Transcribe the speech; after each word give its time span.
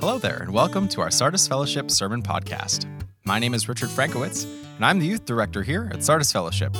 Hello 0.00 0.16
there, 0.16 0.36
and 0.36 0.54
welcome 0.54 0.86
to 0.90 1.00
our 1.00 1.10
Sardis 1.10 1.48
Fellowship 1.48 1.90
Sermon 1.90 2.22
Podcast. 2.22 2.86
My 3.24 3.40
name 3.40 3.52
is 3.52 3.68
Richard 3.68 3.88
Frankowitz, 3.88 4.44
and 4.76 4.84
I'm 4.84 5.00
the 5.00 5.06
youth 5.06 5.24
director 5.24 5.64
here 5.64 5.90
at 5.92 6.04
Sardis 6.04 6.30
Fellowship. 6.30 6.72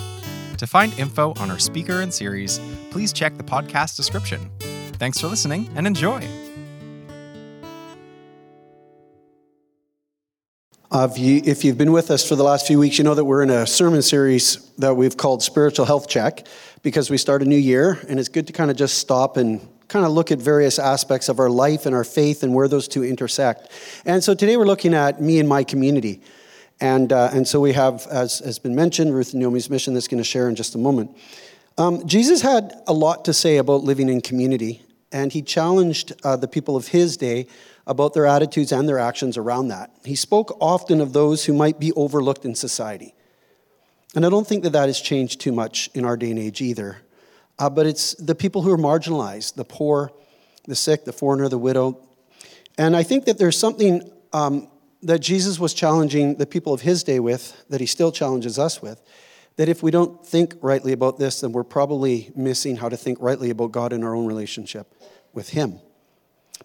To 0.56 0.66
find 0.68 0.96
info 0.96 1.34
on 1.40 1.50
our 1.50 1.58
speaker 1.58 2.00
and 2.00 2.14
series, 2.14 2.60
please 2.92 3.12
check 3.12 3.36
the 3.36 3.42
podcast 3.42 3.96
description. 3.96 4.48
Thanks 5.00 5.20
for 5.20 5.26
listening 5.26 5.68
and 5.74 5.84
enjoy. 5.84 6.28
Uh, 10.92 11.08
if, 11.10 11.18
you, 11.18 11.42
if 11.44 11.64
you've 11.64 11.76
been 11.76 11.90
with 11.90 12.12
us 12.12 12.26
for 12.26 12.36
the 12.36 12.44
last 12.44 12.68
few 12.68 12.78
weeks, 12.78 12.98
you 12.98 13.04
know 13.04 13.16
that 13.16 13.24
we're 13.24 13.42
in 13.42 13.50
a 13.50 13.66
sermon 13.66 14.00
series 14.00 14.70
that 14.78 14.94
we've 14.94 15.16
called 15.16 15.42
Spiritual 15.42 15.86
Health 15.86 16.08
Check 16.08 16.46
because 16.84 17.10
we 17.10 17.18
start 17.18 17.42
a 17.42 17.46
new 17.46 17.56
year, 17.58 17.98
and 18.08 18.20
it's 18.20 18.28
good 18.28 18.46
to 18.46 18.52
kind 18.52 18.70
of 18.70 18.76
just 18.76 18.98
stop 18.98 19.36
and 19.36 19.60
kind 19.88 20.04
of 20.04 20.12
look 20.12 20.30
at 20.30 20.38
various 20.38 20.78
aspects 20.78 21.28
of 21.28 21.38
our 21.38 21.50
life 21.50 21.86
and 21.86 21.94
our 21.94 22.04
faith 22.04 22.42
and 22.42 22.54
where 22.54 22.68
those 22.68 22.86
two 22.88 23.02
intersect. 23.02 23.70
And 24.04 24.22
so 24.22 24.34
today 24.34 24.56
we're 24.56 24.66
looking 24.66 24.94
at 24.94 25.20
me 25.20 25.40
and 25.40 25.48
my 25.48 25.64
community. 25.64 26.20
And, 26.80 27.12
uh, 27.12 27.30
and 27.32 27.48
so 27.48 27.60
we 27.60 27.72
have, 27.72 28.06
as 28.10 28.38
has 28.40 28.58
been 28.58 28.74
mentioned, 28.74 29.14
Ruth 29.14 29.32
and 29.32 29.40
Naomi's 29.40 29.68
mission 29.68 29.94
that's 29.94 30.06
going 30.06 30.22
to 30.22 30.24
share 30.28 30.48
in 30.48 30.54
just 30.54 30.74
a 30.74 30.78
moment. 30.78 31.16
Um, 31.76 32.06
Jesus 32.06 32.42
had 32.42 32.82
a 32.86 32.92
lot 32.92 33.24
to 33.24 33.32
say 33.32 33.56
about 33.56 33.82
living 33.82 34.08
in 34.08 34.20
community, 34.20 34.82
and 35.10 35.32
he 35.32 35.42
challenged 35.42 36.12
uh, 36.22 36.36
the 36.36 36.48
people 36.48 36.76
of 36.76 36.88
his 36.88 37.16
day 37.16 37.46
about 37.86 38.14
their 38.14 38.26
attitudes 38.26 38.70
and 38.70 38.88
their 38.88 38.98
actions 38.98 39.36
around 39.36 39.68
that. 39.68 39.90
He 40.04 40.14
spoke 40.14 40.56
often 40.60 41.00
of 41.00 41.14
those 41.14 41.46
who 41.46 41.54
might 41.54 41.80
be 41.80 41.92
overlooked 41.92 42.44
in 42.44 42.54
society. 42.54 43.14
And 44.14 44.26
I 44.26 44.28
don't 44.28 44.46
think 44.46 44.62
that 44.64 44.70
that 44.70 44.86
has 44.86 45.00
changed 45.00 45.40
too 45.40 45.52
much 45.52 45.88
in 45.94 46.04
our 46.04 46.16
day 46.16 46.30
and 46.30 46.38
age 46.38 46.60
either. 46.60 46.98
Uh, 47.58 47.68
but 47.68 47.86
it's 47.86 48.14
the 48.14 48.34
people 48.34 48.62
who 48.62 48.70
are 48.70 48.78
marginalized 48.78 49.54
the 49.54 49.64
poor, 49.64 50.12
the 50.66 50.76
sick, 50.76 51.04
the 51.04 51.12
foreigner, 51.12 51.48
the 51.48 51.58
widow. 51.58 52.00
And 52.76 52.96
I 52.96 53.02
think 53.02 53.24
that 53.24 53.38
there's 53.38 53.58
something 53.58 54.08
um, 54.32 54.68
that 55.02 55.20
Jesus 55.20 55.58
was 55.58 55.74
challenging 55.74 56.36
the 56.36 56.46
people 56.46 56.72
of 56.72 56.82
his 56.82 57.02
day 57.02 57.20
with, 57.20 57.64
that 57.68 57.80
he 57.80 57.86
still 57.86 58.12
challenges 58.12 58.58
us 58.58 58.82
with, 58.82 59.00
that 59.56 59.68
if 59.68 59.82
we 59.82 59.90
don't 59.90 60.24
think 60.24 60.54
rightly 60.60 60.92
about 60.92 61.18
this, 61.18 61.40
then 61.40 61.52
we're 61.52 61.64
probably 61.64 62.30
missing 62.36 62.76
how 62.76 62.88
to 62.88 62.96
think 62.96 63.18
rightly 63.20 63.50
about 63.50 63.72
God 63.72 63.92
in 63.92 64.04
our 64.04 64.14
own 64.14 64.26
relationship 64.26 64.94
with 65.32 65.50
him. 65.50 65.80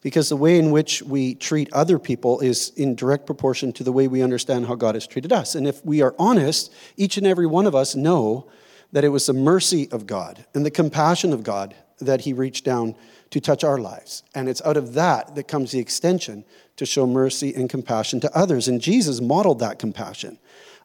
Because 0.01 0.29
the 0.29 0.35
way 0.35 0.59
in 0.59 0.71
which 0.71 1.01
we 1.01 1.33
treat 1.33 1.71
other 1.71 1.97
people 1.97 2.39
is 2.41 2.71
in 2.75 2.93
direct 2.95 3.25
proportion 3.25 3.71
to 3.73 3.83
the 3.83 3.91
way 3.91 4.07
we 4.07 4.21
understand 4.21 4.67
how 4.67 4.75
God 4.75 4.95
has 4.95 5.07
treated 5.07 5.31
us. 5.31 5.55
And 5.55 5.65
if 5.65 5.83
we 5.85 6.01
are 6.01 6.13
honest, 6.19 6.73
each 6.97 7.17
and 7.17 7.25
every 7.25 7.47
one 7.47 7.65
of 7.65 7.73
us 7.73 7.95
know 7.95 8.49
that 8.93 9.03
it 9.03 9.09
was 9.09 9.25
the 9.25 9.33
mercy 9.33 9.91
of 9.91 10.07
God 10.07 10.45
and 10.53 10.65
the 10.65 10.71
compassion 10.71 11.33
of 11.33 11.43
God 11.43 11.75
that 11.99 12.21
He 12.21 12.31
reached 12.31 12.63
down 12.63 12.95
to 13.31 13.41
touch 13.41 13.63
our 13.63 13.79
lives. 13.79 14.23
And 14.33 14.47
it's 14.47 14.61
out 14.61 14.77
of 14.77 14.93
that 14.93 15.35
that 15.35 15.47
comes 15.47 15.71
the 15.71 15.79
extension 15.79 16.45
to 16.77 16.85
show 16.85 17.05
mercy 17.05 17.53
and 17.53 17.69
compassion 17.69 18.19
to 18.21 18.37
others. 18.37 18.67
And 18.67 18.79
Jesus 18.79 19.19
modeled 19.19 19.59
that 19.59 19.79
compassion. 19.79 20.37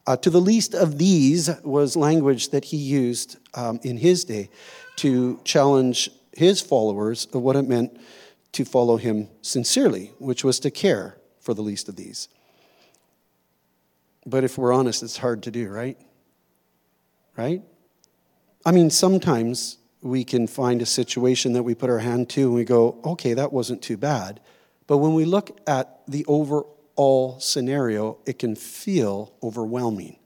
Uh, 0.07 0.17
to 0.17 0.29
the 0.31 0.41
least 0.41 0.73
of 0.73 0.97
these 0.97 1.49
was 1.63 1.95
language 1.95 2.49
that 2.49 2.65
he 2.65 2.77
used 2.77 3.37
um, 3.53 3.79
in 3.83 3.97
his 3.97 4.23
day 4.23 4.49
to 4.95 5.39
challenge 5.43 6.09
his 6.33 6.61
followers 6.61 7.27
of 7.33 7.41
what 7.41 7.55
it 7.55 7.67
meant 7.67 7.99
to 8.53 8.65
follow 8.65 8.97
him 8.97 9.27
sincerely, 9.41 10.11
which 10.17 10.43
was 10.43 10.59
to 10.59 10.71
care 10.71 11.17
for 11.39 11.53
the 11.53 11.61
least 11.61 11.87
of 11.87 11.95
these. 11.95 12.27
But 14.25 14.43
if 14.43 14.57
we're 14.57 14.73
honest, 14.73 15.03
it's 15.03 15.17
hard 15.17 15.43
to 15.43 15.51
do, 15.51 15.69
right? 15.69 15.97
Right? 17.37 17.61
I 18.65 18.71
mean, 18.71 18.89
sometimes 18.89 19.77
we 20.01 20.23
can 20.23 20.47
find 20.47 20.81
a 20.81 20.85
situation 20.85 21.53
that 21.53 21.63
we 21.63 21.75
put 21.75 21.89
our 21.89 21.99
hand 21.99 22.29
to 22.29 22.41
and 22.43 22.55
we 22.55 22.63
go, 22.63 22.99
okay, 23.03 23.33
that 23.33 23.51
wasn't 23.51 23.81
too 23.81 23.97
bad. 23.97 24.39
But 24.87 24.97
when 24.97 25.13
we 25.13 25.25
look 25.25 25.59
at 25.67 26.01
the 26.07 26.25
overall 26.25 27.37
scenario, 27.39 28.17
it 28.25 28.39
can 28.39 28.55
feel 28.55 29.33
overwhelming. 29.43 30.17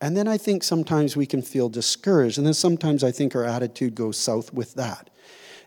And 0.00 0.16
then 0.16 0.26
I 0.26 0.38
think 0.38 0.62
sometimes 0.62 1.16
we 1.16 1.26
can 1.26 1.42
feel 1.42 1.68
discouraged. 1.68 2.38
And 2.38 2.46
then 2.46 2.54
sometimes 2.54 3.04
I 3.04 3.12
think 3.12 3.34
our 3.36 3.44
attitude 3.44 3.94
goes 3.94 4.16
south 4.16 4.52
with 4.52 4.74
that. 4.74 5.10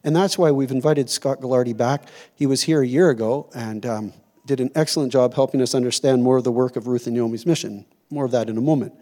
And 0.04 0.16
that's 0.16 0.38
why 0.38 0.52
we've 0.52 0.72
invited 0.72 1.10
Scott 1.10 1.40
Gaglardi 1.40 1.78
back. 1.78 2.08
He 2.36 2.46
was 2.46 2.64
here 2.64 2.82
a 2.82 2.88
year 2.88 3.10
ago 3.10 3.50
and 3.56 3.86
um, 3.86 4.14
did 4.46 4.60
an 4.60 4.72
excellent 4.76 5.12
job 5.12 5.34
helping 5.34 5.62
us 5.62 5.74
understand 5.74 6.24
more 6.24 6.38
of 6.38 6.44
the 6.44 6.52
work 6.52 6.76
of 6.76 6.88
Ruth 6.88 7.08
and 7.08 7.16
Naomi's 7.16 7.46
mission. 7.46 7.86
More 8.10 8.26
of 8.26 8.32
that 8.32 8.50
in 8.50 8.58
a 8.58 8.62
moment. 8.62 8.94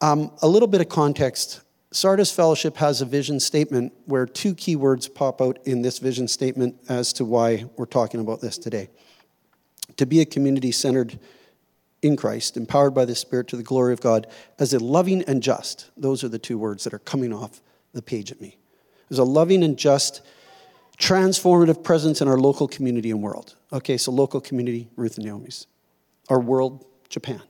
Um, 0.00 0.32
a 0.42 0.48
little 0.48 0.66
bit 0.66 0.80
of 0.80 0.88
context 0.88 1.60
Sardis 1.92 2.32
Fellowship 2.32 2.78
has 2.78 3.02
a 3.02 3.04
vision 3.04 3.38
statement 3.38 3.92
where 4.06 4.24
two 4.24 4.54
key 4.54 4.76
words 4.76 5.08
pop 5.08 5.42
out 5.42 5.58
in 5.66 5.82
this 5.82 5.98
vision 5.98 6.26
statement 6.26 6.76
as 6.88 7.12
to 7.14 7.24
why 7.24 7.66
we're 7.76 7.84
talking 7.84 8.20
about 8.20 8.40
this 8.40 8.56
today. 8.56 8.88
To 9.98 10.06
be 10.06 10.20
a 10.20 10.24
community 10.24 10.72
centered 10.72 11.18
in 12.00 12.16
Christ, 12.16 12.56
empowered 12.56 12.94
by 12.94 13.04
the 13.04 13.14
Spirit 13.14 13.48
to 13.48 13.56
the 13.56 13.62
glory 13.62 13.92
of 13.92 14.00
God, 14.00 14.26
as 14.58 14.72
a 14.72 14.78
loving 14.78 15.22
and 15.24 15.42
just. 15.42 15.90
Those 15.96 16.24
are 16.24 16.28
the 16.28 16.38
two 16.38 16.56
words 16.56 16.84
that 16.84 16.94
are 16.94 16.98
coming 16.98 17.32
off 17.32 17.60
the 17.92 18.02
page 18.02 18.32
at 18.32 18.40
me. 18.40 18.56
As 19.10 19.18
a 19.18 19.24
loving 19.24 19.62
and 19.62 19.76
just, 19.76 20.22
transformative 20.98 21.84
presence 21.84 22.22
in 22.22 22.28
our 22.28 22.38
local 22.38 22.66
community 22.66 23.10
and 23.10 23.22
world. 23.22 23.54
Okay, 23.70 23.98
so 23.98 24.10
local 24.10 24.40
community, 24.40 24.88
Ruth 24.96 25.16
and 25.16 25.26
Naomi's. 25.26 25.66
Our 26.30 26.40
world, 26.40 26.86
Japan. 27.10 27.42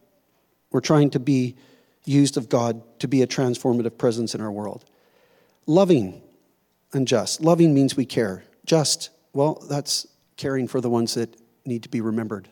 We're 0.72 0.80
trying 0.80 1.10
to 1.10 1.20
be 1.20 1.56
used 2.04 2.36
of 2.36 2.48
God 2.48 2.82
to 3.00 3.08
be 3.08 3.22
a 3.22 3.26
transformative 3.26 3.96
presence 3.98 4.34
in 4.34 4.40
our 4.40 4.50
world. 4.50 4.84
Loving 5.66 6.22
and 6.92 7.06
just. 7.06 7.40
Loving 7.40 7.74
means 7.74 7.96
we 7.96 8.04
care. 8.04 8.44
Just, 8.66 9.10
well, 9.32 9.64
that's 9.68 10.06
caring 10.36 10.68
for 10.68 10.80
the 10.80 10.90
ones 10.90 11.14
that 11.14 11.36
need 11.64 11.82
to 11.84 11.88
be 11.88 12.00
remembered 12.00 12.48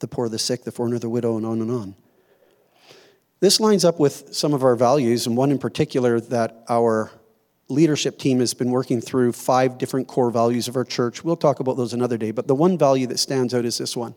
the 0.00 0.06
poor, 0.06 0.28
the 0.28 0.38
sick, 0.38 0.62
the 0.62 0.70
foreigner, 0.70 0.96
the 0.98 1.08
widow, 1.08 1.36
and 1.36 1.44
on 1.44 1.60
and 1.60 1.72
on. 1.72 1.96
This 3.40 3.58
lines 3.58 3.84
up 3.84 3.98
with 3.98 4.32
some 4.32 4.54
of 4.54 4.62
our 4.62 4.76
values, 4.76 5.26
and 5.26 5.36
one 5.36 5.50
in 5.50 5.58
particular 5.58 6.20
that 6.20 6.64
our 6.68 7.10
leadership 7.68 8.18
team 8.18 8.40
has 8.40 8.54
been 8.54 8.70
working 8.70 9.00
through 9.00 9.32
five 9.32 9.76
different 9.76 10.08
core 10.08 10.30
values 10.30 10.68
of 10.68 10.76
our 10.76 10.84
church. 10.84 11.22
We'll 11.24 11.36
talk 11.36 11.60
about 11.60 11.76
those 11.76 11.92
another 11.92 12.16
day, 12.16 12.30
but 12.30 12.46
the 12.46 12.54
one 12.54 12.78
value 12.78 13.06
that 13.08 13.18
stands 13.18 13.54
out 13.54 13.64
is 13.64 13.78
this 13.78 13.96
one 13.96 14.14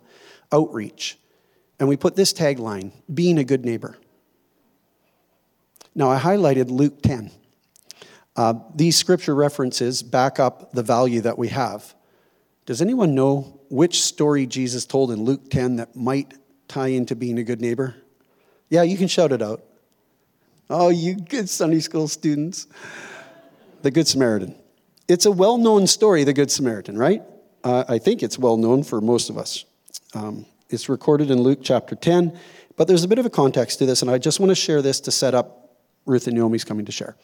outreach. 0.52 1.18
And 1.80 1.90
we 1.90 1.98
put 1.98 2.16
this 2.16 2.32
tagline 2.32 2.92
being 3.12 3.38
a 3.38 3.44
good 3.44 3.66
neighbor. 3.66 3.98
Now, 5.94 6.10
I 6.10 6.20
highlighted 6.20 6.70
Luke 6.70 7.02
10. 7.02 7.32
Uh, 8.36 8.54
these 8.76 8.96
scripture 8.96 9.36
references 9.36 10.02
back 10.02 10.40
up 10.40 10.72
the 10.72 10.84
value 10.84 11.22
that 11.22 11.38
we 11.38 11.50
have. 11.50 11.94
Does 12.66 12.82
anyone 12.82 13.14
know 13.14 13.60
which 13.70 14.02
story 14.02 14.46
Jesus 14.46 14.86
told 14.86 15.12
in 15.12 15.24
Luke 15.24 15.50
10 15.50 15.78
that 15.78 15.96
might 15.96 16.34
tie 16.68 16.88
into 16.88 17.16
being 17.16 17.40
a 17.40 17.44
good 17.44 17.60
neighbor? 17.60 17.96
Yeah, 18.70 18.84
you 18.84 18.98
can 18.98 19.10
shout 19.10 19.34
it 19.34 19.42
out. 19.42 19.64
Oh, 20.70 20.88
you 20.88 21.16
good 21.16 21.50
Sunday 21.50 21.82
school 21.82 22.08
students. 22.08 22.68
The 23.82 23.92
Good 23.92 24.08
Samaritan. 24.08 24.56
It's 25.08 25.26
a 25.26 25.32
well 25.32 25.58
known 25.58 25.88
story, 25.88 26.24
the 26.24 26.34
Good 26.34 26.52
Samaritan, 26.52 26.98
right? 26.98 27.24
Uh, 27.64 27.84
I 27.90 27.98
think 27.98 28.24
it's 28.24 28.40
well 28.40 28.58
known 28.58 28.84
for 28.84 29.02
most 29.02 29.30
of 29.30 29.38
us. 29.38 29.66
Um, 30.14 30.46
it's 30.70 30.88
recorded 30.88 31.32
in 31.32 31.42
Luke 31.42 31.60
chapter 31.62 31.96
10, 31.96 32.38
but 32.78 32.88
there's 32.88 33.04
a 33.04 33.08
bit 33.08 33.20
of 33.20 33.26
a 33.26 33.30
context 33.30 33.80
to 33.80 33.86
this, 33.86 34.02
and 34.02 34.10
I 34.10 34.18
just 34.18 34.40
want 34.40 34.52
to 34.52 34.56
share 34.56 34.82
this 34.82 35.02
to 35.02 35.12
set 35.12 35.34
up 35.34 35.61
Ruth 36.06 36.28
and 36.28 36.36
Naomi's 36.36 36.64
coming 36.64 36.86
to 36.86 36.92
share. 36.92 37.16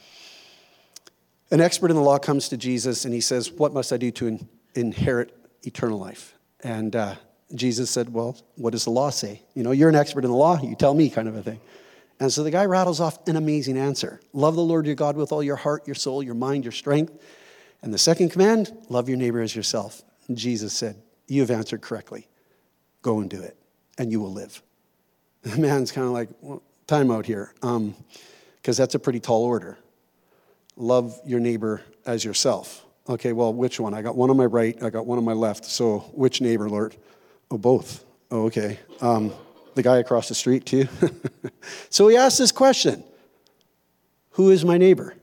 An 1.49 1.61
expert 1.61 1.89
in 1.89 1.95
the 1.95 2.03
law 2.03 2.17
comes 2.17 2.49
to 2.49 2.57
Jesus 2.57 3.05
and 3.05 3.13
he 3.13 3.21
says, 3.21 3.51
What 3.51 3.73
must 3.73 3.93
I 3.93 3.97
do 3.97 4.11
to 4.11 4.27
in- 4.27 4.49
inherit 4.75 5.33
eternal 5.63 5.97
life? 5.97 6.35
And 6.61 6.95
uh, 6.95 7.15
Jesus 7.55 7.89
said, 7.89 8.13
Well, 8.13 8.37
what 8.55 8.71
does 8.71 8.83
the 8.83 8.91
law 8.91 9.09
say? 9.09 9.41
You 9.53 9.63
know, 9.63 9.71
you're 9.71 9.89
an 9.89 9.95
expert 9.95 10.25
in 10.25 10.31
the 10.31 10.37
law, 10.37 10.61
you 10.61 10.75
tell 10.75 10.93
me, 10.93 11.09
kind 11.09 11.27
of 11.27 11.35
a 11.35 11.41
thing. 11.41 11.61
And 12.19 12.33
so 12.33 12.43
the 12.43 12.51
guy 12.51 12.65
rattles 12.65 12.99
off 12.99 13.25
an 13.27 13.35
amazing 13.35 13.77
answer 13.77 14.19
Love 14.33 14.55
the 14.55 14.61
Lord 14.61 14.85
your 14.85 14.95
God 14.95 15.15
with 15.15 15.31
all 15.31 15.43
your 15.43 15.55
heart, 15.55 15.87
your 15.87 15.95
soul, 15.95 16.21
your 16.21 16.35
mind, 16.35 16.65
your 16.65 16.71
strength. 16.71 17.13
And 17.81 17.93
the 17.93 17.97
second 17.97 18.29
command, 18.29 18.75
love 18.89 19.07
your 19.07 19.17
neighbor 19.17 19.39
as 19.39 19.55
yourself. 19.55 20.01
And 20.27 20.37
Jesus 20.37 20.73
said, 20.73 21.01
You 21.27 21.41
have 21.41 21.51
answered 21.51 21.81
correctly. 21.81 22.27
Go 23.01 23.19
and 23.19 23.29
do 23.29 23.41
it, 23.41 23.55
and 23.97 24.11
you 24.11 24.19
will 24.19 24.33
live. 24.33 24.61
The 25.43 25.55
man's 25.61 25.93
kind 25.93 26.05
of 26.05 26.11
like, 26.11 26.27
well, 26.41 26.61
time 26.87 27.09
out 27.09 27.25
here. 27.25 27.53
Um, 27.61 27.95
because 28.67 28.75
that's 28.75 28.95
a 28.95 28.99
pretty 28.99 29.21
tall 29.21 29.45
order. 29.45 29.77
Love 30.75 31.17
your 31.25 31.39
neighbor 31.39 31.81
as 32.05 32.25
yourself. 32.25 32.85
Okay, 33.07 33.31
well, 33.31 33.53
which 33.53 33.79
one? 33.79 33.93
I 33.93 34.01
got 34.01 34.17
one 34.17 34.29
on 34.29 34.35
my 34.35 34.43
right, 34.43 34.77
I 34.83 34.89
got 34.89 35.05
one 35.05 35.17
on 35.17 35.23
my 35.23 35.31
left. 35.31 35.63
So, 35.63 35.99
which 36.13 36.41
neighbor, 36.41 36.67
Lord? 36.67 36.93
Oh, 37.49 37.57
both. 37.57 38.03
Oh, 38.29 38.47
okay. 38.47 38.77
Um, 38.99 39.31
the 39.75 39.83
guy 39.83 39.99
across 39.99 40.27
the 40.27 40.35
street, 40.35 40.65
too. 40.65 40.85
so 41.89 42.09
he 42.09 42.17
asked 42.17 42.39
this 42.39 42.51
question 42.51 43.05
Who 44.31 44.49
is 44.49 44.65
my 44.65 44.77
neighbor? 44.77 45.15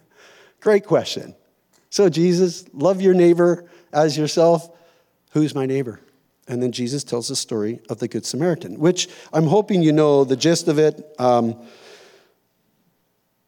Great 0.60 0.84
question. 0.84 1.34
So, 1.88 2.10
Jesus, 2.10 2.66
love 2.74 3.00
your 3.00 3.14
neighbor 3.14 3.64
as 3.94 4.18
yourself. 4.18 4.68
Who's 5.30 5.54
my 5.54 5.64
neighbor? 5.64 6.00
And 6.48 6.62
then 6.62 6.70
Jesus 6.70 7.02
tells 7.02 7.28
the 7.28 7.36
story 7.36 7.80
of 7.88 8.00
the 8.00 8.08
Good 8.08 8.26
Samaritan, 8.26 8.78
which 8.78 9.08
I'm 9.32 9.46
hoping 9.46 9.80
you 9.82 9.92
know 9.92 10.24
the 10.24 10.36
gist 10.36 10.68
of 10.68 10.78
it. 10.78 11.02
Um, 11.18 11.56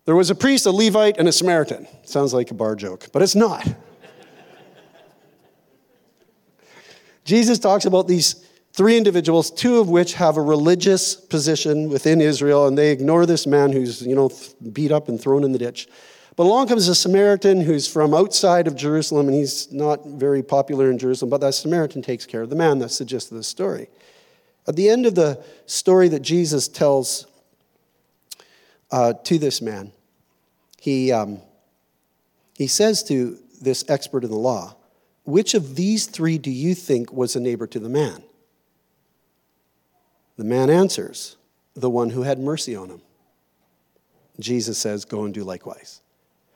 there 0.07 0.17
was 0.17 0.31
a 0.31 0.35
priest, 0.35 0.67
a 0.67 0.71
Levite, 0.71 1.19
and 1.19 1.29
a 1.29 1.33
Samaritan. 1.33 1.87
Sounds 2.05 2.33
like 2.33 2.51
a 2.51 2.55
bar 2.55 2.75
joke, 2.75 3.09
but 3.13 3.23
it's 3.23 3.35
not. 3.35 3.69
Jesus 7.25 7.59
talks 7.59 7.85
about 7.85 8.07
these 8.07 8.47
three 8.73 8.97
individuals, 8.97 9.51
two 9.51 9.79
of 9.81 9.89
which 9.89 10.15
have 10.15 10.37
a 10.37 10.41
religious 10.41 11.17
position 11.17 11.89
within 11.89 12.21
Israel, 12.21 12.69
and 12.69 12.79
they 12.79 12.93
ignore 12.93 13.27
this 13.27 13.47
man 13.47 13.73
who's, 13.73 14.01
you 14.01 14.15
know, 14.15 14.31
beat 14.73 14.93
up 14.93 15.09
and 15.09 15.21
thrown 15.21 15.43
in 15.43 15.51
the 15.51 15.59
ditch. 15.59 15.89
But 16.37 16.45
along 16.45 16.69
comes 16.69 16.87
a 16.87 16.95
Samaritan 16.95 17.63
who's 17.63 17.89
from 17.89 18.15
outside 18.15 18.69
of 18.69 18.77
Jerusalem, 18.77 19.27
and 19.27 19.37
he's 19.37 19.73
not 19.73 20.07
very 20.07 20.43
popular 20.43 20.91
in 20.91 20.99
Jerusalem, 20.99 21.31
but 21.31 21.41
that 21.41 21.55
Samaritan 21.55 22.03
takes 22.03 22.27
care 22.27 22.43
of 22.43 22.51
the 22.51 22.57
man. 22.57 22.79
That's 22.79 22.99
the 22.99 23.07
gist 23.07 23.33
of 23.33 23.39
the 23.39 23.43
story. 23.43 23.89
At 24.69 24.77
the 24.77 24.89
end 24.89 25.07
of 25.07 25.15
the 25.15 25.43
story 25.65 26.09
that 26.09 26.21
Jesus 26.21 26.69
tells 26.69 27.27
uh, 28.91 29.15
to 29.25 29.39
this 29.39 29.63
man, 29.63 29.93
he, 30.87 31.11
um, 31.11 31.41
he 32.57 32.69
says 32.69 33.03
to 33.05 33.39
this 33.61 33.85
expert 33.89 34.23
in 34.23 34.31
the 34.31 34.37
law, 34.37 34.77
Which 35.25 35.55
of 35.55 35.75
these 35.75 36.07
three 36.07 36.39
do 36.39 36.49
you 36.49 36.77
think 36.77 37.13
was 37.13 37.35
a 37.35 37.41
neighbor 37.41 37.67
to 37.67 37.81
the 37.81 37.89
man? 37.89 38.23
The 40.37 40.45
man 40.45 40.71
answers, 40.71 41.39
The 41.75 41.91
one 41.91 42.11
who 42.11 42.23
had 42.23 42.39
mercy 42.39 42.77
on 42.77 42.91
him. 42.91 43.03
Jesus 44.39 44.79
says, 44.79 45.05
Go 45.05 45.25
and 45.25 45.35
do 45.35 45.43
likewise. 45.43 46.03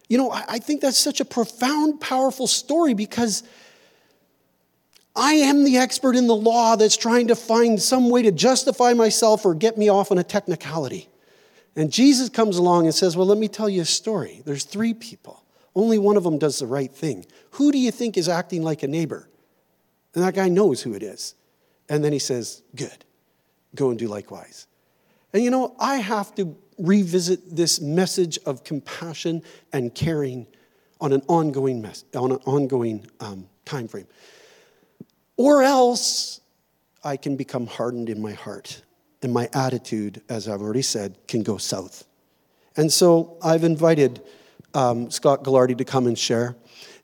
You 0.09 0.17
know, 0.17 0.31
I 0.31 0.61
think 0.61 0.81
that's 0.81 0.99
such 0.99 1.21
a 1.21 1.25
profound, 1.25 2.01
powerful 2.01 2.47
story 2.47 2.95
because 2.95 3.43
I 5.17 5.33
am 5.33 5.65
the 5.65 5.79
expert 5.79 6.15
in 6.15 6.29
the 6.29 6.37
law 6.37 6.77
that's 6.77 6.97
trying 6.97 7.27
to 7.29 7.35
find 7.35 7.83
some 7.83 8.11
way 8.11 8.23
to 8.23 8.31
justify 8.31 8.93
myself 8.93 9.45
or 9.45 9.57
get 9.57 9.77
me 9.77 9.89
off 9.89 10.13
on 10.13 10.19
a 10.19 10.25
technicality. 10.25 11.10
And 11.81 11.91
Jesus 11.91 12.29
comes 12.29 12.59
along 12.59 12.85
and 12.85 12.95
says, 12.95 13.17
Well, 13.17 13.27
let 13.27 13.39
me 13.39 13.49
tell 13.49 13.67
you 13.67 13.81
a 13.81 13.87
story. 13.87 14.43
There's 14.45 14.65
three 14.65 14.93
people, 14.93 15.43
only 15.75 15.97
one 15.97 16.19
of 16.19 16.25
them 16.25 16.37
does 16.37 16.59
the 16.59 16.67
right 16.67 16.95
thing. 16.95 17.25
Who 17.53 17.73
do 17.73 17.79
you 17.79 17.91
think 17.91 18.19
is 18.19 18.29
acting 18.29 18.63
like 18.63 18.83
a 18.83 18.87
neighbor? 18.87 19.31
And 20.15 20.23
that 20.23 20.35
guy 20.35 20.51
knows 20.51 20.83
who 20.83 20.93
it 20.93 21.03
is. 21.03 21.35
And 21.89 22.05
then 22.05 22.13
he 22.13 22.19
says, 22.19 22.63
Good, 22.77 23.07
go 23.75 23.89
and 23.89 23.99
do 23.99 24.09
likewise. 24.09 24.67
And 25.33 25.43
you 25.43 25.51
know, 25.51 25.75
I 25.81 25.97
have 25.97 26.35
to 26.35 26.55
revisit 26.77 27.57
this 27.57 27.81
message 27.81 28.39
of 28.45 28.63
compassion 28.63 29.43
and 29.73 29.95
caring 29.95 30.49
on 31.01 31.15
an 31.15 31.23
ongoing 31.29 31.81
mess, 31.81 32.05
on 32.15 32.33
an 32.33 32.41
ongoing 32.45 33.07
um, 33.21 33.49
time 33.65 33.89
frame. 33.89 34.07
Or 35.39 35.63
else 35.63 36.43
I 37.03 37.17
can 37.17 37.37
become 37.37 37.67
hardened 37.67 38.11
in 38.11 38.21
my 38.21 38.33
heart, 38.33 38.83
and 39.23 39.33
my 39.33 39.49
attitude, 39.53 40.23
as 40.29 40.49
I've 40.49 40.63
already 40.63 40.83
said, 40.83 41.19
can 41.29 41.43
go 41.43 41.57
south. 41.59 42.05
And 42.77 42.93
so 42.93 43.37
I've 43.43 43.65
invited 43.65 44.23
um, 44.75 45.11
Scott 45.11 45.45
Gaglardi 45.45 45.77
to 45.79 45.85
come 45.85 46.07
and 46.07 46.19
share. 46.19 46.57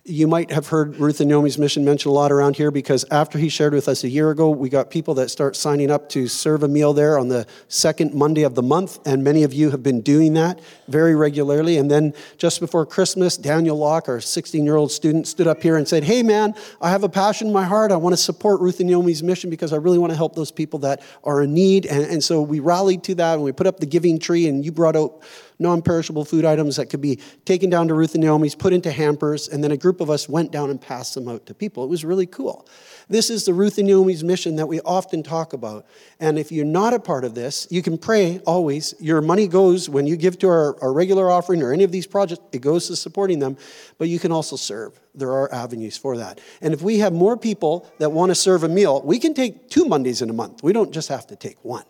You 0.08 0.28
might 0.28 0.52
have 0.52 0.68
heard 0.68 0.98
Ruth 0.98 1.18
and 1.18 1.28
Naomi's 1.28 1.58
mission 1.58 1.84
mentioned 1.84 2.10
a 2.10 2.14
lot 2.14 2.30
around 2.30 2.54
here 2.54 2.70
because 2.70 3.04
after 3.10 3.38
he 3.38 3.48
shared 3.48 3.74
with 3.74 3.88
us 3.88 4.04
a 4.04 4.08
year 4.08 4.30
ago, 4.30 4.50
we 4.50 4.68
got 4.68 4.88
people 4.88 5.14
that 5.14 5.32
start 5.32 5.56
signing 5.56 5.90
up 5.90 6.08
to 6.10 6.28
serve 6.28 6.62
a 6.62 6.68
meal 6.68 6.92
there 6.92 7.18
on 7.18 7.26
the 7.26 7.44
second 7.66 8.14
Monday 8.14 8.44
of 8.44 8.54
the 8.54 8.62
month, 8.62 9.00
and 9.04 9.24
many 9.24 9.42
of 9.42 9.52
you 9.52 9.70
have 9.70 9.82
been 9.82 10.02
doing 10.02 10.34
that 10.34 10.60
very 10.86 11.16
regularly. 11.16 11.76
And 11.76 11.90
then 11.90 12.14
just 12.38 12.60
before 12.60 12.86
Christmas, 12.86 13.36
Daniel 13.36 13.76
Locke, 13.76 14.08
our 14.08 14.20
16 14.20 14.64
year 14.64 14.76
old 14.76 14.92
student, 14.92 15.26
stood 15.26 15.48
up 15.48 15.60
here 15.60 15.76
and 15.76 15.88
said, 15.88 16.04
Hey 16.04 16.22
man, 16.22 16.54
I 16.80 16.90
have 16.90 17.02
a 17.02 17.08
passion 17.08 17.48
in 17.48 17.52
my 17.52 17.64
heart. 17.64 17.90
I 17.90 17.96
want 17.96 18.12
to 18.12 18.22
support 18.22 18.60
Ruth 18.60 18.78
and 18.78 18.88
Naomi's 18.88 19.24
mission 19.24 19.50
because 19.50 19.72
I 19.72 19.76
really 19.76 19.98
want 19.98 20.12
to 20.12 20.16
help 20.16 20.36
those 20.36 20.52
people 20.52 20.78
that 20.80 21.02
are 21.24 21.42
in 21.42 21.52
need. 21.52 21.84
And, 21.84 22.04
and 22.04 22.22
so 22.22 22.42
we 22.42 22.60
rallied 22.60 23.02
to 23.04 23.16
that 23.16 23.34
and 23.34 23.42
we 23.42 23.50
put 23.50 23.66
up 23.66 23.80
the 23.80 23.86
giving 23.86 24.20
tree, 24.20 24.46
and 24.46 24.64
you 24.64 24.70
brought 24.70 24.94
out 24.94 25.24
non 25.58 25.82
perishable 25.82 26.24
food 26.24 26.44
items 26.44 26.76
that 26.76 26.90
could 26.90 27.00
be 27.00 27.18
taken 27.44 27.70
down 27.70 27.88
to 27.88 27.94
Ruth 27.94 28.14
and 28.14 28.22
Naomi's, 28.22 28.54
put 28.54 28.72
into 28.72 28.90
hampers, 28.90 29.48
and 29.48 29.62
then 29.62 29.72
a 29.72 29.76
group 29.76 30.00
of 30.00 30.10
us 30.10 30.28
went 30.28 30.50
down 30.50 30.70
and 30.70 30.80
passed 30.80 31.14
them 31.14 31.28
out 31.28 31.46
to 31.46 31.54
people. 31.54 31.84
It 31.84 31.88
was 31.88 32.04
really 32.04 32.26
cool. 32.26 32.66
This 33.08 33.30
is 33.30 33.44
the 33.44 33.54
Ruth 33.54 33.78
and 33.78 33.86
Naomi's 33.86 34.24
mission 34.24 34.56
that 34.56 34.66
we 34.66 34.80
often 34.80 35.22
talk 35.22 35.52
about. 35.52 35.86
And 36.18 36.38
if 36.38 36.50
you're 36.50 36.64
not 36.64 36.92
a 36.92 36.98
part 36.98 37.24
of 37.24 37.34
this, 37.34 37.66
you 37.70 37.82
can 37.82 37.98
pray 37.98 38.40
always. 38.46 38.94
Your 38.98 39.20
money 39.20 39.46
goes, 39.46 39.88
when 39.88 40.06
you 40.06 40.16
give 40.16 40.38
to 40.40 40.48
our, 40.48 40.82
our 40.82 40.92
regular 40.92 41.30
offering 41.30 41.62
or 41.62 41.72
any 41.72 41.84
of 41.84 41.92
these 41.92 42.06
projects, 42.06 42.42
it 42.52 42.60
goes 42.60 42.88
to 42.88 42.96
supporting 42.96 43.38
them, 43.38 43.56
but 43.98 44.08
you 44.08 44.18
can 44.18 44.32
also 44.32 44.56
serve. 44.56 44.98
There 45.14 45.32
are 45.32 45.52
avenues 45.54 45.96
for 45.96 46.16
that. 46.18 46.40
And 46.60 46.74
if 46.74 46.82
we 46.82 46.98
have 46.98 47.12
more 47.12 47.36
people 47.36 47.90
that 47.98 48.10
want 48.10 48.30
to 48.30 48.34
serve 48.34 48.64
a 48.64 48.68
meal, 48.68 49.00
we 49.02 49.18
can 49.18 49.34
take 49.34 49.70
two 49.70 49.84
Mondays 49.86 50.20
in 50.20 50.28
a 50.28 50.34
month. 50.34 50.62
We 50.62 50.72
don't 50.72 50.92
just 50.92 51.08
have 51.08 51.26
to 51.28 51.36
take 51.36 51.64
one. 51.64 51.84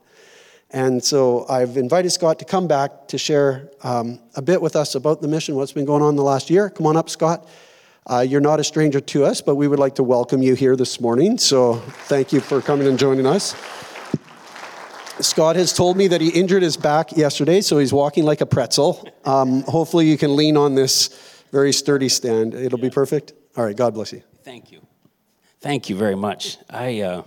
And 0.70 1.02
so 1.02 1.46
I've 1.48 1.76
invited 1.76 2.10
Scott 2.10 2.38
to 2.40 2.44
come 2.44 2.66
back 2.66 3.08
to 3.08 3.18
share 3.18 3.70
um, 3.82 4.20
a 4.34 4.42
bit 4.42 4.60
with 4.60 4.76
us 4.76 4.94
about 4.94 5.22
the 5.22 5.28
mission, 5.28 5.54
what's 5.54 5.72
been 5.72 5.84
going 5.84 6.02
on 6.02 6.16
the 6.16 6.24
last 6.24 6.50
year. 6.50 6.70
Come 6.70 6.86
on 6.86 6.96
up, 6.96 7.08
Scott. 7.08 7.48
Uh, 8.08 8.20
you're 8.20 8.40
not 8.40 8.60
a 8.60 8.64
stranger 8.64 9.00
to 9.00 9.24
us, 9.24 9.40
but 9.40 9.56
we 9.56 9.66
would 9.68 9.78
like 9.78 9.96
to 9.96 10.02
welcome 10.02 10.42
you 10.42 10.54
here 10.54 10.76
this 10.76 11.00
morning. 11.00 11.38
So 11.38 11.74
thank 12.08 12.32
you 12.32 12.40
for 12.40 12.60
coming 12.60 12.86
and 12.86 12.98
joining 12.98 13.26
us. 13.26 13.54
Scott 15.20 15.56
has 15.56 15.72
told 15.72 15.96
me 15.96 16.08
that 16.08 16.20
he 16.20 16.28
injured 16.28 16.62
his 16.62 16.76
back 16.76 17.16
yesterday, 17.16 17.62
so 17.62 17.78
he's 17.78 17.92
walking 17.92 18.24
like 18.24 18.42
a 18.42 18.46
pretzel. 18.46 19.08
Um, 19.24 19.62
hopefully, 19.62 20.06
you 20.06 20.18
can 20.18 20.36
lean 20.36 20.56
on 20.56 20.74
this 20.74 21.42
very 21.52 21.72
sturdy 21.72 22.10
stand. 22.10 22.54
It'll 22.54 22.78
be 22.78 22.90
perfect. 22.90 23.32
All 23.56 23.64
right, 23.64 23.74
God 23.74 23.94
bless 23.94 24.12
you. 24.12 24.22
Thank 24.44 24.70
you. 24.70 24.86
Thank 25.60 25.88
you 25.88 25.96
very 25.96 26.16
much. 26.16 26.58
I 26.68 27.00
uh, 27.00 27.22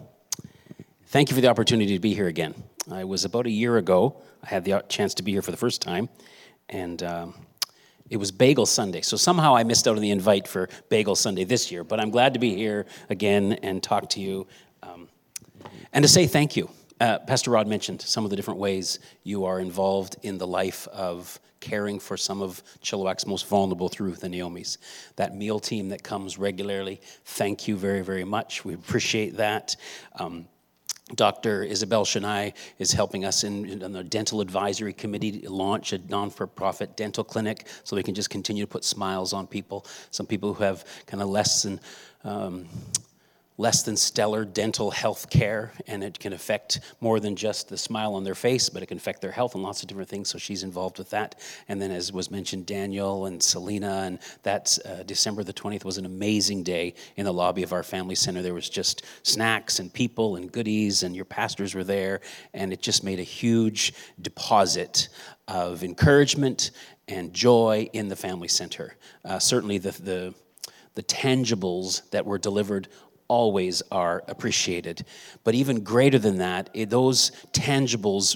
thank 1.08 1.30
you 1.30 1.36
for 1.36 1.42
the 1.42 1.48
opportunity 1.48 1.94
to 1.94 2.00
be 2.00 2.14
here 2.14 2.28
again. 2.28 2.54
I 2.92 3.04
was 3.04 3.26
about 3.26 3.46
a 3.46 3.52
year 3.52 3.78
ago. 3.78 4.22
I 4.44 4.48
had 4.48 4.64
the 4.66 4.84
chance 4.90 5.14
to 5.16 5.24
be 5.24 5.32
here 5.32 5.42
for 5.42 5.52
the 5.52 5.58
first 5.58 5.82
time, 5.82 6.10
and 6.70 7.02
um, 7.04 7.36
it 8.10 8.18
was 8.18 8.32
Bagel 8.32 8.66
Sunday. 8.66 9.02
So 9.02 9.18
somehow 9.18 9.56
I 9.56 9.64
missed 9.64 9.88
out 9.88 9.96
on 9.96 10.02
the 10.02 10.12
invite 10.12 10.48
for 10.48 10.70
Bagel 10.90 11.16
Sunday 11.16 11.44
this 11.44 11.72
year, 11.72 11.84
but 11.84 12.00
I'm 12.00 12.10
glad 12.10 12.34
to 12.34 12.40
be 12.40 12.56
here 12.56 12.86
again 13.10 13.54
and 13.64 13.84
talk 13.84 14.10
to 14.12 14.20
you 14.20 14.48
um, 14.82 15.08
and 15.94 16.04
to 16.04 16.10
say 16.10 16.26
thank 16.26 16.56
you. 16.56 16.70
Uh, 17.00 17.20
Pastor 17.20 17.52
Rod 17.52 17.68
mentioned 17.68 18.02
some 18.02 18.24
of 18.24 18.30
the 18.30 18.36
different 18.36 18.60
ways 18.60 19.00
you 19.24 19.46
are 19.46 19.60
involved 19.60 20.18
in 20.24 20.38
the 20.38 20.48
life 20.48 20.88
of 20.90 21.40
caring 21.60 22.00
for 22.00 22.18
some 22.18 22.42
of 22.42 22.64
Chilliwack's 22.82 23.26
most 23.26 23.48
vulnerable 23.48 23.90
through 23.90 24.16
the 24.16 24.30
Naomi's. 24.30 24.78
That 25.16 25.36
meal 25.36 25.60
team 25.60 25.90
that 25.90 26.04
comes 26.04 26.38
regularly, 26.38 27.02
thank 27.26 27.68
you 27.68 27.78
very, 27.78 28.02
very 28.02 28.24
much. 28.24 28.66
We 28.66 28.74
appreciate 28.74 29.38
that. 29.38 29.76
Um, 30.16 30.48
Dr. 31.16 31.64
Isabel 31.64 32.06
Chennai 32.06 32.54
is 32.78 32.92
helping 32.92 33.26
us 33.26 33.44
in, 33.44 33.82
in, 33.82 33.92
the 33.92 34.04
dental 34.04 34.42
advisory 34.42 34.94
committee 34.94 35.42
to 35.42 35.50
launch 35.50 35.94
a 35.94 35.98
non-for-profit 35.98 36.96
dental 36.96 37.24
clinic 37.24 37.68
so 37.84 37.96
we 37.96 38.04
can 38.04 38.14
just 38.14 38.30
continue 38.30 38.64
to 38.64 38.68
put 38.68 38.84
smiles 38.84 39.34
on 39.34 39.48
people. 39.48 39.86
Some 40.12 40.28
people 40.28 40.54
who 40.54 40.64
have 40.64 40.86
kind 41.08 41.24
of 41.24 41.30
less 41.30 41.64
than 41.64 41.80
um, 42.24 42.68
less 43.60 43.84
than 43.84 43.98
stellar 43.98 44.46
dental 44.46 44.90
health 44.90 45.30
care, 45.30 45.74
and 45.86 46.02
it 46.02 46.18
can 46.18 46.32
affect 46.32 46.80
more 47.02 47.20
than 47.20 47.36
just 47.36 47.68
the 47.68 47.78
smile 47.78 48.16
on 48.16 48.24
their 48.24 48.34
face, 48.34 48.70
but 48.70 48.82
it 48.82 48.86
can 48.86 48.96
affect 48.96 49.22
their 49.22 49.34
health 49.34 49.54
and 49.54 49.62
lots 49.62 49.82
of 49.82 49.90
different 49.90 50.08
things. 50.08 50.30
So 50.30 50.38
she's 50.38 50.64
involved 50.64 50.98
with 50.98 51.10
that. 51.10 51.36
And 51.68 51.82
then, 51.82 51.92
as 51.92 52.14
was 52.14 52.32
mentioned, 52.32 52.66
Daniel 52.66 53.26
and 53.26 53.44
Selena, 53.44 54.04
and 54.06 54.20
that 54.44 54.78
uh, 54.86 55.04
December 55.04 55.44
the 55.44 55.52
20th 55.52 55.84
was 55.84 55.98
an 55.98 56.06
amazing 56.06 56.64
day 56.64 56.94
in 57.18 57.26
the 57.26 57.34
lobby 57.34 57.62
of 57.62 57.74
our 57.74 57.84
family 57.84 58.16
center. 58.16 58.42
There 58.42 58.54
was 58.54 58.70
just 58.70 59.04
snacks 59.24 59.80
and 59.80 59.92
people 59.92 60.38
and 60.38 60.50
goodies, 60.50 61.04
and 61.04 61.14
your 61.14 61.26
pastors 61.26 61.76
were 61.76 61.84
there, 61.84 62.22
and 62.54 62.72
it 62.72 62.82
just 62.82 63.04
made 63.04 63.20
a 63.20 63.24
huge 63.24 63.94
deposit 64.22 65.10
of 65.50 65.84
encouragement 65.84 66.72
and 67.10 67.34
joy 67.34 67.90
in 67.92 68.08
the 68.08 68.16
family 68.16 68.48
center. 68.48 68.96
Uh, 69.26 69.38
certainly, 69.38 69.80
the, 69.80 69.92
the 69.92 70.34
the 70.96 71.04
tangibles 71.04 72.10
that 72.10 72.26
were 72.26 72.38
delivered 72.38 72.90
always 73.30 73.82
are 73.92 74.24
appreciated. 74.28 75.06
But 75.46 75.56
even 75.56 75.84
greater 75.84 76.20
than 76.20 76.40
that, 76.40 76.70
those 76.90 77.32
tangibles 77.54 78.36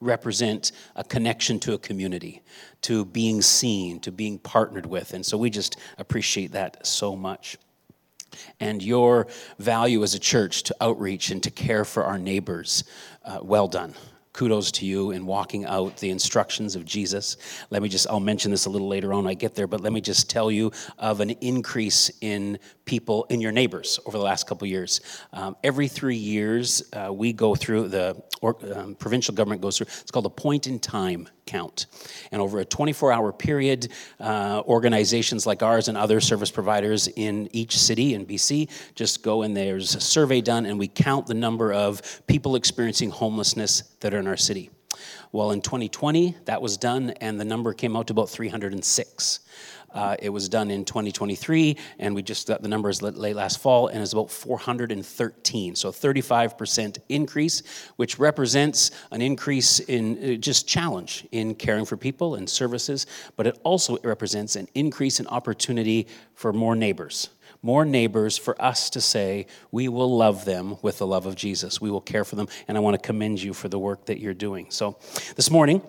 represent 0.00 0.72
a 0.96 1.04
connection 1.04 1.60
to 1.60 1.74
a 1.74 1.78
community, 1.78 2.42
to 2.80 3.04
being 3.04 3.40
seen, 3.40 4.00
to 4.00 4.10
being 4.10 4.38
partnered 4.38 4.86
with. 4.86 5.14
And 5.14 5.24
so 5.24 5.38
we 5.38 5.48
just 5.48 5.76
appreciate 5.98 6.50
that 6.52 6.84
so 6.84 7.14
much. 7.14 7.56
And 8.58 8.82
your 8.82 9.28
value 9.58 10.02
as 10.02 10.14
a 10.14 10.18
church 10.18 10.64
to 10.64 10.76
outreach 10.80 11.30
and 11.30 11.40
to 11.44 11.50
care 11.50 11.84
for 11.84 12.02
our 12.02 12.18
neighbors, 12.18 12.82
uh, 13.24 13.38
well 13.42 13.68
done 13.68 13.94
kudos 14.32 14.70
to 14.72 14.86
you 14.86 15.10
in 15.10 15.26
walking 15.26 15.64
out 15.64 15.96
the 15.98 16.10
instructions 16.10 16.74
of 16.74 16.84
Jesus. 16.84 17.36
Let 17.70 17.82
me 17.82 17.88
just, 17.88 18.06
I'll 18.08 18.20
mention 18.20 18.50
this 18.50 18.66
a 18.66 18.70
little 18.70 18.88
later 18.88 19.12
on 19.12 19.26
I 19.26 19.34
get 19.34 19.54
there, 19.54 19.66
but 19.66 19.80
let 19.80 19.92
me 19.92 20.00
just 20.00 20.30
tell 20.30 20.50
you 20.50 20.72
of 20.98 21.20
an 21.20 21.30
increase 21.40 22.10
in 22.20 22.58
people, 22.84 23.24
in 23.30 23.40
your 23.40 23.52
neighbors 23.52 24.00
over 24.06 24.16
the 24.16 24.24
last 24.24 24.46
couple 24.46 24.66
years. 24.66 25.00
Um, 25.32 25.56
every 25.62 25.88
three 25.88 26.16
years, 26.16 26.82
uh, 26.92 27.12
we 27.12 27.32
go 27.32 27.54
through, 27.54 27.88
the 27.88 28.22
or, 28.40 28.56
um, 28.74 28.94
provincial 28.94 29.34
government 29.34 29.60
goes 29.60 29.76
through, 29.76 29.86
it's 29.88 30.10
called 30.10 30.26
a 30.26 30.30
point 30.30 30.66
in 30.66 30.78
time 30.78 31.28
count. 31.46 31.86
And 32.30 32.40
over 32.40 32.60
a 32.60 32.64
24 32.64 33.12
hour 33.12 33.32
period, 33.32 33.88
uh, 34.20 34.62
organizations 34.66 35.46
like 35.46 35.62
ours 35.62 35.88
and 35.88 35.96
other 35.96 36.20
service 36.20 36.50
providers 36.50 37.08
in 37.08 37.48
each 37.52 37.78
city 37.78 38.14
in 38.14 38.26
BC 38.26 38.68
just 38.94 39.22
go 39.22 39.42
and 39.42 39.56
there's 39.56 39.94
a 39.94 40.00
survey 40.00 40.40
done, 40.40 40.66
and 40.66 40.78
we 40.78 40.88
count 40.88 41.26
the 41.26 41.34
number 41.34 41.72
of 41.72 42.22
people 42.26 42.56
experiencing 42.56 43.10
homelessness 43.10 43.82
that 44.00 44.14
are 44.14 44.18
in 44.18 44.26
our 44.26 44.36
city. 44.36 44.70
Well, 45.32 45.52
in 45.52 45.62
2020, 45.62 46.36
that 46.44 46.60
was 46.60 46.76
done, 46.76 47.10
and 47.20 47.40
the 47.40 47.44
number 47.44 47.72
came 47.72 47.96
out 47.96 48.06
to 48.08 48.12
about 48.12 48.28
306. 48.28 49.40
Uh, 49.92 50.16
it 50.18 50.30
was 50.30 50.48
done 50.48 50.70
in 50.70 50.84
2023, 50.84 51.76
and 51.98 52.14
we 52.14 52.22
just 52.22 52.48
got 52.48 52.62
the 52.62 52.68
numbers 52.68 53.02
late 53.02 53.36
last 53.36 53.60
fall, 53.60 53.88
and 53.88 54.00
it's 54.02 54.12
about 54.12 54.30
413. 54.30 55.74
So 55.74 55.90
35% 55.90 56.98
increase, 57.08 57.62
which 57.96 58.18
represents 58.18 58.90
an 59.10 59.22
increase 59.22 59.80
in 59.80 60.34
uh, 60.34 60.36
just 60.36 60.66
challenge 60.66 61.26
in 61.32 61.54
caring 61.54 61.84
for 61.84 61.96
people 61.96 62.36
and 62.36 62.48
services, 62.48 63.06
but 63.36 63.46
it 63.46 63.58
also 63.62 63.98
represents 64.02 64.56
an 64.56 64.68
increase 64.74 65.20
in 65.20 65.26
opportunity 65.26 66.06
for 66.34 66.52
more 66.52 66.74
neighbors 66.74 67.30
more 67.62 67.84
neighbors 67.84 68.36
for 68.36 68.60
us 68.60 68.90
to 68.90 69.00
say, 69.00 69.46
we 69.70 69.88
will 69.88 70.16
love 70.16 70.44
them 70.44 70.76
with 70.82 70.98
the 70.98 71.06
love 71.06 71.26
of 71.26 71.36
Jesus. 71.36 71.80
We 71.80 71.90
will 71.90 72.00
care 72.00 72.24
for 72.24 72.34
them, 72.34 72.48
and 72.66 72.76
I 72.76 72.80
want 72.80 73.00
to 73.00 73.06
commend 73.06 73.40
you 73.40 73.54
for 73.54 73.68
the 73.68 73.78
work 73.78 74.06
that 74.06 74.18
you're 74.18 74.34
doing. 74.34 74.66
So 74.70 74.98
this 75.36 75.50
morning, 75.50 75.80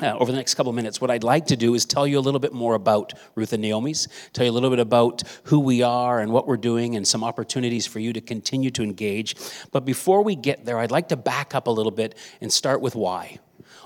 uh, 0.00 0.16
over 0.18 0.32
the 0.32 0.38
next 0.38 0.54
couple 0.54 0.70
of 0.70 0.76
minutes, 0.76 1.00
what 1.00 1.10
I'd 1.10 1.24
like 1.24 1.46
to 1.46 1.56
do 1.56 1.74
is 1.74 1.84
tell 1.84 2.06
you 2.06 2.18
a 2.18 2.20
little 2.20 2.40
bit 2.40 2.52
more 2.52 2.74
about 2.74 3.12
Ruth 3.34 3.52
and 3.52 3.62
Naomi's, 3.62 4.08
tell 4.32 4.44
you 4.44 4.50
a 4.50 4.52
little 4.52 4.70
bit 4.70 4.78
about 4.78 5.22
who 5.44 5.60
we 5.60 5.82
are 5.82 6.20
and 6.20 6.32
what 6.32 6.46
we're 6.46 6.56
doing, 6.56 6.96
and 6.96 7.06
some 7.06 7.22
opportunities 7.22 7.86
for 7.86 7.98
you 7.98 8.12
to 8.12 8.20
continue 8.20 8.70
to 8.70 8.82
engage. 8.82 9.36
But 9.70 9.84
before 9.84 10.22
we 10.22 10.34
get 10.34 10.64
there, 10.64 10.78
I'd 10.78 10.90
like 10.90 11.08
to 11.08 11.16
back 11.16 11.54
up 11.54 11.66
a 11.66 11.70
little 11.70 11.92
bit 11.92 12.16
and 12.40 12.52
start 12.52 12.80
with 12.80 12.94
why 12.94 13.38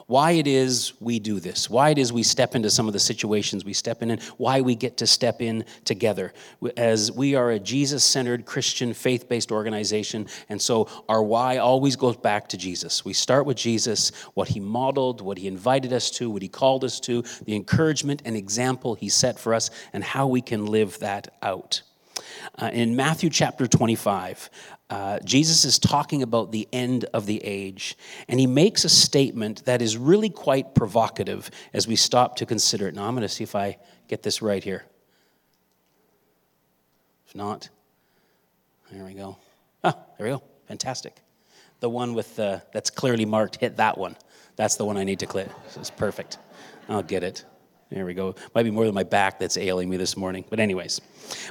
why 0.07 0.33
it 0.33 0.47
is 0.47 0.93
we 1.01 1.19
do 1.19 1.41
this, 1.41 1.69
why 1.69 1.91
it 1.91 1.99
is 1.99 2.13
we 2.13 2.23
step 2.23 2.55
into 2.55 2.71
some 2.71 2.87
of 2.87 2.93
the 2.93 3.01
situations 3.01 3.65
we 3.65 3.73
step 3.73 4.03
in, 4.03 4.13
and 4.13 4.23
why 4.37 4.61
we 4.61 4.75
get 4.75 4.97
to 4.99 5.07
step 5.07 5.43
in 5.43 5.65
together. 5.85 6.33
As 6.77 7.11
we 7.11 7.35
are 7.35 7.51
a 7.51 7.59
Jesus 7.59 8.05
centered 8.05 8.47
Christian 8.47 8.95
faith 8.95 9.29
based 9.29 9.51
organization, 9.51 10.27
and 10.49 10.63
so 10.63 10.89
our 11.09 11.23
why 11.23 11.59
always 11.59 11.97
goes 11.97 12.17
back 12.17 12.49
to 12.51 12.57
Jesus. 12.57 13.05
We 13.05 13.13
start 13.13 13.47
with 13.47 13.57
Jesus, 13.57 14.13
what 14.35 14.49
he 14.49 14.61
modeled, 14.61 15.21
what 15.21 15.39
he 15.39 15.49
invited 15.49 15.93
us 15.93 16.11
to, 16.13 16.31
what 16.31 16.43
he 16.43 16.49
called 16.49 16.85
us 16.85 17.01
to, 17.01 17.23
the 17.45 17.57
encouragement 17.57 18.23
and 18.25 18.37
example 18.37 18.95
he 18.95 19.09
set 19.09 19.39
for 19.39 19.55
us, 19.55 19.71
and 19.93 20.05
how 20.05 20.29
we 20.29 20.41
can 20.41 20.67
live 20.67 20.99
that 21.01 21.35
out. 21.43 21.83
Uh, 22.59 22.71
in 22.73 22.97
Matthew 22.97 23.31
chapter 23.31 23.66
25, 23.66 24.50
uh, 24.88 25.19
Jesus 25.21 25.64
is 25.64 25.78
talking 25.78 26.23
about 26.23 26.52
the 26.52 26.69
end 26.73 27.05
of 27.12 27.26
the 27.26 27.43
age, 27.45 27.97
and 28.28 28.38
he 28.38 28.47
makes 28.47 28.85
a 28.85 28.88
statement 28.88 29.64
that 29.64 29.83
is 29.83 29.97
really 29.97 30.31
quite 30.31 30.75
provocative 30.75 31.50
as 31.73 31.88
we 31.88 31.97
stop 31.97 32.37
to 32.37 32.47
consider 32.47 32.88
it. 32.88 32.95
Now, 32.95 33.07
I'm 33.07 33.14
going 33.14 33.23
to 33.23 33.28
see 33.28 33.45
if 33.45 33.55
I 33.55 33.78
get 34.09 34.23
this 34.23 34.43
right 34.43 34.62
here. 34.62 34.85
If 37.26 37.35
not, 37.35 37.69
there 38.93 39.05
we 39.05 39.14
go. 39.14 39.37
Ah, 39.83 39.97
there 40.19 40.26
we 40.26 40.33
go. 40.33 40.43
Fantastic. 40.69 41.16
The 41.81 41.90
one 41.90 42.14
with 42.14 42.37
the, 42.37 42.62
that's 42.73 42.90
clearly 42.90 43.25
marked, 43.25 43.57
hit 43.57 43.76
that 43.76 43.99
one. 43.99 44.16
That's 44.57 44.76
the 44.76 44.85
one 44.85 44.97
I 44.97 45.05
need 45.05 45.19
to 45.21 45.26
click. 45.26 45.49
It's 45.76 45.90
perfect. 45.90 46.38
I'll 46.88 47.02
get 47.02 47.23
it. 47.23 47.45
There 47.90 48.05
we 48.05 48.14
go. 48.14 48.35
Might 48.55 48.64
be 48.64 48.71
more 48.71 48.85
than 48.85 48.95
my 48.95 49.05
back 49.05 49.38
that's 49.38 49.57
ailing 49.57 49.88
me 49.88 49.97
this 49.97 50.16
morning. 50.16 50.45
But, 50.50 50.59
anyways. 50.59 51.00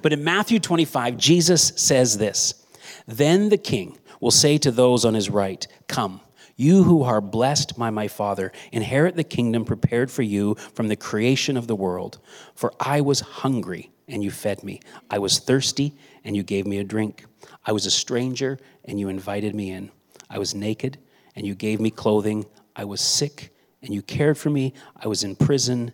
But 0.01 0.13
in 0.13 0.23
Matthew 0.23 0.59
25, 0.59 1.17
Jesus 1.17 1.73
says 1.75 2.17
this. 2.17 2.65
Then 3.07 3.49
the 3.49 3.57
king 3.57 3.97
will 4.19 4.31
say 4.31 4.57
to 4.59 4.71
those 4.71 5.05
on 5.05 5.13
his 5.13 5.29
right, 5.29 5.65
Come, 5.87 6.19
you 6.57 6.83
who 6.83 7.03
are 7.03 7.21
blessed 7.21 7.77
by 7.77 7.89
my 7.89 8.07
Father, 8.07 8.51
inherit 8.71 9.15
the 9.15 9.23
kingdom 9.23 9.65
prepared 9.65 10.11
for 10.11 10.23
you 10.23 10.55
from 10.73 10.87
the 10.87 10.95
creation 10.95 11.57
of 11.57 11.67
the 11.67 11.75
world. 11.75 12.19
For 12.53 12.73
I 12.79 13.01
was 13.01 13.19
hungry, 13.19 13.91
and 14.07 14.23
you 14.23 14.31
fed 14.31 14.63
me. 14.63 14.81
I 15.09 15.19
was 15.19 15.39
thirsty, 15.39 15.93
and 16.23 16.35
you 16.35 16.43
gave 16.43 16.65
me 16.65 16.79
a 16.79 16.83
drink. 16.83 17.25
I 17.65 17.71
was 17.71 17.85
a 17.85 17.91
stranger, 17.91 18.57
and 18.85 18.99
you 18.99 19.09
invited 19.09 19.55
me 19.55 19.71
in. 19.71 19.91
I 20.29 20.39
was 20.39 20.55
naked, 20.55 20.97
and 21.35 21.45
you 21.45 21.55
gave 21.55 21.79
me 21.79 21.91
clothing. 21.91 22.45
I 22.75 22.85
was 22.85 23.01
sick, 23.01 23.53
and 23.81 23.93
you 23.93 24.01
cared 24.01 24.37
for 24.37 24.49
me. 24.49 24.73
I 24.95 25.07
was 25.07 25.23
in 25.23 25.35
prison, 25.35 25.91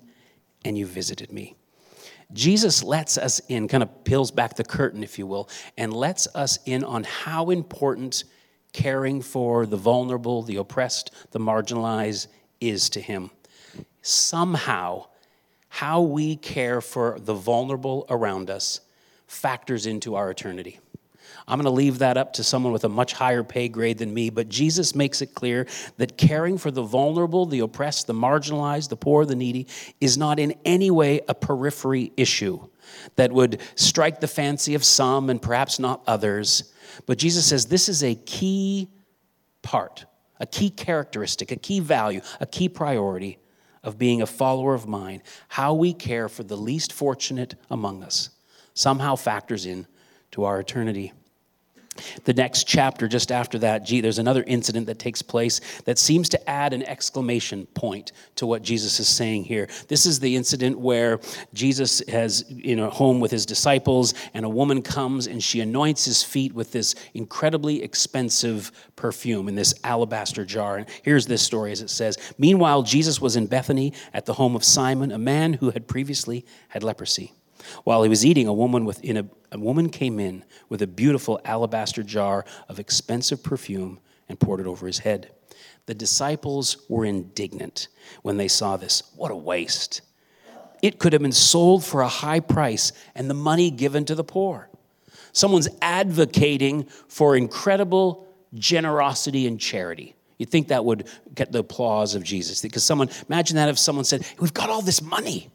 and 0.63 0.77
you 0.77 0.85
visited 0.85 1.31
me. 1.31 1.55
Jesus 2.33 2.83
lets 2.83 3.17
us 3.17 3.41
in, 3.49 3.67
kind 3.67 3.83
of 3.83 4.03
peels 4.03 4.31
back 4.31 4.55
the 4.55 4.63
curtain, 4.63 5.03
if 5.03 5.19
you 5.19 5.27
will, 5.27 5.49
and 5.77 5.93
lets 5.93 6.27
us 6.33 6.59
in 6.65 6.83
on 6.83 7.03
how 7.03 7.49
important 7.49 8.23
caring 8.73 9.21
for 9.21 9.65
the 9.65 9.77
vulnerable, 9.77 10.41
the 10.41 10.55
oppressed, 10.55 11.11
the 11.31 11.39
marginalized 11.39 12.27
is 12.61 12.89
to 12.91 13.01
him. 13.01 13.31
Somehow, 14.01 15.07
how 15.67 16.01
we 16.01 16.35
care 16.35 16.81
for 16.81 17.17
the 17.19 17.33
vulnerable 17.33 18.05
around 18.09 18.49
us 18.49 18.81
factors 19.27 19.85
into 19.85 20.15
our 20.15 20.29
eternity. 20.29 20.79
I'm 21.47 21.57
going 21.57 21.65
to 21.65 21.71
leave 21.71 21.99
that 21.99 22.17
up 22.17 22.33
to 22.33 22.43
someone 22.43 22.73
with 22.73 22.83
a 22.83 22.89
much 22.89 23.13
higher 23.13 23.43
pay 23.43 23.67
grade 23.67 23.97
than 23.97 24.13
me, 24.13 24.29
but 24.29 24.49
Jesus 24.49 24.95
makes 24.95 25.21
it 25.21 25.33
clear 25.33 25.67
that 25.97 26.17
caring 26.17 26.57
for 26.57 26.71
the 26.71 26.83
vulnerable, 26.83 27.45
the 27.45 27.59
oppressed, 27.59 28.07
the 28.07 28.13
marginalized, 28.13 28.89
the 28.89 28.97
poor, 28.97 29.25
the 29.25 29.35
needy 29.35 29.67
is 29.99 30.17
not 30.17 30.39
in 30.39 30.53
any 30.65 30.91
way 30.91 31.21
a 31.27 31.33
periphery 31.33 32.11
issue 32.17 32.59
that 33.15 33.31
would 33.31 33.61
strike 33.75 34.19
the 34.19 34.27
fancy 34.27 34.75
of 34.75 34.83
some 34.83 35.29
and 35.29 35.41
perhaps 35.41 35.79
not 35.79 36.01
others. 36.07 36.73
But 37.05 37.17
Jesus 37.17 37.45
says 37.45 37.65
this 37.65 37.89
is 37.89 38.03
a 38.03 38.15
key 38.15 38.89
part, 39.61 40.05
a 40.39 40.45
key 40.45 40.69
characteristic, 40.69 41.51
a 41.51 41.55
key 41.55 41.79
value, 41.79 42.21
a 42.39 42.45
key 42.45 42.69
priority 42.69 43.39
of 43.83 43.97
being 43.97 44.21
a 44.21 44.27
follower 44.27 44.73
of 44.73 44.87
mine. 44.87 45.23
How 45.47 45.73
we 45.73 45.93
care 45.93 46.29
for 46.29 46.43
the 46.43 46.57
least 46.57 46.93
fortunate 46.93 47.55
among 47.69 48.03
us 48.03 48.29
somehow 48.73 49.15
factors 49.15 49.65
in 49.65 49.87
to 50.31 50.43
our 50.43 50.59
eternity. 50.59 51.13
The 52.23 52.33
next 52.33 52.67
chapter, 52.67 53.09
just 53.09 53.33
after 53.33 53.59
that, 53.59 53.83
gee, 53.83 53.99
there's 53.99 54.17
another 54.17 54.45
incident 54.47 54.85
that 54.87 54.97
takes 54.97 55.21
place 55.21 55.59
that 55.83 55.99
seems 55.99 56.29
to 56.29 56.49
add 56.49 56.71
an 56.71 56.83
exclamation 56.83 57.65
point 57.73 58.13
to 58.35 58.45
what 58.45 58.61
Jesus 58.61 59.01
is 59.01 59.09
saying 59.09 59.43
here. 59.43 59.67
This 59.89 60.05
is 60.05 60.17
the 60.19 60.37
incident 60.37 60.79
where 60.79 61.19
Jesus 61.53 62.01
has 62.07 62.45
in 62.49 62.79
a 62.79 62.89
home 62.89 63.19
with 63.19 63.29
his 63.29 63.45
disciples, 63.45 64.13
and 64.33 64.45
a 64.45 64.49
woman 64.49 64.81
comes 64.81 65.27
and 65.27 65.43
she 65.43 65.59
anoints 65.59 66.05
his 66.05 66.23
feet 66.23 66.53
with 66.53 66.71
this 66.71 66.95
incredibly 67.13 67.83
expensive 67.83 68.71
perfume 68.95 69.49
in 69.49 69.55
this 69.55 69.73
alabaster 69.83 70.45
jar. 70.45 70.77
And 70.77 70.87
here's 71.03 71.27
this 71.27 71.41
story 71.41 71.73
as 71.73 71.81
it 71.81 71.89
says 71.89 72.17
Meanwhile, 72.37 72.83
Jesus 72.83 73.19
was 73.19 73.35
in 73.35 73.47
Bethany 73.47 73.91
at 74.13 74.25
the 74.25 74.33
home 74.33 74.55
of 74.55 74.63
Simon, 74.63 75.11
a 75.11 75.17
man 75.17 75.53
who 75.53 75.71
had 75.71 75.89
previously 75.89 76.45
had 76.69 76.83
leprosy. 76.83 77.33
While 77.83 78.03
he 78.03 78.09
was 78.09 78.25
eating, 78.25 78.47
a 78.47 78.53
woman, 78.53 78.85
within 78.85 79.17
a, 79.17 79.25
a 79.51 79.59
woman 79.59 79.89
came 79.89 80.19
in 80.19 80.43
with 80.69 80.81
a 80.81 80.87
beautiful 80.87 81.39
alabaster 81.45 82.03
jar 82.03 82.45
of 82.69 82.79
expensive 82.79 83.43
perfume 83.43 83.99
and 84.29 84.39
poured 84.39 84.59
it 84.59 84.67
over 84.67 84.87
his 84.87 84.99
head. 84.99 85.31
The 85.85 85.93
disciples 85.93 86.77
were 86.89 87.05
indignant 87.05 87.87
when 88.21 88.37
they 88.37 88.47
saw 88.47 88.77
this. 88.77 89.03
What 89.15 89.31
a 89.31 89.35
waste! 89.35 90.01
It 90.81 90.97
could 90.99 91.13
have 91.13 91.21
been 91.21 91.31
sold 91.31 91.83
for 91.83 92.01
a 92.01 92.07
high 92.07 92.39
price 92.39 92.91
and 93.13 93.29
the 93.29 93.35
money 93.35 93.69
given 93.69 94.05
to 94.05 94.15
the 94.15 94.23
poor. 94.23 94.69
Someone's 95.31 95.69
advocating 95.81 96.85
for 97.07 97.35
incredible 97.35 98.27
generosity 98.53 99.47
and 99.47 99.59
charity. 99.59 100.15
You'd 100.37 100.49
think 100.49 100.69
that 100.69 100.83
would 100.83 101.07
get 101.35 101.51
the 101.51 101.59
applause 101.59 102.15
of 102.15 102.23
Jesus. 102.23 102.61
Because 102.61 102.83
someone, 102.83 103.09
imagine 103.29 103.57
that 103.57 103.69
if 103.69 103.77
someone 103.77 104.05
said, 104.05 104.25
We've 104.39 104.53
got 104.53 104.69
all 104.69 104.81
this 104.81 105.01
money. 105.01 105.51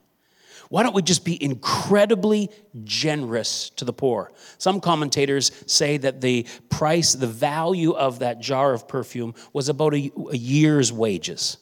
Why 0.68 0.82
don't 0.82 0.94
we 0.94 1.02
just 1.02 1.24
be 1.24 1.42
incredibly 1.42 2.50
generous 2.84 3.70
to 3.70 3.84
the 3.84 3.92
poor? 3.92 4.32
Some 4.58 4.80
commentators 4.80 5.52
say 5.66 5.96
that 5.98 6.20
the 6.20 6.46
price, 6.70 7.12
the 7.12 7.26
value 7.26 7.92
of 7.92 8.18
that 8.18 8.40
jar 8.40 8.72
of 8.72 8.88
perfume 8.88 9.34
was 9.52 9.68
about 9.68 9.94
a, 9.94 10.10
a 10.30 10.36
year's 10.36 10.92
wages. 10.92 11.58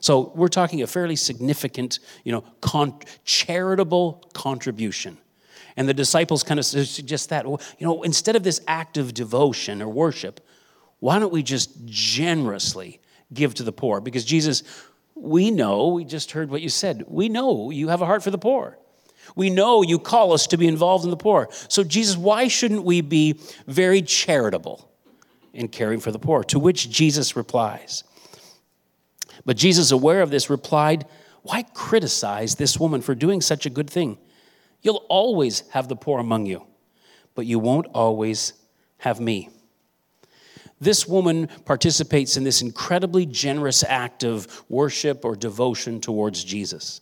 So 0.00 0.32
we're 0.34 0.48
talking 0.48 0.82
a 0.82 0.86
fairly 0.86 1.16
significant, 1.16 1.98
you 2.24 2.32
know, 2.32 2.42
con- 2.60 2.98
charitable 3.24 4.30
contribution. 4.34 5.16
And 5.76 5.88
the 5.88 5.94
disciples 5.94 6.42
kind 6.42 6.60
of 6.60 6.66
suggest 6.66 7.30
that, 7.30 7.46
you 7.46 7.58
know, 7.80 8.02
instead 8.02 8.36
of 8.36 8.42
this 8.42 8.60
act 8.68 8.98
of 8.98 9.14
devotion 9.14 9.80
or 9.80 9.88
worship, 9.88 10.40
why 11.00 11.18
don't 11.18 11.32
we 11.32 11.42
just 11.42 11.70
generously 11.86 13.00
give 13.32 13.54
to 13.54 13.62
the 13.62 13.72
poor? 13.72 14.00
Because 14.00 14.24
Jesus 14.24 14.62
we 15.14 15.50
know, 15.50 15.88
we 15.88 16.04
just 16.04 16.32
heard 16.32 16.50
what 16.50 16.62
you 16.62 16.68
said, 16.68 17.04
we 17.06 17.28
know 17.28 17.70
you 17.70 17.88
have 17.88 18.02
a 18.02 18.06
heart 18.06 18.22
for 18.22 18.30
the 18.30 18.38
poor. 18.38 18.78
We 19.36 19.50
know 19.50 19.82
you 19.82 19.98
call 19.98 20.32
us 20.32 20.46
to 20.48 20.56
be 20.56 20.68
involved 20.68 21.04
in 21.04 21.10
the 21.10 21.16
poor. 21.16 21.48
So, 21.68 21.82
Jesus, 21.82 22.16
why 22.16 22.48
shouldn't 22.48 22.84
we 22.84 23.00
be 23.00 23.40
very 23.66 24.02
charitable 24.02 24.88
in 25.52 25.68
caring 25.68 26.00
for 26.00 26.12
the 26.12 26.18
poor? 26.18 26.44
To 26.44 26.58
which 26.58 26.90
Jesus 26.90 27.34
replies. 27.34 28.04
But 29.44 29.56
Jesus, 29.56 29.90
aware 29.90 30.22
of 30.22 30.30
this, 30.30 30.50
replied, 30.50 31.06
Why 31.42 31.62
criticize 31.62 32.56
this 32.56 32.78
woman 32.78 33.00
for 33.00 33.14
doing 33.14 33.40
such 33.40 33.66
a 33.66 33.70
good 33.70 33.88
thing? 33.88 34.18
You'll 34.82 35.04
always 35.08 35.60
have 35.70 35.88
the 35.88 35.96
poor 35.96 36.20
among 36.20 36.46
you, 36.46 36.66
but 37.34 37.46
you 37.46 37.58
won't 37.58 37.86
always 37.94 38.52
have 38.98 39.20
me. 39.20 39.48
This 40.84 41.08
woman 41.08 41.48
participates 41.64 42.36
in 42.36 42.44
this 42.44 42.62
incredibly 42.62 43.26
generous 43.26 43.82
act 43.82 44.22
of 44.22 44.64
worship 44.68 45.24
or 45.24 45.34
devotion 45.34 46.00
towards 46.00 46.44
Jesus. 46.44 47.00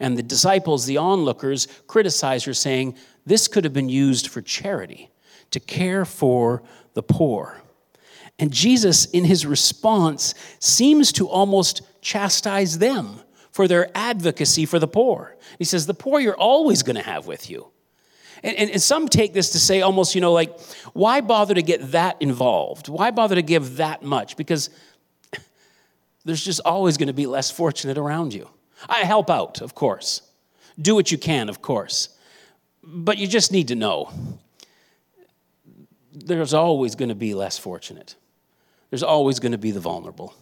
And 0.00 0.16
the 0.16 0.22
disciples, 0.22 0.86
the 0.86 0.96
onlookers, 0.96 1.68
criticize 1.86 2.44
her, 2.44 2.54
saying, 2.54 2.96
This 3.26 3.46
could 3.46 3.64
have 3.64 3.72
been 3.72 3.88
used 3.88 4.28
for 4.28 4.40
charity, 4.40 5.10
to 5.50 5.60
care 5.60 6.04
for 6.04 6.62
the 6.94 7.02
poor. 7.02 7.60
And 8.38 8.52
Jesus, 8.52 9.06
in 9.06 9.24
his 9.24 9.44
response, 9.44 10.34
seems 10.60 11.12
to 11.12 11.28
almost 11.28 11.82
chastise 12.00 12.78
them 12.78 13.20
for 13.50 13.66
their 13.66 13.90
advocacy 13.94 14.64
for 14.64 14.78
the 14.78 14.88
poor. 14.88 15.36
He 15.58 15.64
says, 15.64 15.86
The 15.86 15.94
poor 15.94 16.20
you're 16.20 16.36
always 16.36 16.82
going 16.82 16.96
to 16.96 17.02
have 17.02 17.26
with 17.26 17.50
you. 17.50 17.68
And, 18.42 18.56
and, 18.56 18.70
and, 18.70 18.82
some 18.82 19.08
take 19.08 19.32
this 19.32 19.50
to 19.50 19.58
say 19.58 19.80
almost, 19.82 20.14
you 20.14 20.20
know, 20.20 20.32
like, 20.32 20.58
why 20.92 21.20
bother 21.20 21.54
to 21.54 21.62
get 21.62 21.92
that 21.92 22.16
involved? 22.20 22.88
Why 22.88 23.10
bother 23.10 23.34
to 23.34 23.42
give 23.42 23.76
that 23.76 24.02
much? 24.02 24.36
Because 24.36 24.70
there's 26.24 26.44
just 26.44 26.60
always 26.64 26.96
going 26.96 27.08
to 27.08 27.12
be 27.12 27.26
less 27.26 27.50
fortunate 27.50 27.98
around 27.98 28.34
you. 28.34 28.48
I 28.88 28.98
help 28.98 29.30
out, 29.30 29.60
of 29.60 29.74
course. 29.74 30.22
Do 30.80 30.94
what 30.94 31.10
you 31.10 31.18
can, 31.18 31.48
of 31.48 31.60
course. 31.60 32.10
But 32.82 33.18
you 33.18 33.26
just 33.26 33.50
need 33.50 33.68
to 33.68 33.74
know 33.74 34.12
there's 36.12 36.54
always 36.54 36.94
going 36.94 37.08
to 37.08 37.14
be 37.14 37.34
less 37.34 37.58
fortunate. 37.58 38.14
There's 38.90 39.02
always 39.02 39.40
going 39.40 39.52
to 39.52 39.58
be 39.58 39.70
the 39.70 39.80
vulnerable. 39.80 40.34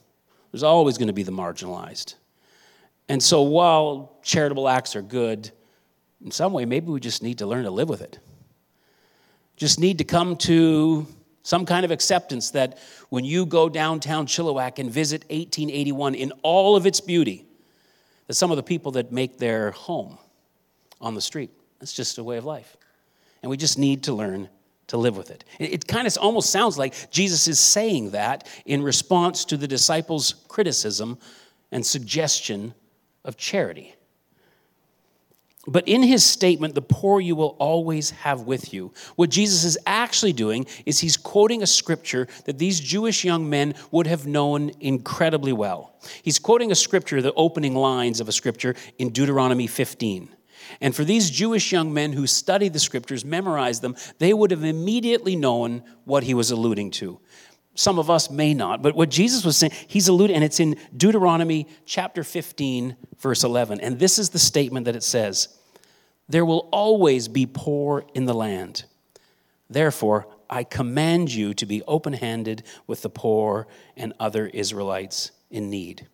There's 0.52 0.62
always 0.62 0.98
going 0.98 1.08
to 1.08 1.14
be 1.14 1.22
the 1.22 1.32
marginalized. 1.32 2.14
And 3.08 3.22
so 3.22 3.42
while 3.42 4.18
charitable 4.22 4.68
acts 4.68 4.96
are 4.96 5.02
good, 5.02 5.50
in 6.24 6.30
some 6.30 6.52
way, 6.52 6.64
maybe 6.64 6.90
we 6.90 7.00
just 7.00 7.22
need 7.22 7.38
to 7.38 7.46
learn 7.46 7.64
to 7.64 7.70
live 7.70 7.88
with 7.88 8.02
it. 8.02 8.18
Just 9.56 9.80
need 9.80 9.98
to 9.98 10.04
come 10.04 10.36
to 10.36 11.06
some 11.42 11.64
kind 11.64 11.84
of 11.84 11.90
acceptance 11.90 12.50
that 12.50 12.78
when 13.08 13.24
you 13.24 13.46
go 13.46 13.68
downtown 13.68 14.26
Chilliwack 14.26 14.78
and 14.78 14.90
visit 14.90 15.22
1881 15.22 16.14
in 16.14 16.32
all 16.42 16.76
of 16.76 16.86
its 16.86 17.00
beauty, 17.00 17.46
that 18.26 18.34
some 18.34 18.50
of 18.50 18.56
the 18.56 18.62
people 18.62 18.92
that 18.92 19.12
make 19.12 19.38
their 19.38 19.70
home 19.70 20.18
on 21.00 21.14
the 21.14 21.20
street, 21.20 21.50
that's 21.78 21.92
just 21.92 22.18
a 22.18 22.24
way 22.24 22.36
of 22.36 22.44
life. 22.44 22.76
And 23.42 23.50
we 23.50 23.56
just 23.56 23.78
need 23.78 24.04
to 24.04 24.12
learn 24.12 24.48
to 24.88 24.96
live 24.96 25.16
with 25.16 25.30
it. 25.30 25.44
It, 25.58 25.86
kind 25.86 26.06
of 26.06 26.16
almost 26.20 26.50
sounds 26.50 26.78
like 26.78 27.10
Jesus 27.10 27.48
is 27.48 27.58
saying 27.58 28.10
that 28.10 28.46
in 28.66 28.82
response 28.82 29.44
to 29.46 29.56
the 29.56 29.66
disciples' 29.66 30.34
criticism 30.48 31.18
and 31.72 31.84
suggestion 31.84 32.74
of 33.24 33.36
charity. 33.36 33.95
But 35.66 35.88
in 35.88 36.02
his 36.02 36.24
statement, 36.24 36.74
the 36.74 36.82
poor 36.82 37.20
you 37.20 37.34
will 37.34 37.56
always 37.58 38.10
have 38.10 38.42
with 38.42 38.72
you, 38.72 38.92
what 39.16 39.30
Jesus 39.30 39.64
is 39.64 39.76
actually 39.86 40.32
doing 40.32 40.66
is 40.84 41.00
he's 41.00 41.16
quoting 41.16 41.62
a 41.62 41.66
scripture 41.66 42.28
that 42.44 42.58
these 42.58 42.78
Jewish 42.78 43.24
young 43.24 43.50
men 43.50 43.74
would 43.90 44.06
have 44.06 44.26
known 44.26 44.70
incredibly 44.80 45.52
well. 45.52 45.94
He's 46.22 46.38
quoting 46.38 46.70
a 46.70 46.76
scripture, 46.76 47.20
the 47.20 47.32
opening 47.34 47.74
lines 47.74 48.20
of 48.20 48.28
a 48.28 48.32
scripture 48.32 48.76
in 48.98 49.10
Deuteronomy 49.10 49.66
15. 49.66 50.28
And 50.80 50.94
for 50.94 51.04
these 51.04 51.30
Jewish 51.30 51.72
young 51.72 51.92
men 51.92 52.12
who 52.12 52.26
studied 52.26 52.72
the 52.72 52.78
scriptures, 52.78 53.24
memorized 53.24 53.82
them, 53.82 53.96
they 54.18 54.32
would 54.32 54.50
have 54.50 54.64
immediately 54.64 55.36
known 55.36 55.82
what 56.04 56.24
he 56.24 56.34
was 56.34 56.50
alluding 56.50 56.90
to. 56.92 57.20
Some 57.76 57.98
of 57.98 58.08
us 58.08 58.30
may 58.30 58.54
not, 58.54 58.80
but 58.80 58.96
what 58.96 59.10
Jesus 59.10 59.44
was 59.44 59.56
saying, 59.56 59.72
he's 59.86 60.08
alluding, 60.08 60.34
and 60.34 60.44
it's 60.44 60.60
in 60.60 60.76
Deuteronomy 60.96 61.68
chapter 61.84 62.24
15, 62.24 62.96
verse 63.18 63.44
11. 63.44 63.80
And 63.80 63.98
this 63.98 64.18
is 64.18 64.30
the 64.30 64.38
statement 64.38 64.86
that 64.86 64.96
it 64.96 65.02
says 65.02 65.48
There 66.28 66.44
will 66.44 66.68
always 66.72 67.28
be 67.28 67.46
poor 67.46 68.04
in 68.14 68.24
the 68.24 68.34
land. 68.34 68.84
Therefore, 69.68 70.26
I 70.48 70.64
command 70.64 71.32
you 71.34 71.52
to 71.54 71.66
be 71.66 71.82
open 71.82 72.14
handed 72.14 72.62
with 72.86 73.02
the 73.02 73.10
poor 73.10 73.66
and 73.94 74.14
other 74.18 74.46
Israelites 74.46 75.32
in 75.50 75.68
need. 75.68 76.06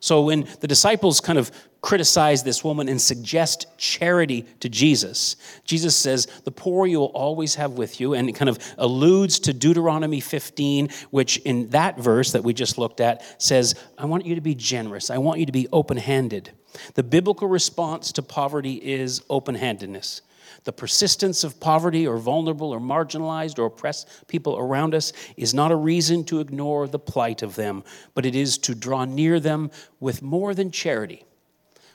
So 0.00 0.22
when 0.22 0.48
the 0.60 0.68
disciples 0.68 1.20
kind 1.20 1.38
of 1.38 1.50
criticize 1.84 2.42
this 2.42 2.64
woman 2.64 2.88
and 2.88 2.98
suggest 2.98 3.66
charity 3.76 4.46
to 4.58 4.70
Jesus, 4.70 5.36
Jesus 5.66 5.94
says, 5.94 6.26
The 6.44 6.50
poor 6.50 6.86
you 6.86 6.98
will 6.98 7.08
always 7.08 7.56
have 7.56 7.72
with 7.72 8.00
you, 8.00 8.14
and 8.14 8.26
it 8.26 8.32
kind 8.32 8.48
of 8.48 8.58
alludes 8.78 9.38
to 9.40 9.52
Deuteronomy 9.52 10.20
15, 10.20 10.88
which 11.10 11.36
in 11.38 11.68
that 11.70 11.98
verse 11.98 12.32
that 12.32 12.42
we 12.42 12.54
just 12.54 12.78
looked 12.78 13.02
at 13.02 13.22
says, 13.36 13.74
I 13.98 14.06
want 14.06 14.24
you 14.24 14.34
to 14.34 14.40
be 14.40 14.54
generous, 14.54 15.10
I 15.10 15.18
want 15.18 15.40
you 15.40 15.46
to 15.46 15.52
be 15.52 15.68
open 15.74 15.98
handed. 15.98 16.52
The 16.94 17.02
biblical 17.02 17.48
response 17.48 18.12
to 18.12 18.22
poverty 18.22 18.76
is 18.76 19.22
open 19.28 19.54
handedness 19.54 20.22
the 20.62 20.72
persistence 20.72 21.44
of 21.44 21.60
poverty 21.60 22.06
or 22.06 22.16
vulnerable 22.16 22.70
or 22.70 22.80
marginalized 22.80 23.58
or 23.58 23.66
oppressed 23.66 24.08
people 24.28 24.56
around 24.56 24.94
us 24.94 25.12
is 25.36 25.52
not 25.52 25.70
a 25.70 25.76
reason 25.76 26.24
to 26.24 26.40
ignore 26.40 26.88
the 26.88 26.98
plight 26.98 27.42
of 27.42 27.54
them, 27.54 27.84
but 28.14 28.24
it 28.24 28.34
is 28.34 28.56
to 28.56 28.74
draw 28.74 29.04
near 29.04 29.38
them 29.38 29.70
with 30.00 30.22
more 30.22 30.54
than 30.54 30.70
charity, 30.70 31.26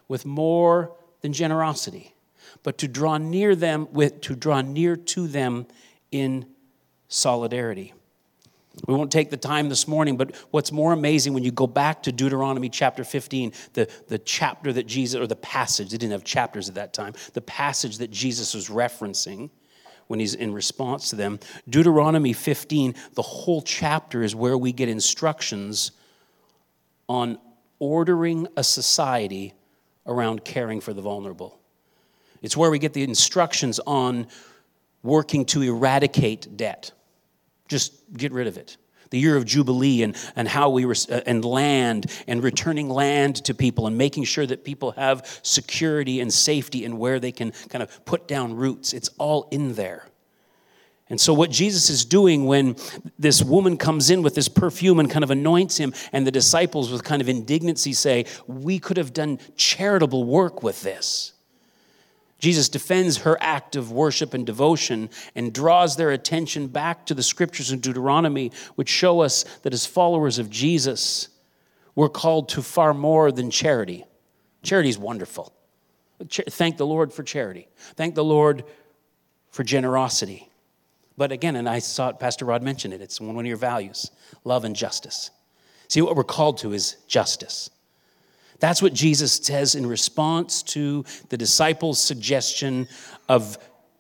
with 0.10 0.26
more 0.26 0.92
than 1.22 1.32
generosity, 1.32 2.14
but 2.64 2.78
to 2.80 2.88
draw 2.90 3.18
near 3.18 3.56
them 3.56 3.88
with 3.94 4.20
to 4.22 4.36
draw 4.36 4.60
near 4.60 4.98
to 4.98 5.28
them 5.30 5.66
in 6.12 6.46
solidarity. 7.08 7.94
We 8.88 8.94
won't 8.94 9.12
take 9.12 9.30
the 9.30 9.38
time 9.38 9.70
this 9.70 9.88
morning, 9.88 10.16
but 10.16 10.36
what's 10.52 10.72
more 10.72 10.94
amazing 10.94 11.34
when 11.34 11.44
you 11.44 11.52
go 11.52 11.68
back 11.68 12.04
to 12.04 12.12
Deuteronomy 12.12 12.70
chapter 12.70 13.04
15, 13.04 13.52
the, 13.74 13.90
the 14.08 14.20
chapter 14.20 14.72
that 14.72 14.88
Jesus, 14.88 15.20
or 15.20 15.28
the 15.28 15.36
passage, 15.36 15.92
they 15.92 15.98
didn't 15.98 16.14
have 16.14 16.24
chapters 16.24 16.70
at 16.70 16.76
that 16.76 16.94
time, 16.94 17.14
the 17.34 17.42
passage 17.42 17.98
that 17.98 18.12
Jesus 18.12 18.54
was 18.54 18.70
referencing 18.70 19.50
when 20.08 20.20
he's 20.20 20.34
in 20.34 20.54
response 20.54 21.10
to 21.10 21.16
them. 21.16 21.40
Deuteronomy 21.70 22.32
15, 22.32 22.96
the 23.14 23.22
whole 23.22 23.62
chapter 23.62 24.24
is 24.24 24.36
where 24.36 24.58
we 24.58 24.72
get 24.72 24.88
instructions 24.88 25.92
on 27.08 27.38
ordering 27.80 28.48
a 28.56 28.64
society 28.64 29.54
around 30.06 30.44
caring 30.44 30.82
for 30.82 30.94
the 30.94 31.02
vulnerable. 31.02 31.60
It's 32.42 32.56
where 32.56 32.72
we 32.72 32.80
get 32.80 32.94
the 32.94 33.04
instructions 33.04 33.80
on 33.86 34.28
working 35.04 35.46
to 35.46 35.62
eradicate 35.62 36.58
debt 36.58 36.92
just 37.70 37.94
get 38.12 38.34
rid 38.34 38.48
of 38.48 38.58
it. 38.58 38.76
The 39.12 39.20
year 39.20 39.38
of 39.38 39.46
Jubilee 39.46 40.04
and, 40.04 40.16
and 40.36 40.48
how 40.48 40.70
we, 40.70 40.86
uh, 40.86 41.22
and 41.26 41.44
land 41.46 42.12
and 42.28 42.44
returning 42.44 42.90
land 42.90 43.38
to 43.46 43.54
people 43.54 43.88
and 43.88 43.98
making 43.98 44.26
sure 44.26 44.46
that 44.46 44.64
people 44.64 44.92
have 44.92 45.40
security 45.42 46.20
and 46.20 46.32
safety 46.32 46.86
and 46.86 47.00
where 47.00 47.20
they 47.20 47.32
can 47.32 47.52
kind 47.70 47.82
of 47.82 48.06
put 48.06 48.28
down 48.28 48.56
roots. 48.56 48.94
It's 48.94 49.10
all 49.18 49.48
in 49.52 49.74
there. 49.74 50.06
And 51.10 51.20
so, 51.20 51.34
what 51.34 51.50
Jesus 51.50 51.90
is 51.90 52.06
doing 52.06 52.46
when 52.46 52.76
this 53.18 53.42
woman 53.42 53.78
comes 53.78 54.12
in 54.12 54.22
with 54.22 54.36
this 54.36 54.48
perfume 54.48 55.00
and 55.00 55.10
kind 55.10 55.24
of 55.24 55.32
anoints 55.32 55.78
him, 55.78 55.94
and 56.14 56.26
the 56.26 56.32
disciples, 56.32 56.92
with 56.92 57.04
kind 57.04 57.22
of 57.22 57.28
indignancy, 57.28 57.94
say, 57.94 58.26
We 58.46 58.78
could 58.78 58.98
have 58.98 59.12
done 59.12 59.40
charitable 59.56 60.24
work 60.24 60.62
with 60.62 60.84
this. 60.84 61.34
Jesus 62.38 62.70
defends 62.70 63.18
her 63.18 63.38
act 63.42 63.76
of 63.76 63.92
worship 63.92 64.34
and 64.34 64.46
devotion 64.46 65.10
and 65.36 65.52
draws 65.52 65.98
their 65.98 66.12
attention 66.12 66.68
back 66.68 67.06
to 67.08 67.14
the 67.14 67.24
scriptures 67.24 67.72
in 67.72 67.80
Deuteronomy, 67.80 68.52
which 68.76 68.88
show 68.88 69.20
us 69.20 69.44
that 69.64 69.74
as 69.74 69.86
followers 69.86 70.40
of 70.40 70.50
Jesus, 70.50 71.28
we're 71.96 72.08
called 72.08 72.48
to 72.50 72.62
far 72.62 72.94
more 72.94 73.32
than 73.32 73.52
charity. 73.52 74.06
Charity 74.64 74.90
is 74.90 74.98
wonderful. 74.98 75.54
Thank 76.30 76.78
the 76.78 76.86
Lord 76.86 77.12
for 77.12 77.24
charity. 77.24 77.68
Thank 77.96 78.16
the 78.16 78.24
Lord 78.24 78.64
for 79.52 79.64
generosity. 79.64 80.49
But 81.20 81.34
again, 81.34 81.58
and 81.58 81.68
I 81.68 81.80
saw 81.80 82.08
it, 82.08 82.18
Pastor 82.18 82.46
Rod 82.46 82.64
mentioned 82.64 82.94
it, 82.94 83.02
it's 83.02 83.20
one 83.20 83.38
of 83.38 83.46
your 83.46 83.58
values 83.58 84.10
love 84.46 84.64
and 84.64 84.74
justice. 84.74 85.32
See, 85.90 86.02
what 86.02 86.16
we're 86.16 86.24
called 86.24 86.60
to 86.60 86.72
is 86.72 86.96
justice. 87.10 87.70
That's 88.60 88.82
what 88.82 88.94
Jesus 88.94 89.34
says 89.34 89.76
in 89.76 89.86
response 89.86 90.64
to 90.64 91.04
the 91.28 91.36
disciples' 91.36 92.02
suggestion 92.02 92.88
of 93.28 93.58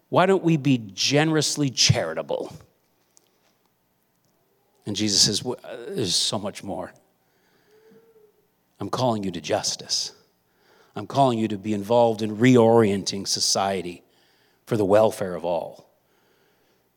why 0.07 0.27
don't 0.27 0.43
we 0.43 0.55
be 0.55 0.77
generously 0.93 1.69
charitable? 1.69 2.53
And 4.85 4.95
Jesus 4.95 5.23
says, 5.23 5.45
uh, 5.45 5.55
There's 5.89 6.15
so 6.15 6.39
much 6.39 6.63
more. 6.63 6.93
I'm 8.79 8.89
calling 8.89 9.25
you 9.25 9.31
to 9.31 9.41
justice. 9.41 10.13
I'm 10.95 11.05
calling 11.05 11.37
you 11.37 11.49
to 11.49 11.57
be 11.57 11.73
involved 11.73 12.21
in 12.21 12.37
reorienting 12.37 13.27
society 13.27 14.03
for 14.65 14.77
the 14.77 14.85
welfare 14.85 15.35
of 15.35 15.43
all. 15.43 15.88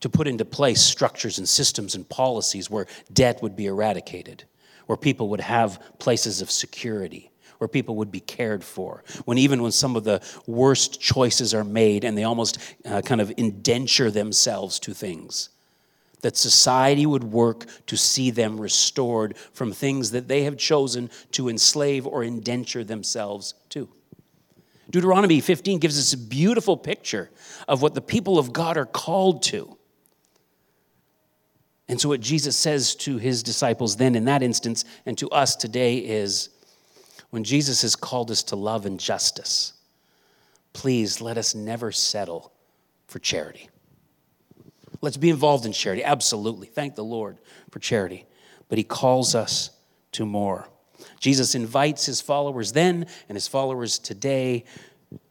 To 0.03 0.09
put 0.09 0.29
into 0.29 0.45
place 0.45 0.81
structures 0.81 1.39
and 1.39 1.49
systems 1.49 1.95
and 1.95 2.09
policies 2.09 2.69
where 2.69 2.87
debt 3.13 3.41
would 3.43 3.57
be 3.57 3.67
eradicated, 3.67 4.45
where 4.87 4.97
people 4.97 5.29
would 5.31 5.41
have 5.41 5.81
places 5.99 6.43
of 6.43 6.51
security, 6.51 7.31
where 7.59 7.69
people 7.69 7.95
would 7.95 8.11
be 8.11 8.19
cared 8.21 8.65
for. 8.65 9.05
When 9.25 9.39
even 9.39 9.63
when 9.63 9.71
some 9.71 9.95
of 9.95 10.03
the 10.03 10.21
worst 10.49 11.01
choices 11.01 11.55
are 11.55 11.63
made 11.63 12.03
and 12.03 12.19
they 12.19 12.25
almost 12.25 12.59
uh, 12.85 13.03
kind 13.03 13.21
of 13.21 13.33
indenture 13.37 14.11
themselves 14.11 14.81
to 14.81 14.93
things, 14.93 15.51
that 16.23 16.37
society 16.37 17.07
would 17.07 17.25
work 17.25 17.67
to 17.87 17.97
see 17.97 18.31
them 18.31 18.61
restored 18.61 19.37
from 19.53 19.73
things 19.73 20.11
that 20.13 20.27
they 20.27 20.43
have 20.43 20.57
chosen 20.57 21.11
to 21.33 21.49
enslave 21.49 22.07
or 22.07 22.25
indenture 22.25 22.83
themselves 22.83 23.55
to. 23.69 23.89
Deuteronomy 24.91 25.41
15 25.41 25.79
gives 25.79 25.99
us 25.99 26.13
a 26.13 26.19
beautiful 26.19 26.77
picture 26.77 27.31
of 27.69 27.83
what 27.83 27.95
the 27.95 28.01
people 28.01 28.39
of 28.39 28.53
God 28.53 28.77
are 28.77 28.87
called 28.87 29.43
to. 29.45 29.77
And 31.89 32.01
so, 32.01 32.09
what 32.09 32.21
Jesus 32.21 32.57
says 32.57 32.95
to 32.97 33.19
his 33.19 33.43
disciples 33.43 33.97
then 33.97 34.15
in 34.15 34.25
that 34.27 34.43
instance 34.43 34.85
and 35.05 35.17
to 35.19 35.29
us 35.31 35.57
today 35.57 35.99
is 35.99 36.49
when 37.31 37.45
Jesus 37.45 37.83
has 37.83 37.97
called 37.97 38.31
us 38.31 38.43
to 38.45 38.57
love 38.57 38.87
and 38.87 38.99
justice, 38.99 39.73
please 40.73 41.21
let 41.21 41.39
us 41.39 41.55
never 41.55 41.93
settle 41.93 42.53
for 43.07 43.19
charity. 43.19 43.69
Let's 45.01 45.17
be 45.17 45.31
involved 45.31 45.67
in 45.67 45.73
charity, 45.73 46.05
absolutely. 46.05 46.69
Thank 46.69 46.95
the 46.95 47.05
Lord 47.05 47.39
for 47.71 47.79
charity. 47.79 48.27
But 48.69 48.79
He 48.79 48.85
calls 48.85 49.35
us 49.35 49.71
to 50.13 50.25
more. 50.25 50.69
Jesus 51.19 51.55
invites 51.55 52.07
his 52.07 52.21
followers 52.21 52.73
then 52.73 53.07
and 53.29 53.37
his 53.37 53.49
followers 53.49 53.99
today 53.99 54.65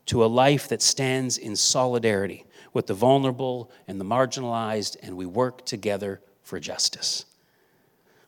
to 0.08 0.24
a 0.24 0.28
life 0.28 0.68
that 0.70 0.82
stands 0.82 1.38
in 1.38 1.56
solidarity 1.56 2.46
with 2.74 2.88
the 2.88 2.94
vulnerable 2.94 3.72
and 3.88 4.00
the 4.00 4.06
marginalized, 4.06 4.98
and 5.02 5.16
we 5.18 5.26
work 5.26 5.66
together 5.66 6.22
for 6.52 6.60
justice. 6.60 7.24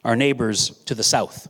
Our 0.05 0.15
neighbors 0.15 0.69
to 0.85 0.95
the 0.95 1.03
south 1.03 1.49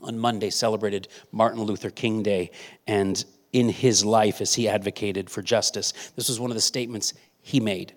on 0.00 0.16
Monday 0.16 0.48
celebrated 0.48 1.08
Martin 1.32 1.60
Luther 1.64 1.90
King 1.90 2.22
Day, 2.22 2.52
and 2.86 3.24
in 3.52 3.68
his 3.68 4.04
life, 4.04 4.40
as 4.40 4.54
he 4.54 4.68
advocated 4.68 5.28
for 5.28 5.42
justice, 5.42 5.92
this 6.14 6.28
was 6.28 6.38
one 6.38 6.52
of 6.52 6.54
the 6.54 6.60
statements 6.60 7.14
he 7.40 7.58
made. 7.58 7.94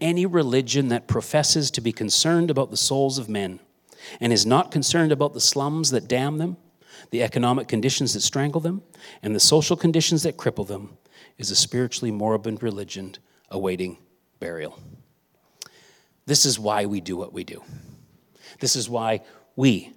Any 0.00 0.24
religion 0.24 0.88
that 0.88 1.06
professes 1.06 1.70
to 1.72 1.82
be 1.82 1.92
concerned 1.92 2.50
about 2.50 2.70
the 2.70 2.76
souls 2.78 3.18
of 3.18 3.28
men 3.28 3.60
and 4.18 4.32
is 4.32 4.46
not 4.46 4.70
concerned 4.70 5.12
about 5.12 5.34
the 5.34 5.42
slums 5.42 5.90
that 5.90 6.08
damn 6.08 6.38
them, 6.38 6.56
the 7.10 7.22
economic 7.22 7.68
conditions 7.68 8.14
that 8.14 8.22
strangle 8.22 8.62
them, 8.62 8.80
and 9.22 9.36
the 9.36 9.40
social 9.40 9.76
conditions 9.76 10.22
that 10.22 10.38
cripple 10.38 10.66
them 10.66 10.96
is 11.36 11.50
a 11.50 11.56
spiritually 11.56 12.10
moribund 12.10 12.62
religion 12.62 13.14
awaiting 13.50 13.98
burial. 14.40 14.80
This 16.26 16.46
is 16.46 16.58
why 16.58 16.86
we 16.86 17.00
do 17.00 17.16
what 17.16 17.32
we 17.32 17.44
do. 17.44 17.62
This 18.60 18.76
is 18.76 18.88
why 18.88 19.20
we 19.56 19.92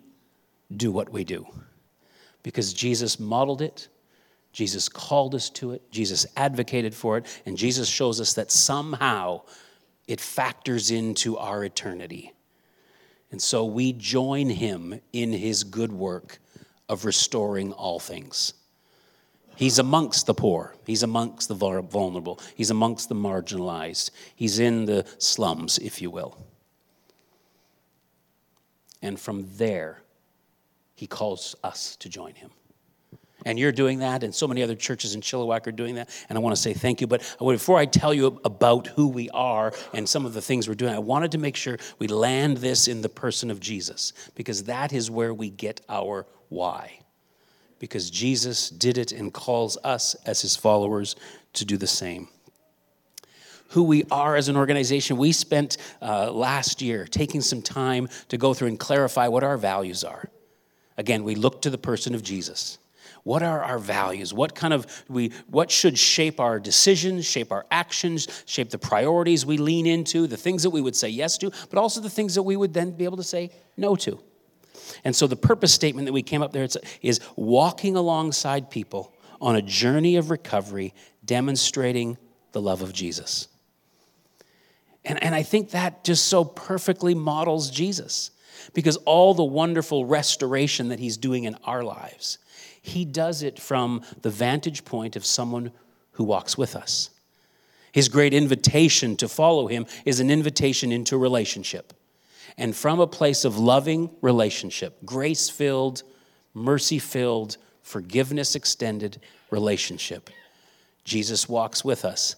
do 0.75 0.91
what 0.91 1.09
we 1.09 1.23
do. 1.23 1.45
Because 2.43 2.73
Jesus 2.73 3.19
modeled 3.19 3.61
it, 3.61 3.87
Jesus 4.51 4.89
called 4.89 5.35
us 5.35 5.49
to 5.51 5.71
it, 5.71 5.91
Jesus 5.91 6.25
advocated 6.35 6.93
for 6.93 7.17
it, 7.17 7.41
and 7.45 7.57
Jesus 7.57 7.87
shows 7.87 8.19
us 8.19 8.33
that 8.33 8.51
somehow 8.51 9.41
it 10.07 10.19
factors 10.19 10.89
into 10.91 11.37
our 11.37 11.63
eternity. 11.63 12.33
And 13.31 13.41
so 13.41 13.65
we 13.65 13.93
join 13.93 14.49
him 14.49 15.01
in 15.11 15.33
his 15.33 15.63
good 15.63 15.91
work 15.91 16.39
of 16.87 17.05
restoring 17.05 17.73
all 17.73 17.99
things. 17.99 18.53
He's 19.57 19.79
amongst 19.79 20.27
the 20.27 20.35
poor. 20.35 20.75
He's 20.85 21.01
amongst 21.01 21.47
the 21.47 21.55
vulnerable. 21.55 22.39
He's 22.55 22.69
amongst 22.69 23.09
the 23.09 23.15
marginalized. 23.15 24.11
He's 24.35 24.59
in 24.59 24.85
the 24.85 25.03
slums, 25.17 25.79
if 25.79 25.99
you 25.99 26.11
will. 26.11 26.37
And 29.01 29.19
from 29.19 29.47
there, 29.57 30.03
he 30.93 31.07
calls 31.07 31.55
us 31.63 31.95
to 31.97 32.07
join 32.07 32.35
him. 32.35 32.51
And 33.45 33.57
you're 33.57 33.71
doing 33.71 33.99
that, 33.99 34.23
and 34.23 34.33
so 34.33 34.47
many 34.47 34.61
other 34.61 34.75
churches 34.75 35.15
in 35.15 35.21
Chilliwack 35.21 35.65
are 35.67 35.71
doing 35.71 35.95
that. 35.95 36.09
And 36.29 36.37
I 36.37 36.41
want 36.41 36.55
to 36.55 36.61
say 36.61 36.73
thank 36.73 37.01
you. 37.01 37.07
But 37.07 37.21
before 37.39 37.79
I 37.79 37.85
tell 37.85 38.13
you 38.13 38.39
about 38.45 38.87
who 38.87 39.07
we 39.07 39.29
are 39.31 39.73
and 39.93 40.07
some 40.07 40.25
of 40.25 40.33
the 40.33 40.41
things 40.41 40.67
we're 40.67 40.75
doing, 40.75 40.93
I 40.93 40.99
wanted 40.99 41.31
to 41.31 41.37
make 41.39 41.55
sure 41.55 41.77
we 41.97 42.07
land 42.07 42.57
this 42.57 42.87
in 42.87 43.01
the 43.01 43.09
person 43.09 43.49
of 43.49 43.59
Jesus, 43.59 44.13
because 44.35 44.63
that 44.65 44.93
is 44.93 45.09
where 45.09 45.33
we 45.33 45.49
get 45.49 45.81
our 45.89 46.27
why 46.49 46.99
because 47.79 48.09
Jesus 48.09 48.69
did 48.69 48.97
it 48.97 49.11
and 49.11 49.33
calls 49.33 49.77
us 49.83 50.15
as 50.25 50.41
his 50.41 50.55
followers 50.55 51.15
to 51.53 51.65
do 51.65 51.77
the 51.77 51.87
same. 51.87 52.27
Who 53.71 53.83
we 53.83 54.05
are 54.09 54.35
as 54.35 54.47
an 54.47 54.55
organization, 54.55 55.17
we 55.17 55.31
spent 55.31 55.77
uh, 56.01 56.31
last 56.31 56.81
year 56.81 57.05
taking 57.05 57.41
some 57.41 57.61
time 57.61 58.07
to 58.29 58.37
go 58.37 58.53
through 58.53 58.69
and 58.69 58.79
clarify 58.79 59.27
what 59.27 59.43
our 59.43 59.57
values 59.57 60.03
are. 60.03 60.29
Again, 60.97 61.23
we 61.23 61.35
look 61.35 61.61
to 61.63 61.69
the 61.69 61.77
person 61.77 62.15
of 62.15 62.23
Jesus. 62.23 62.77
What 63.23 63.43
are 63.43 63.61
our 63.61 63.77
values? 63.77 64.33
What 64.33 64.55
kind 64.55 64.73
of 64.73 65.03
we 65.09 65.33
what 65.47 65.69
should 65.69 65.99
shape 65.99 66.39
our 66.39 66.61
decisions, 66.61 67.25
shape 67.25 67.51
our 67.51 67.65
actions, 67.69 68.27
shape 68.45 68.69
the 68.69 68.77
priorities 68.77 69.45
we 69.45 69.57
lean 69.57 69.85
into, 69.85 70.27
the 70.27 70.37
things 70.37 70.63
that 70.63 70.69
we 70.69 70.79
would 70.79 70.95
say 70.95 71.09
yes 71.09 71.37
to, 71.39 71.51
but 71.69 71.77
also 71.77 71.99
the 71.99 72.09
things 72.09 72.35
that 72.35 72.43
we 72.43 72.55
would 72.55 72.73
then 72.73 72.91
be 72.91 73.03
able 73.03 73.17
to 73.17 73.23
say 73.23 73.51
no 73.75 73.97
to. 73.97 74.17
And 75.03 75.15
so 75.15 75.27
the 75.27 75.35
purpose 75.35 75.73
statement 75.73 76.05
that 76.05 76.13
we 76.13 76.23
came 76.23 76.41
up 76.41 76.53
there 76.53 76.67
is 77.01 77.19
walking 77.35 77.95
alongside 77.95 78.69
people 78.69 79.13
on 79.41 79.55
a 79.55 79.61
journey 79.61 80.15
of 80.15 80.29
recovery, 80.29 80.93
demonstrating 81.23 82.17
the 82.51 82.61
love 82.61 82.81
of 82.81 82.93
Jesus. 82.93 83.47
And, 85.05 85.21
and 85.23 85.33
I 85.35 85.43
think 85.43 85.71
that 85.71 86.03
just 86.03 86.27
so 86.27 86.43
perfectly 86.43 87.15
models 87.15 87.69
Jesus 87.69 88.31
because 88.73 88.97
all 88.97 89.33
the 89.33 89.43
wonderful 89.43 90.05
restoration 90.05 90.89
that 90.89 90.99
he's 90.99 91.17
doing 91.17 91.45
in 91.45 91.55
our 91.63 91.83
lives, 91.83 92.37
he 92.81 93.05
does 93.05 93.43
it 93.43 93.59
from 93.59 94.01
the 94.21 94.29
vantage 94.29 94.85
point 94.85 95.15
of 95.15 95.25
someone 95.25 95.71
who 96.11 96.23
walks 96.23 96.57
with 96.57 96.75
us. 96.75 97.09
His 97.91 98.09
great 98.09 98.33
invitation 98.33 99.15
to 99.17 99.27
follow 99.27 99.67
him 99.67 99.85
is 100.05 100.19
an 100.19 100.29
invitation 100.29 100.91
into 100.91 101.17
relationship 101.17 101.93
and 102.57 102.75
from 102.75 102.99
a 102.99 103.07
place 103.07 103.45
of 103.45 103.57
loving 103.57 104.09
relationship, 104.21 104.97
grace 105.05 105.49
filled, 105.49 106.03
mercy 106.53 106.99
filled, 106.99 107.57
forgiveness 107.81 108.55
extended 108.55 109.21
relationship. 109.51 110.29
Jesus 111.03 111.47
walks 111.47 111.85
with 111.85 112.03
us 112.03 112.35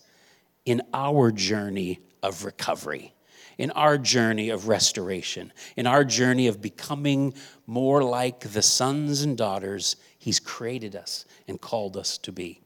in 0.66 0.82
our 0.94 1.32
journey 1.32 2.00
of 2.22 2.46
recovery, 2.46 3.14
in 3.58 3.72
our 3.72 3.98
journey 3.98 4.50
of 4.50 4.68
restoration, 4.68 5.52
in 5.76 5.88
our 5.88 6.04
journey 6.04 6.48
of 6.48 6.62
becoming 6.62 7.34
more 7.66 8.04
like 8.04 8.42
the 8.42 8.62
sons 8.62 9.22
and 9.22 9.38
daughters 9.38 9.96
He's 10.20 10.40
created 10.40 10.98
us 10.98 11.26
and 11.48 11.60
called 11.60 11.96
us 11.96 12.18
to 12.20 12.34
be. 12.34 12.62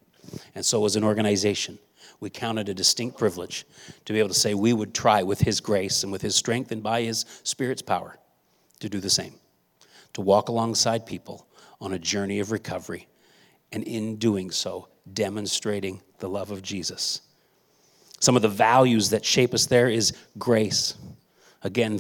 And 0.56 0.66
so, 0.66 0.86
as 0.86 0.96
an 0.96 1.04
organization, 1.04 1.78
we 2.24 2.30
count 2.30 2.58
it 2.58 2.70
a 2.70 2.74
distinct 2.74 3.18
privilege 3.18 3.66
to 4.06 4.14
be 4.14 4.20
able 4.20 4.30
to 4.30 4.34
say 4.34 4.54
we 4.54 4.74
would 4.74 4.94
try 4.94 5.22
with 5.22 5.42
His 5.42 5.60
grace 5.60 6.04
and 6.04 6.12
with 6.12 6.22
His 6.22 6.36
strength 6.36 6.72
and 6.72 6.82
by 6.82 7.02
His 7.02 7.26
Spirit's 7.44 7.82
power 7.82 8.18
to 8.80 8.90
do 8.90 9.00
the 9.00 9.10
same, 9.10 9.34
to 10.14 10.22
walk 10.22 10.48
alongside 10.50 11.06
people 11.06 11.46
on 11.82 11.94
a 11.94 12.00
journey 12.00 12.40
of 12.40 12.52
recovery, 12.52 13.08
and 13.74 13.84
in 13.84 14.16
doing 14.16 14.52
so, 14.52 14.88
demonstrating 15.14 16.02
the 16.20 16.30
love 16.30 16.50
of 16.50 16.62
Jesus. 16.62 17.22
Some 18.20 18.38
of 18.38 18.42
the 18.42 18.48
values 18.48 19.10
that 19.10 19.26
shape 19.26 19.54
us 19.54 19.66
there 19.66 19.90
is 19.90 20.14
grace. 20.38 20.96
Again, 21.62 22.00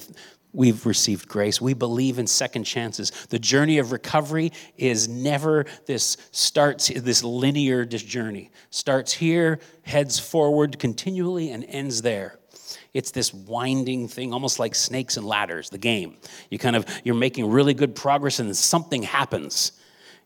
we've 0.53 0.85
received 0.85 1.27
grace. 1.27 1.59
We 1.59 1.73
believe 1.73 2.19
in 2.19 2.27
second 2.27 2.63
chances. 2.63 3.11
The 3.29 3.39
journey 3.39 3.79
of 3.79 3.91
recovery 3.91 4.51
is 4.77 5.09
never 5.09 5.65
this 5.85 6.17
starts 6.31 6.87
this 6.87 7.23
linear 7.23 7.83
journey. 7.85 8.51
Starts 8.69 9.11
here, 9.11 9.59
heads 9.81 10.19
forward 10.19 10.79
continually 10.79 11.51
and 11.51 11.65
ends 11.67 12.01
there. 12.03 12.39
It's 12.93 13.09
this 13.09 13.33
winding 13.33 14.07
thing, 14.07 14.33
almost 14.33 14.59
like 14.59 14.75
snakes 14.75 15.17
and 15.17 15.25
ladders, 15.25 15.71
the 15.71 15.79
game. 15.79 16.17
You 16.51 16.59
kind 16.59 16.75
of 16.75 16.85
you're 17.03 17.15
making 17.15 17.49
really 17.49 17.73
good 17.73 17.95
progress 17.95 18.39
and 18.39 18.47
then 18.47 18.53
something 18.53 19.01
happens 19.01 19.73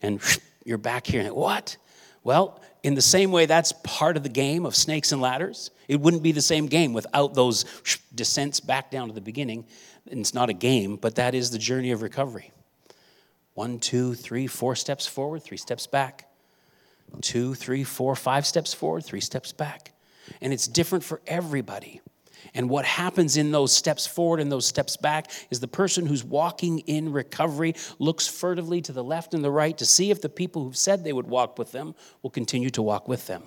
and 0.01 0.21
you're 0.65 0.77
back 0.77 1.07
here 1.07 1.21
and 1.21 1.33
what? 1.33 1.77
Well, 2.23 2.61
in 2.83 2.93
the 2.93 3.01
same 3.01 3.31
way 3.31 3.45
that's 3.45 3.71
part 3.83 4.17
of 4.17 4.23
the 4.23 4.29
game 4.29 4.65
of 4.65 4.75
snakes 4.75 5.13
and 5.13 5.21
ladders. 5.21 5.71
It 5.87 6.01
wouldn't 6.01 6.23
be 6.23 6.33
the 6.33 6.41
same 6.41 6.67
game 6.67 6.91
without 6.91 7.33
those 7.33 7.63
descents 8.15 8.59
back 8.59 8.91
down 8.91 9.07
to 9.07 9.13
the 9.13 9.21
beginning 9.21 9.65
it's 10.11 10.33
not 10.33 10.49
a 10.49 10.53
game, 10.53 10.95
but 10.95 11.15
that 11.15 11.35
is 11.35 11.51
the 11.51 11.57
journey 11.57 11.91
of 11.91 12.01
recovery. 12.01 12.51
One, 13.53 13.79
two, 13.79 14.13
three, 14.13 14.47
four 14.47 14.75
steps 14.75 15.07
forward, 15.07 15.43
three 15.43 15.57
steps 15.57 15.87
back. 15.87 16.29
Two, 17.21 17.55
three, 17.55 17.83
four, 17.83 18.15
five 18.15 18.45
steps 18.45 18.73
forward, 18.73 19.03
three 19.03 19.21
steps 19.21 19.51
back. 19.51 19.93
And 20.41 20.53
it's 20.53 20.67
different 20.67 21.03
for 21.03 21.21
everybody. 21.25 22.01
And 22.53 22.69
what 22.69 22.85
happens 22.85 23.37
in 23.37 23.51
those 23.51 23.75
steps 23.75 24.05
forward 24.05 24.39
and 24.39 24.51
those 24.51 24.65
steps 24.65 24.97
back 24.97 25.31
is 25.49 25.59
the 25.59 25.67
person 25.67 26.05
who's 26.05 26.23
walking 26.23 26.79
in 26.79 27.11
recovery 27.11 27.75
looks 27.99 28.27
furtively 28.27 28.81
to 28.81 28.91
the 28.91 29.03
left 29.03 29.33
and 29.33 29.43
the 29.43 29.51
right 29.51 29.77
to 29.77 29.85
see 29.85 30.11
if 30.11 30.21
the 30.21 30.29
people 30.29 30.63
who've 30.63 30.77
said 30.77 31.03
they 31.03 31.13
would 31.13 31.27
walk 31.27 31.57
with 31.57 31.71
them 31.71 31.95
will 32.21 32.29
continue 32.29 32.69
to 32.69 32.81
walk 32.81 33.07
with 33.07 33.27
them. 33.27 33.43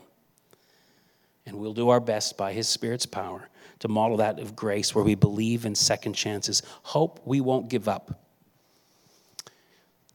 And 1.46 1.56
we'll 1.56 1.74
do 1.74 1.88
our 1.88 2.00
best 2.00 2.36
by 2.36 2.52
His 2.52 2.68
Spirit's 2.68 3.06
power 3.06 3.48
to 3.80 3.88
model 3.88 4.18
that 4.18 4.38
of 4.38 4.54
grace 4.54 4.94
where 4.94 5.04
we 5.04 5.14
believe 5.14 5.64
in 5.64 5.74
second 5.74 6.12
chances. 6.12 6.62
Hope 6.82 7.20
we 7.24 7.40
won't 7.40 7.68
give 7.68 7.88
up. 7.88 8.20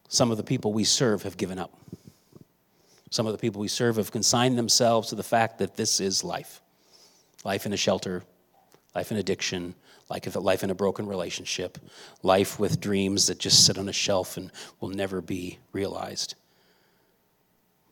Some 0.08 0.32
of 0.32 0.38
the 0.38 0.44
people 0.44 0.72
we 0.72 0.84
serve 0.84 1.24
have 1.24 1.36
given 1.36 1.60
up. 1.60 1.74
Some 3.10 3.26
of 3.26 3.34
the 3.34 3.40
people 3.40 3.62
we 3.62 3.68
serve 3.68 3.96
have 3.98 4.12
consigned 4.12 4.58
themselves 4.58 5.10
to 5.10 5.16
the 5.16 5.24
fact 5.24 5.58
that 5.60 5.76
this 5.76 6.00
is 6.00 6.24
life 6.24 6.62
life 7.44 7.68
in 7.68 7.74
a 7.74 7.78
shelter, 7.78 8.24
life 8.96 9.12
in 9.12 9.18
addiction, 9.18 9.76
life 10.10 10.64
in 10.64 10.70
a 10.72 10.76
broken 10.76 11.06
relationship, 11.06 11.78
life 12.24 12.60
with 12.60 12.80
dreams 12.80 13.28
that 13.28 13.38
just 13.38 13.66
sit 13.66 13.78
on 13.78 13.88
a 13.88 13.94
shelf 13.94 14.36
and 14.36 14.52
will 14.80 14.90
never 14.90 15.22
be 15.22 15.60
realized. 15.72 16.34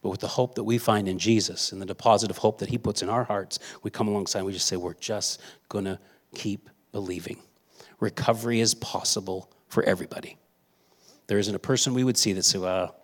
But 0.03 0.09
with 0.09 0.19
the 0.19 0.27
hope 0.27 0.55
that 0.55 0.65
we 0.65 0.77
find 0.77 1.07
in 1.07 1.17
Jesus 1.17 1.71
and 1.71 1.81
the 1.81 1.85
deposit 1.85 2.29
of 2.29 2.37
hope 2.37 2.59
that 2.59 2.69
He 2.69 2.77
puts 2.77 3.01
in 3.01 3.09
our 3.09 3.23
hearts, 3.23 3.57
we 3.81 3.89
come 3.89 4.09
alongside 4.09 4.39
and 4.39 4.45
we 4.45 4.53
just 4.53 4.67
say, 4.67 4.75
we're 4.75 4.93
just 4.95 5.41
going 5.69 5.85
to 5.85 5.97
keep 6.35 6.69
believing. 6.91 7.39
Recovery 8.01 8.59
is 8.59 8.75
possible 8.75 9.49
for 9.69 9.81
everybody. 9.83 10.37
There 11.27 11.39
isn't 11.39 11.55
a 11.55 11.59
person 11.59 11.93
we 11.93 12.03
would 12.03 12.17
see 12.17 12.33
that 12.33 12.43
say, 12.43 12.59
well, 12.59 12.97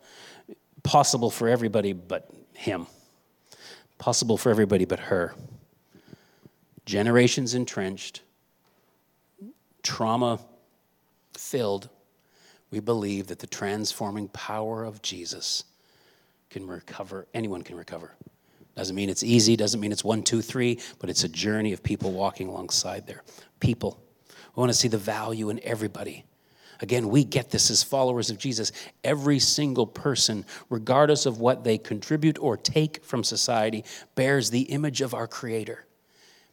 possible 0.84 1.32
for 1.32 1.48
everybody 1.48 1.94
but 1.94 2.30
him, 2.54 2.86
possible 3.98 4.38
for 4.38 4.50
everybody 4.50 4.84
but 4.84 5.00
her. 5.00 5.34
Generations 6.86 7.54
entrenched, 7.54 8.22
trauma 9.84 10.40
filled, 11.34 11.88
we 12.72 12.82
believe 12.82 13.28
that 13.28 13.40
the 13.40 13.48
transforming 13.48 14.28
power 14.28 14.84
of 14.84 15.02
Jesus 15.02 15.64
can 16.50 16.66
recover, 16.68 17.28
anyone 17.34 17.62
can 17.62 17.76
recover. 17.76 18.16
Doesn't 18.76 18.96
mean 18.96 19.10
it's 19.10 19.24
easy, 19.24 19.56
doesn't 19.56 19.80
mean 19.80 19.92
it's 19.92 20.04
one, 20.04 20.24
two, 20.24 20.42
three, 20.42 20.80
but 21.00 21.10
it's 21.10 21.24
a 21.24 21.30
journey 21.30 21.74
of 21.74 21.84
people 21.84 22.12
walking 22.12 22.48
alongside 22.48 23.06
there. 23.06 23.24
People. 23.60 24.02
We 24.56 24.62
want 24.62 24.72
to 24.72 24.78
see 24.78 24.88
the 24.88 24.98
value 24.98 25.50
in 25.50 25.60
everybody. 25.64 26.26
Again, 26.82 27.10
we 27.10 27.26
get 27.26 27.50
this 27.50 27.70
as 27.70 27.84
followers 27.84 28.30
of 28.30 28.38
Jesus. 28.38 28.72
Every 29.04 29.38
single 29.40 29.86
person, 29.86 30.46
regardless 30.70 31.26
of 31.26 31.40
what 31.40 31.64
they 31.64 31.78
contribute 31.78 32.40
or 32.40 32.56
take 32.56 33.04
from 33.04 33.24
society, 33.24 33.84
bears 34.16 34.50
the 34.50 34.62
image 34.62 35.02
of 35.02 35.14
our 35.14 35.28
Creator, 35.28 35.86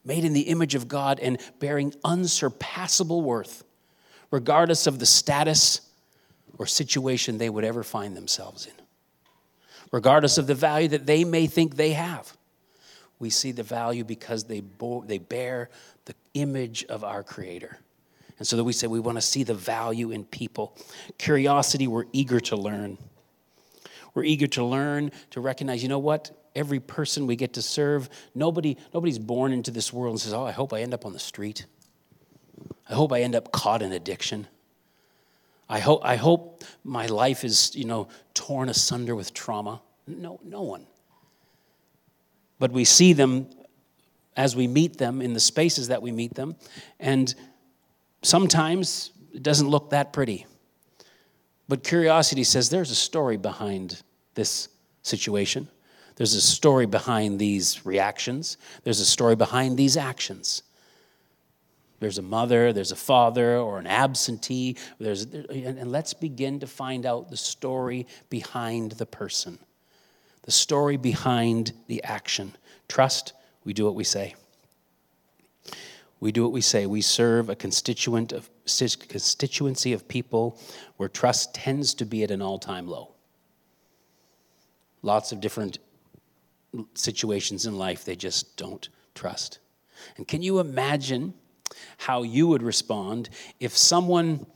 made 0.05 0.25
in 0.25 0.33
the 0.33 0.43
image 0.43 0.75
of 0.75 0.89
God 0.89 1.21
and 1.21 1.39
bearing 1.61 1.95
unsurpassable 2.05 3.23
worth, 3.23 3.65
regardless 4.31 4.87
of 4.87 4.99
the 4.99 5.07
status 5.07 5.81
or 6.59 6.67
situation 6.67 7.39
they 7.39 7.51
would 7.51 7.65
ever 7.65 7.85
find 7.85 8.17
themselves 8.17 8.67
in. 8.67 8.86
Regardless 9.93 10.39
of 10.39 10.47
the 10.47 10.55
value 10.55 10.89
that 10.89 11.07
they 11.07 11.25
may 11.25 11.47
think 11.47 11.77
they 11.77 11.93
have, 11.93 12.37
we 13.19 13.31
see 13.31 13.53
the 13.53 13.63
value 13.63 14.05
because 14.05 14.45
they, 14.45 14.61
bo- 14.61 15.05
they 15.07 15.19
bear 15.19 15.71
the 16.05 16.15
image 16.35 16.85
of 16.85 17.05
our 17.05 17.23
Creator. 17.23 17.79
And 18.39 18.47
so 18.47 18.57
that 18.57 18.65
we 18.65 18.73
say 18.73 18.87
we 18.87 19.01
want 19.01 19.17
to 19.17 19.23
see 19.23 19.43
the 19.43 19.55
value 19.55 20.11
in 20.11 20.25
people. 20.25 20.77
Curiosity, 21.19 21.87
we're 21.87 22.05
eager 22.13 22.41
to 22.41 22.57
learn. 22.57 22.99
We're 24.15 24.25
eager 24.25 24.47
to 24.49 24.65
learn, 24.65 25.13
to 25.31 25.41
recognize, 25.41 25.83
you 25.83 25.89
know 25.89 25.99
what? 25.99 26.31
Every 26.55 26.81
person 26.81 27.27
we 27.27 27.37
get 27.37 27.55
to 27.55 27.63
serve, 27.63 28.09
nobody, 28.35 28.77
nobody's 28.93 29.19
born 29.19 29.53
into 29.53 29.71
this 29.71 29.93
world 29.93 30.15
and 30.15 30.21
says, 30.21 30.33
Oh, 30.33 30.45
I 30.45 30.53
hope 30.53 30.73
I 30.73 30.81
end 30.81 30.95
up 30.95 31.05
on 31.05 31.13
the 31.13 31.19
street. 31.19 31.67
I 32.89 32.95
hope 32.95 33.13
I 33.13 33.21
end 33.21 33.35
up 33.35 33.53
caught 33.53 33.83
in 33.83 33.93
addiction. 33.93 34.47
I 35.69 35.81
hope, 35.81 36.01
I 36.05 36.17
hope 36.17 36.65
my 36.85 37.07
life 37.07 37.45
is, 37.45 37.75
you 37.75 37.85
know, 37.85 38.09
torn 38.35 38.69
asunder 38.69 39.15
with 39.17 39.35
trauma. 39.35 39.83
No, 40.07 40.41
no 40.45 40.63
one. 40.63 40.87
But 42.59 42.73
we 42.73 42.85
see 42.85 43.13
them 43.13 43.49
as 44.37 44.55
we 44.55 44.67
meet 44.67 44.99
them 44.99 45.21
in 45.21 45.33
the 45.33 45.41
spaces 45.41 45.89
that 45.89 46.03
we 46.03 46.13
meet 46.13 46.35
them. 46.35 46.57
And 47.01 47.35
Sometimes 48.27 49.13
it 49.33 49.45
doesn't 49.45 49.69
look 49.69 49.91
that 49.91 50.13
pretty. 50.13 50.47
But 51.69 51.85
curiosity 51.85 52.43
says 52.43 52.71
there's 52.71 52.91
a 52.91 52.97
story 52.97 53.37
behind 53.37 54.03
this 54.35 54.69
situation. 55.03 55.69
There's 56.17 56.35
a 56.35 56.41
story 56.41 56.87
behind 56.87 57.39
these 57.39 57.87
reactions. 57.87 58.57
There's 58.83 58.99
a 58.99 59.07
story 59.07 59.37
behind 59.37 59.77
these 59.77 59.97
actions. 59.97 60.65
There's 61.99 62.19
a 62.19 62.23
mother, 62.23 62.73
there's 62.73 62.93
a 62.93 62.97
father, 62.97 63.57
or 63.57 63.79
an 63.79 63.87
absentee. 63.87 64.77
There's, 64.99 65.25
and 65.25 65.91
let's 65.91 66.15
begin 66.15 66.61
to 66.61 66.67
find 66.67 67.07
out 67.07 67.31
the 67.31 67.37
story 67.37 68.07
behind 68.29 68.93
the 68.93 69.07
person, 69.07 69.59
the 70.43 70.53
story 70.53 70.97
behind 70.97 71.73
the 71.87 72.03
action. 72.05 72.53
Trust, 72.89 73.33
we 73.65 73.73
do 73.73 73.85
what 73.85 73.95
we 73.95 74.05
say. 74.05 74.35
We 76.21 76.33
do 76.33 76.43
what 76.43 76.53
we 76.53 76.61
say. 76.61 76.87
We 76.87 77.03
serve 77.03 77.51
a 77.51 77.57
constituent 77.57 78.33
of, 78.33 78.49
constituency 78.65 79.93
of 79.93 80.09
people 80.09 80.59
where 80.97 81.09
trust 81.09 81.55
tends 81.55 81.95
to 81.95 82.07
be 82.07 82.23
at 82.23 82.31
an 82.31 82.43
all 82.43 82.59
time 82.59 82.89
low. 82.89 83.13
Lots 85.03 85.33
of 85.33 85.41
different 85.41 85.79
situations 86.95 87.67
in 87.67 87.79
life 87.79 88.05
they 88.05 88.17
just 88.17 88.57
don't 88.57 88.89
trust. 89.15 89.59
And 90.17 90.27
can 90.27 90.43
you 90.43 90.59
imagine 90.59 91.35
how 91.99 92.23
you 92.23 92.47
would 92.49 92.63
respond 92.63 93.29
if 93.61 93.77
someone 93.77 94.47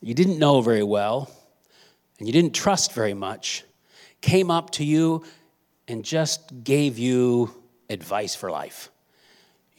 you 0.00 0.14
didn't 0.14 0.38
know 0.38 0.60
very 0.60 0.82
well 0.82 1.30
and 2.18 2.26
you 2.26 2.32
didn't 2.32 2.54
trust 2.54 2.92
very 2.92 3.14
much 3.14 3.64
came 4.20 4.50
up 4.50 4.70
to 4.70 4.84
you 4.84 5.24
and 5.88 6.04
just 6.04 6.64
gave 6.64 6.98
you 6.98 7.52
advice 7.88 8.34
for 8.34 8.50
life? 8.50 8.90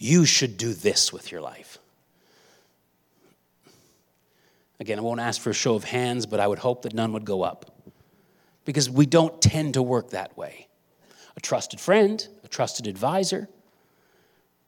you 0.04 0.26
should 0.26 0.58
do 0.58 0.74
this 0.74 1.14
with 1.14 1.32
your 1.32 1.40
life. 1.40 1.80
Again, 4.82 5.00
I 5.00 5.02
won't 5.02 5.22
ask 5.22 5.40
for 5.40 5.52
a 5.52 5.54
show 5.54 5.76
of 5.76 5.86
hands, 5.86 6.26
but 6.26 6.42
I 6.42 6.48
would 6.48 6.60
hope 6.60 6.82
that 6.82 6.94
none 6.94 7.14
would 7.14 7.24
go 7.24 7.42
up 7.42 7.74
because 8.66 8.90
we 8.90 9.06
don't 9.06 9.42
tend 9.42 9.76
to 9.76 9.82
work 9.82 10.10
that 10.10 10.38
way. 10.38 10.68
A 11.38 11.40
trusted 11.40 11.80
friend, 11.80 12.28
a 12.44 12.50
trusted 12.50 12.86
advisor, 12.86 13.48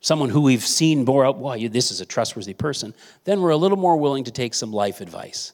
someone 0.05 0.29
who 0.29 0.41
we've 0.41 0.63
seen 0.63 1.03
bore 1.03 1.25
out, 1.25 1.39
well, 1.39 1.57
this 1.67 1.89
is 1.89 1.99
a 1.99 2.05
trustworthy 2.05 2.53
person, 2.53 2.93
then 3.23 3.41
we're 3.41 3.49
a 3.49 3.57
little 3.57 3.75
more 3.75 3.97
willing 3.97 4.23
to 4.23 4.29
take 4.29 4.53
some 4.53 4.71
life 4.71 5.01
advice. 5.01 5.51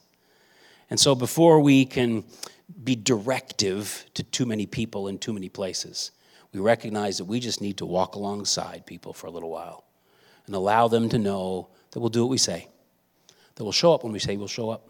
And 0.90 1.00
so 1.00 1.16
before 1.16 1.62
we 1.62 1.86
can 1.86 2.26
be 2.84 2.98
directive 2.98 4.06
to 4.14 4.24
too 4.24 4.46
many 4.46 4.66
people 4.66 5.08
in 5.08 5.20
too 5.20 5.32
many 5.32 5.48
places, 5.48 6.12
we 6.52 6.60
recognize 6.60 7.18
that 7.20 7.26
we 7.26 7.40
just 7.40 7.62
need 7.62 7.78
to 7.78 7.86
walk 7.86 8.16
alongside 8.16 8.86
people 8.86 9.14
for 9.14 9.28
a 9.28 9.32
little 9.32 9.50
while 9.50 9.86
and 10.48 10.54
allow 10.54 10.90
them 10.90 11.08
to 11.08 11.18
know 11.18 11.70
that 11.92 12.02
we'll 12.02 12.10
do 12.10 12.24
what 12.26 12.30
we 12.30 12.38
say, 12.38 12.68
that 13.56 13.64
we'll 13.64 13.72
show 13.72 13.94
up 13.94 14.04
when 14.04 14.12
we 14.12 14.20
say 14.20 14.36
we'll 14.36 14.50
show 14.50 14.70
up, 14.70 14.90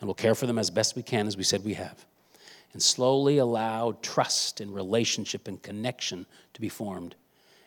and 0.00 0.08
we'll 0.08 0.14
care 0.14 0.34
for 0.34 0.46
them 0.46 0.58
as 0.58 0.70
best 0.70 0.96
we 0.96 1.02
can, 1.02 1.26
as 1.26 1.36
we 1.36 1.44
said 1.44 1.66
we 1.66 1.74
have. 1.74 2.06
And 2.72 2.82
slowly 2.82 3.36
allow 3.36 3.98
trust 4.00 4.62
and 4.62 4.74
relationship 4.74 5.48
and 5.48 5.62
connection 5.62 6.24
to 6.54 6.62
be 6.62 6.70
formed. 6.70 7.14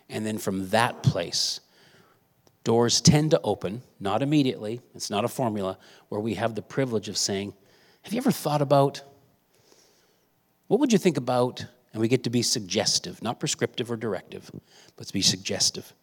And 0.09 0.25
then 0.25 0.37
from 0.37 0.69
that 0.69 1.03
place, 1.03 1.59
doors 2.63 3.01
tend 3.01 3.31
to 3.31 3.41
open, 3.43 3.81
not 3.99 4.21
immediately, 4.21 4.81
it's 4.95 5.09
not 5.09 5.25
a 5.25 5.27
formula, 5.27 5.77
where 6.09 6.21
we 6.21 6.35
have 6.35 6.55
the 6.55 6.61
privilege 6.61 7.09
of 7.09 7.17
saying, 7.17 7.53
Have 8.03 8.13
you 8.13 8.17
ever 8.17 8.31
thought 8.31 8.61
about 8.61 9.01
what 10.67 10.79
would 10.79 10.91
you 10.91 10.99
think 10.99 11.17
about 11.17 11.65
and 11.93 12.01
we 12.01 12.07
get 12.07 12.23
to 12.25 12.29
be 12.29 12.41
suggestive, 12.41 13.21
not 13.23 13.39
prescriptive 13.39 13.89
or 13.89 13.95
directive, 13.95 14.51
but 14.97 15.07
to 15.07 15.13
be 15.13 15.21
suggestive 15.21 15.93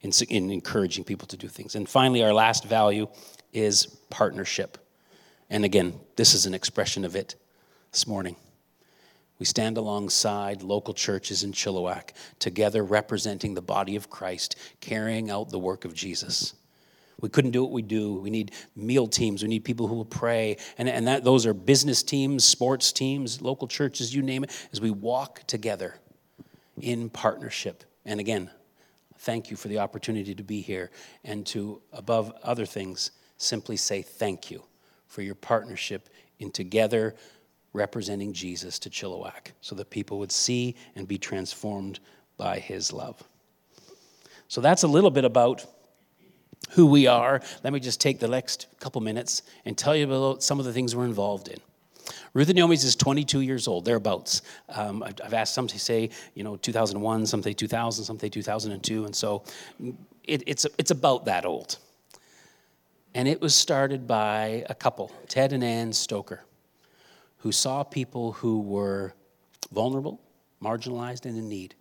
in, 0.00 0.10
in 0.28 0.50
encouraging 0.50 1.04
people 1.04 1.26
to 1.28 1.36
do 1.36 1.48
things. 1.48 1.74
And 1.74 1.88
finally, 1.88 2.22
our 2.22 2.32
last 2.32 2.64
value 2.64 3.08
is 3.52 3.86
partnership. 4.10 4.78
And 5.50 5.64
again, 5.64 5.94
this 6.16 6.34
is 6.34 6.46
an 6.46 6.54
expression 6.54 7.04
of 7.04 7.14
it 7.14 7.36
this 7.92 8.06
morning. 8.06 8.36
We 9.38 9.46
stand 9.46 9.76
alongside 9.76 10.62
local 10.62 10.94
churches 10.94 11.42
in 11.42 11.52
Chilliwack, 11.52 12.10
together 12.38 12.82
representing 12.82 13.54
the 13.54 13.62
body 13.62 13.96
of 13.96 14.08
Christ, 14.08 14.56
carrying 14.80 15.30
out 15.30 15.50
the 15.50 15.58
work 15.58 15.84
of 15.84 15.94
Jesus. 15.94 16.54
We 17.20 17.28
couldn't 17.28 17.52
do 17.52 17.62
what 17.62 17.72
we 17.72 17.82
do. 17.82 18.14
We 18.14 18.30
need 18.30 18.52
meal 18.74 19.06
teams. 19.06 19.42
We 19.42 19.48
need 19.48 19.64
people 19.64 19.88
who 19.88 19.94
will 19.94 20.04
pray. 20.04 20.56
And, 20.78 20.88
and 20.88 21.06
that, 21.06 21.24
those 21.24 21.46
are 21.46 21.54
business 21.54 22.02
teams, 22.02 22.44
sports 22.44 22.92
teams, 22.92 23.40
local 23.40 23.68
churches, 23.68 24.14
you 24.14 24.22
name 24.22 24.44
it, 24.44 24.68
as 24.72 24.80
we 24.80 24.90
walk 24.90 25.46
together 25.46 25.96
in 26.80 27.08
partnership. 27.08 27.84
And 28.04 28.20
again, 28.20 28.50
thank 29.18 29.50
you 29.50 29.56
for 29.56 29.68
the 29.68 29.78
opportunity 29.78 30.34
to 30.34 30.42
be 30.42 30.60
here 30.60 30.90
and 31.24 31.46
to, 31.46 31.80
above 31.92 32.32
other 32.42 32.66
things, 32.66 33.12
simply 33.38 33.76
say 33.76 34.02
thank 34.02 34.50
you 34.50 34.62
for 35.06 35.22
your 35.22 35.34
partnership 35.34 36.08
in 36.38 36.50
together 36.50 37.14
representing 37.76 38.32
Jesus 38.32 38.78
to 38.80 38.90
Chilliwack 38.90 39.52
so 39.60 39.74
that 39.76 39.90
people 39.90 40.18
would 40.18 40.32
see 40.32 40.74
and 40.96 41.06
be 41.06 41.18
transformed 41.18 42.00
by 42.36 42.58
his 42.58 42.92
love. 42.92 43.22
So 44.48 44.60
that's 44.60 44.82
a 44.82 44.88
little 44.88 45.10
bit 45.10 45.24
about 45.24 45.64
who 46.70 46.86
we 46.86 47.06
are, 47.06 47.40
let 47.62 47.72
me 47.72 47.80
just 47.80 48.00
take 48.00 48.18
the 48.18 48.28
next 48.28 48.66
couple 48.80 49.00
minutes 49.00 49.42
and 49.64 49.76
tell 49.78 49.94
you 49.94 50.04
about 50.04 50.42
some 50.42 50.58
of 50.58 50.64
the 50.64 50.72
things 50.72 50.96
we're 50.96 51.04
involved 51.04 51.48
in. 51.48 51.58
Ruth 52.34 52.48
and 52.48 52.56
Naomi's 52.56 52.84
is 52.84 52.94
22 52.96 53.40
years 53.40 53.66
old, 53.66 53.84
thereabouts. 53.84 54.42
Um, 54.68 55.02
I've 55.02 55.34
asked 55.34 55.54
some 55.54 55.66
to 55.68 55.78
say, 55.78 56.10
you 56.34 56.44
know, 56.44 56.56
2001, 56.56 57.26
some 57.26 57.42
say 57.42 57.52
2000, 57.52 58.04
some 58.04 58.18
say 58.18 58.28
2002, 58.28 59.04
and 59.04 59.14
so 59.14 59.42
it, 60.24 60.42
it's, 60.46 60.66
it's 60.78 60.90
about 60.90 61.24
that 61.24 61.44
old. 61.44 61.78
And 63.14 63.26
it 63.26 63.40
was 63.40 63.54
started 63.54 64.06
by 64.06 64.64
a 64.68 64.74
couple, 64.74 65.10
Ted 65.28 65.52
and 65.52 65.64
Ann 65.64 65.92
Stoker, 65.92 66.44
who 67.38 67.52
saw 67.52 67.82
people 67.82 68.32
who 68.32 68.60
were 68.60 69.14
vulnerable, 69.72 70.20
marginalized, 70.62 71.26
and 71.26 71.36
in 71.36 71.48
need. 71.48 71.74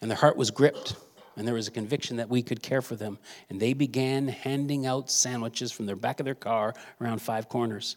And 0.00 0.10
their 0.10 0.18
heart 0.18 0.36
was 0.36 0.50
gripped 0.50 0.96
and 1.36 1.46
there 1.46 1.54
was 1.54 1.68
a 1.68 1.72
conviction 1.72 2.16
that 2.18 2.28
we 2.28 2.42
could 2.42 2.62
care 2.62 2.82
for 2.82 2.96
them. 2.96 3.18
And 3.48 3.60
they 3.60 3.72
began 3.72 4.28
handing 4.28 4.86
out 4.86 5.10
sandwiches 5.10 5.72
from 5.72 5.86
the 5.86 5.96
back 5.96 6.20
of 6.20 6.24
their 6.24 6.34
car 6.34 6.74
around 7.00 7.20
five 7.20 7.48
corners. 7.48 7.96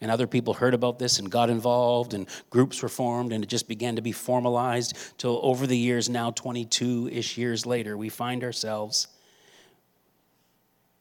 And 0.00 0.12
other 0.12 0.28
people 0.28 0.54
heard 0.54 0.74
about 0.74 1.00
this 1.00 1.18
and 1.18 1.28
got 1.28 1.50
involved, 1.50 2.14
and 2.14 2.28
groups 2.50 2.82
were 2.82 2.88
formed, 2.88 3.32
and 3.32 3.42
it 3.42 3.48
just 3.48 3.66
began 3.66 3.96
to 3.96 4.02
be 4.02 4.12
formalized 4.12 4.96
till 5.18 5.40
over 5.42 5.66
the 5.66 5.76
years, 5.76 6.08
now 6.08 6.30
22 6.30 7.08
ish 7.08 7.36
years 7.36 7.66
later, 7.66 7.96
we 7.96 8.08
find 8.08 8.44
ourselves 8.44 9.08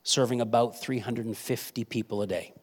serving 0.01 0.41
about 0.41 0.81
350 0.81 1.83
people 1.83 2.23
a 2.23 2.27
day, 2.27 2.53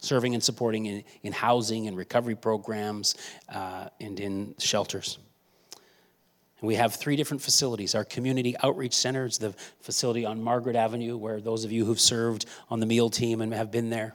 serving 0.00 0.34
and 0.34 0.42
supporting 0.42 0.86
in, 0.86 1.04
in 1.22 1.32
housing 1.32 1.86
and 1.86 1.96
recovery 1.96 2.34
programs 2.34 3.14
uh, 3.48 3.88
and 4.00 4.18
in 4.18 4.54
shelters. 4.58 5.18
And 6.60 6.68
we 6.68 6.74
have 6.74 6.94
three 6.94 7.16
different 7.16 7.42
facilities. 7.42 7.94
Our 7.94 8.04
community 8.04 8.54
outreach 8.62 8.94
center 8.94 9.24
is 9.26 9.38
the 9.38 9.54
facility 9.80 10.26
on 10.26 10.42
Margaret 10.42 10.76
Avenue, 10.76 11.16
where 11.16 11.40
those 11.40 11.64
of 11.64 11.72
you 11.72 11.84
who've 11.84 12.00
served 12.00 12.46
on 12.68 12.80
the 12.80 12.86
meal 12.86 13.08
team 13.08 13.40
and 13.40 13.52
have 13.54 13.70
been 13.70 13.90
there. 13.90 14.14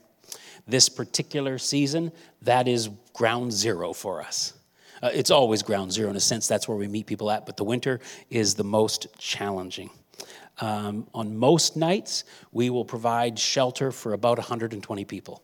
This 0.67 0.89
particular 0.89 1.57
season, 1.57 2.11
that 2.41 2.67
is 2.67 2.89
ground 3.13 3.53
zero 3.53 3.93
for 3.93 4.21
us. 4.21 4.53
Uh, 5.01 5.09
it's 5.13 5.29
always 5.29 5.61
ground 5.61 5.91
zero 5.91 6.09
in 6.09 6.15
a 6.15 6.19
sense, 6.19 6.47
that's 6.47 6.67
where 6.67 6.77
we 6.77 6.87
meet 6.87 7.05
people 7.05 7.29
at, 7.29 7.45
but 7.45 7.57
the 7.57 7.63
winter 7.63 7.99
is 8.29 8.55
the 8.55 8.63
most 8.63 9.07
challenging. 9.17 9.89
Um, 10.59 11.07
on 11.13 11.37
most 11.37 11.75
nights, 11.75 12.23
we 12.51 12.69
will 12.69 12.85
provide 12.85 13.37
shelter 13.37 13.91
for 13.91 14.13
about 14.13 14.37
120 14.37 15.05
people. 15.05 15.43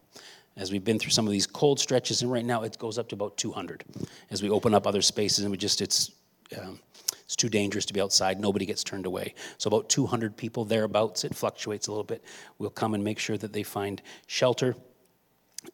As 0.58 0.71
we've 0.71 0.84
been 0.84 1.00
through 1.00 1.12
some 1.12 1.26
of 1.26 1.32
these 1.32 1.47
cold 1.47 1.80
stretches, 1.80 2.21
and 2.21 2.32
right 2.32 2.45
now 2.45 2.63
it 2.63 2.78
goes 2.78 2.97
up 2.97 3.08
to 3.10 3.15
about 3.15 3.38
200 3.38 3.84
as 4.30 4.43
we 4.43 4.50
open 4.50 4.74
up 4.74 4.86
other 4.86 5.02
spaces 5.02 5.43
and 5.43 5.52
we 5.52 5.58
just, 5.58 5.82
it's, 5.82 6.12
um, 6.62 6.80
it's 7.24 7.36
too 7.38 7.50
dangerous 7.50 7.86
to 7.86 7.93
be 7.93 8.02
outside. 8.02 8.39
Nobody 8.39 8.65
gets 8.65 8.84
turned 8.84 9.06
away. 9.06 9.34
So, 9.58 9.69
about 9.69 9.88
200 9.88 10.36
people 10.36 10.65
thereabouts. 10.65 11.24
It 11.24 11.34
fluctuates 11.34 11.88
a 11.88 11.91
little 11.91 12.04
bit. 12.04 12.24
We'll 12.60 12.69
come 12.69 12.93
and 12.93 13.04
make 13.04 13.19
sure 13.19 13.38
that 13.38 13.54
they 13.54 13.63
find 13.63 14.02
shelter. 14.28 14.76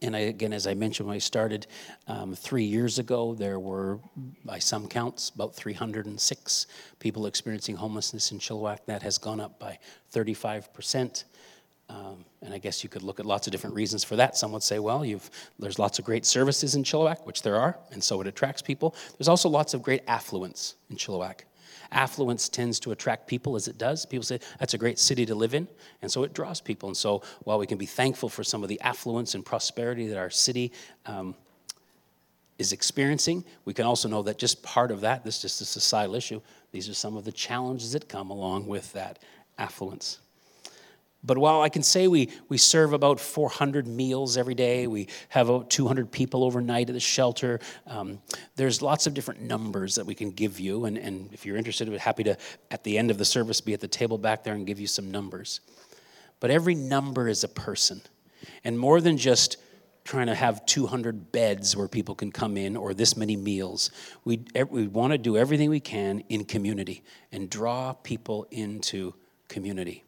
And 0.02 0.16
I, 0.16 0.20
again, 0.20 0.54
as 0.54 0.68
I 0.68 0.74
mentioned 0.74 1.08
when 1.08 1.16
I 1.16 1.20
started 1.20 1.68
um, 2.08 2.36
three 2.36 2.66
years 2.66 3.00
ago, 3.00 3.34
there 3.34 3.60
were, 3.60 4.00
by 4.44 4.60
some 4.60 4.88
counts, 4.88 5.30
about 5.30 5.56
306 5.56 6.68
people 7.00 7.26
experiencing 7.26 7.76
homelessness 7.76 8.32
in 8.32 8.40
Chilliwack. 8.40 8.80
That 8.86 9.02
has 9.02 9.18
gone 9.18 9.40
up 9.40 9.60
by 9.60 9.80
35%. 10.14 11.24
Um, 11.90 12.26
and 12.42 12.54
I 12.54 12.58
guess 12.58 12.84
you 12.84 12.90
could 12.90 13.02
look 13.02 13.20
at 13.20 13.26
lots 13.26 13.48
of 13.48 13.52
different 13.52 13.76
reasons 13.76 14.04
for 14.04 14.18
that. 14.18 14.36
Some 14.36 14.52
would 14.52 14.64
say, 14.64 14.80
well, 14.80 15.06
there's 15.58 15.80
lots 15.80 16.00
of 16.00 16.06
great 16.06 16.26
services 16.26 16.76
in 16.76 16.84
Chilliwack, 16.84 17.26
which 17.26 17.42
there 17.42 17.56
are, 17.56 17.78
and 17.92 18.04
so 18.04 18.20
it 18.20 18.28
attracts 18.28 18.62
people. 18.62 18.94
There's 19.18 19.30
also 19.30 19.48
lots 19.48 19.74
of 19.74 19.82
great 19.82 20.02
affluence 20.08 20.76
in 20.90 20.98
Chilliwack. 20.98 21.42
Affluence 21.92 22.50
tends 22.50 22.80
to 22.82 22.92
attract 22.92 23.28
people 23.28 23.56
as 23.56 23.68
it 23.68 23.78
does. 23.78 24.06
People 24.06 24.24
say, 24.24 24.40
that's 24.60 24.74
a 24.74 24.78
great 24.78 25.00
city 25.00 25.26
to 25.26 25.36
live 25.36 25.54
in, 25.54 25.68
and 26.02 26.12
so 26.12 26.24
it 26.24 26.34
draws 26.34 26.62
people. 26.62 26.90
And 26.90 26.98
so 26.98 27.22
while 27.44 27.60
we 27.60 27.68
can 27.68 27.78
be 27.78 27.86
thankful 27.86 28.30
for 28.30 28.44
some 28.44 28.64
of 28.64 28.70
the 28.70 28.80
affluence 28.82 29.36
and 29.36 29.46
prosperity 29.46 30.08
that 30.08 30.18
our 30.18 30.30
city 30.30 30.72
um, 31.06 31.36
is 32.58 32.72
experiencing, 32.72 33.44
we 33.66 33.74
can 33.74 33.86
also 33.86 34.08
know 34.08 34.22
that 34.24 34.38
just 34.38 34.64
part 34.64 34.92
of 34.92 35.02
that, 35.02 35.24
this 35.24 35.38
is 35.38 35.42
just 35.44 35.62
a 35.62 35.66
societal 35.66 36.16
issue, 36.16 36.42
these 36.72 36.90
are 36.90 36.94
some 36.94 37.16
of 37.16 37.24
the 37.24 37.32
challenges 37.32 37.94
that 37.94 38.10
come 38.10 38.30
along 38.30 38.68
with 38.68 38.92
that 38.94 39.20
affluence. 39.58 40.20
But 41.24 41.38
while 41.38 41.62
I 41.62 41.70
can 41.70 41.84
say 41.84 42.08
we, 42.08 42.30
we 42.48 42.58
serve 42.58 42.94
about 42.94 43.20
400 43.20 43.88
meals 43.88 44.38
every 44.38 44.54
day, 44.54 44.88
we 44.88 45.08
have 45.30 45.50
about 45.50 45.70
200 45.70 46.12
people 46.12 46.44
overnight 46.44 46.90
at 46.90 46.94
the 46.94 47.00
shelter, 47.00 47.60
um, 47.88 48.20
there's 48.56 48.82
lots 48.82 49.08
of 49.08 49.14
different 49.14 49.42
numbers 49.42 49.96
that 49.96 50.06
we 50.06 50.14
can 50.14 50.32
give 50.32 50.60
you. 50.60 50.86
And, 50.86 50.98
and 50.98 51.34
if 51.34 51.46
you're 51.46 51.58
interested, 51.58 51.90
we're 51.90 52.00
happy 52.00 52.24
to, 52.24 52.38
at 52.70 52.84
the 52.84 52.98
end 52.98 53.10
of 53.12 53.18
the 53.18 53.26
service, 53.26 53.62
be 53.62 53.74
at 53.74 53.80
the 53.80 53.88
table 53.88 54.18
back 54.18 54.44
there 54.44 54.54
and 54.54 54.66
give 54.66 54.80
you 54.80 54.88
some 54.88 55.10
numbers. 55.10 55.60
But 56.40 56.52
every 56.52 56.76
number 56.76 57.28
is 57.28 57.44
a 57.44 57.50
person. 57.50 58.02
And 58.64 58.78
more 58.78 59.02
than 59.02 59.18
just 59.18 59.58
trying 60.04 60.28
to 60.28 60.36
have 60.36 60.66
200 60.66 61.32
beds 61.32 61.76
where 61.76 61.88
people 61.88 62.16
can 62.16 62.32
come 62.32 62.58
in 62.58 62.78
or 62.78 62.94
this 62.94 63.18
many 63.18 63.36
meals, 63.36 63.92
we, 64.24 64.42
we 64.70 64.88
want 64.88 65.12
to 65.12 65.18
do 65.18 65.36
everything 65.36 65.70
we 65.70 65.80
can 65.80 66.22
in 66.30 66.46
community 66.46 67.04
and 67.32 67.50
draw 67.50 67.92
people 67.92 68.48
into 68.52 69.14
community. 69.50 70.04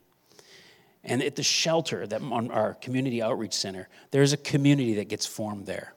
And 1.10 1.24
at 1.24 1.36
the 1.36 1.44
shelter, 1.44 2.06
that 2.06 2.22
on 2.22 2.52
our 2.52 2.76
community 2.76 3.20
outreach 3.20 3.54
center, 3.54 3.90
there's 4.12 4.32
a 4.32 4.38
community 4.38 4.94
that 4.94 5.10
gets 5.10 5.26
formed 5.26 5.66
there. 5.66 5.96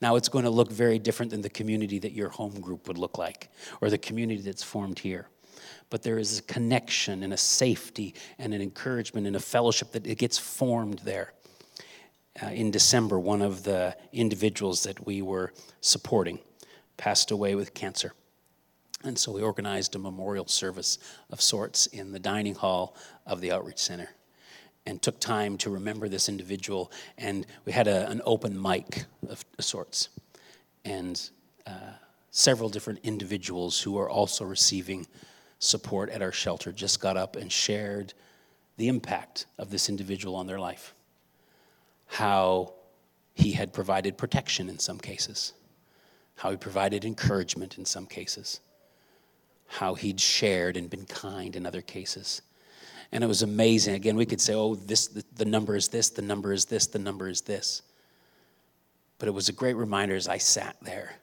Now, 0.00 0.14
it's 0.14 0.28
going 0.28 0.44
to 0.44 0.50
look 0.50 0.70
very 0.70 1.00
different 1.00 1.32
than 1.32 1.42
the 1.42 1.50
community 1.50 1.98
that 1.98 2.12
your 2.12 2.28
home 2.28 2.60
group 2.60 2.86
would 2.86 2.96
look 2.96 3.18
like, 3.18 3.48
or 3.80 3.90
the 3.90 3.98
community 3.98 4.40
that's 4.40 4.62
formed 4.62 5.00
here. 5.00 5.26
But 5.90 6.04
there 6.04 6.18
is 6.18 6.38
a 6.38 6.42
connection 6.42 7.24
and 7.24 7.32
a 7.32 7.36
safety 7.36 8.14
and 8.38 8.54
an 8.54 8.62
encouragement 8.62 9.26
and 9.26 9.34
a 9.34 9.40
fellowship 9.40 9.90
that 9.90 10.06
it 10.06 10.18
gets 10.18 10.38
formed 10.38 11.00
there. 11.00 11.32
Uh, 12.40 12.46
in 12.46 12.70
December, 12.70 13.18
one 13.18 13.42
of 13.42 13.64
the 13.64 13.96
individuals 14.12 14.84
that 14.84 15.04
we 15.04 15.20
were 15.20 15.52
supporting 15.80 16.38
passed 16.96 17.32
away 17.32 17.56
with 17.56 17.74
cancer. 17.74 18.12
And 19.02 19.18
so 19.18 19.32
we 19.32 19.42
organized 19.42 19.96
a 19.96 19.98
memorial 19.98 20.46
service 20.46 20.98
of 21.30 21.40
sorts 21.40 21.86
in 21.86 22.12
the 22.12 22.20
dining 22.20 22.54
hall 22.54 22.96
of 23.26 23.40
the 23.40 23.50
outreach 23.50 23.78
center 23.78 24.10
and 24.86 25.00
took 25.00 25.18
time 25.18 25.56
to 25.58 25.70
remember 25.70 26.08
this 26.08 26.28
individual. 26.28 26.92
And 27.16 27.46
we 27.64 27.72
had 27.72 27.88
a, 27.88 28.08
an 28.10 28.20
open 28.24 28.60
mic 28.60 29.04
of 29.28 29.44
sorts. 29.60 30.10
And 30.84 31.30
uh, 31.66 31.92
several 32.30 32.68
different 32.68 33.00
individuals 33.02 33.80
who 33.80 33.98
are 33.98 34.10
also 34.10 34.44
receiving 34.44 35.06
support 35.58 36.10
at 36.10 36.20
our 36.20 36.32
shelter 36.32 36.72
just 36.72 37.00
got 37.00 37.16
up 37.16 37.36
and 37.36 37.50
shared 37.50 38.12
the 38.76 38.88
impact 38.88 39.46
of 39.58 39.70
this 39.70 39.88
individual 39.88 40.34
on 40.34 40.46
their 40.46 40.58
life. 40.58 40.94
How 42.06 42.74
he 43.34 43.52
had 43.52 43.72
provided 43.72 44.18
protection 44.18 44.68
in 44.68 44.78
some 44.78 44.98
cases, 44.98 45.54
how 46.36 46.50
he 46.50 46.56
provided 46.56 47.04
encouragement 47.04 47.78
in 47.78 47.84
some 47.84 48.06
cases, 48.06 48.60
how 49.66 49.94
he'd 49.94 50.20
shared 50.20 50.76
and 50.76 50.90
been 50.90 51.06
kind 51.06 51.56
in 51.56 51.64
other 51.64 51.80
cases 51.80 52.42
and 53.12 53.24
it 53.24 53.26
was 53.26 53.42
amazing. 53.42 53.94
Again, 53.94 54.16
we 54.16 54.26
could 54.26 54.40
say, 54.40 54.54
oh, 54.54 54.74
this, 54.74 55.08
the, 55.08 55.24
the 55.36 55.44
number 55.44 55.76
is 55.76 55.88
this, 55.88 56.10
the 56.10 56.22
number 56.22 56.52
is 56.52 56.64
this, 56.64 56.86
the 56.86 56.98
number 56.98 57.28
is 57.28 57.42
this. 57.42 57.82
But 59.18 59.28
it 59.28 59.32
was 59.32 59.48
a 59.48 59.52
great 59.52 59.74
reminder 59.74 60.14
as 60.16 60.28
I 60.28 60.38
sat 60.38 60.76
there. 60.82 61.16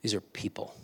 These 0.00 0.14
are 0.14 0.20
people. 0.20 0.74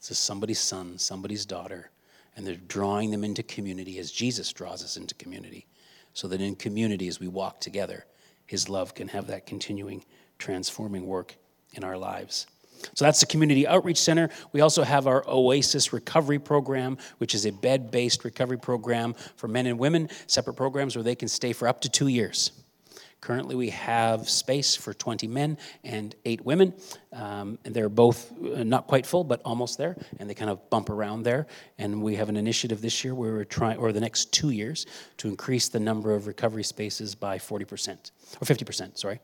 This 0.00 0.12
is 0.12 0.18
somebody's 0.18 0.60
son, 0.60 0.98
somebody's 0.98 1.44
daughter, 1.46 1.90
and 2.36 2.46
they're 2.46 2.56
drawing 2.56 3.10
them 3.10 3.24
into 3.24 3.42
community 3.42 3.98
as 3.98 4.10
Jesus 4.10 4.52
draws 4.52 4.82
us 4.84 4.96
into 4.96 5.14
community. 5.14 5.66
So 6.14 6.26
that 6.28 6.40
in 6.40 6.56
community, 6.56 7.06
as 7.08 7.20
we 7.20 7.28
walk 7.28 7.60
together, 7.60 8.04
his 8.46 8.68
love 8.68 8.94
can 8.94 9.08
have 9.08 9.26
that 9.28 9.46
continuing, 9.46 10.04
transforming 10.38 11.06
work 11.06 11.36
in 11.74 11.84
our 11.84 11.96
lives. 11.96 12.46
So 12.94 13.04
that's 13.04 13.20
the 13.20 13.26
Community 13.26 13.66
Outreach 13.66 14.00
Center. 14.00 14.30
We 14.52 14.60
also 14.60 14.82
have 14.82 15.06
our 15.06 15.24
Oasis 15.28 15.92
Recovery 15.92 16.38
Program, 16.38 16.98
which 17.18 17.34
is 17.34 17.46
a 17.46 17.50
bed 17.50 17.90
based 17.90 18.24
recovery 18.24 18.58
program 18.58 19.14
for 19.36 19.48
men 19.48 19.66
and 19.66 19.78
women, 19.78 20.08
separate 20.26 20.54
programs 20.54 20.96
where 20.96 21.02
they 21.02 21.14
can 21.14 21.28
stay 21.28 21.52
for 21.52 21.68
up 21.68 21.80
to 21.82 21.88
two 21.88 22.08
years. 22.08 22.52
Currently, 23.20 23.56
we 23.56 23.70
have 23.70 24.28
space 24.28 24.76
for 24.76 24.94
20 24.94 25.26
men 25.26 25.58
and 25.82 26.14
eight 26.24 26.44
women. 26.44 26.72
Um, 27.12 27.58
and 27.64 27.74
they're 27.74 27.88
both 27.88 28.32
uh, 28.38 28.62
not 28.62 28.86
quite 28.86 29.06
full, 29.06 29.24
but 29.24 29.40
almost 29.44 29.76
there, 29.76 29.96
and 30.18 30.30
they 30.30 30.34
kind 30.34 30.50
of 30.50 30.70
bump 30.70 30.88
around 30.88 31.24
there. 31.24 31.46
And 31.78 32.02
we 32.02 32.14
have 32.16 32.28
an 32.28 32.36
initiative 32.36 32.80
this 32.80 33.02
year 33.02 33.14
where 33.14 33.32
we're 33.32 33.44
trying, 33.44 33.78
or 33.78 33.92
the 33.92 34.00
next 34.00 34.32
two 34.32 34.50
years, 34.50 34.86
to 35.16 35.28
increase 35.28 35.68
the 35.68 35.80
number 35.80 36.14
of 36.14 36.26
recovery 36.26 36.62
spaces 36.62 37.14
by 37.14 37.38
40%, 37.38 38.10
or 38.40 38.44
50%, 38.44 38.98
sorry. 38.98 39.20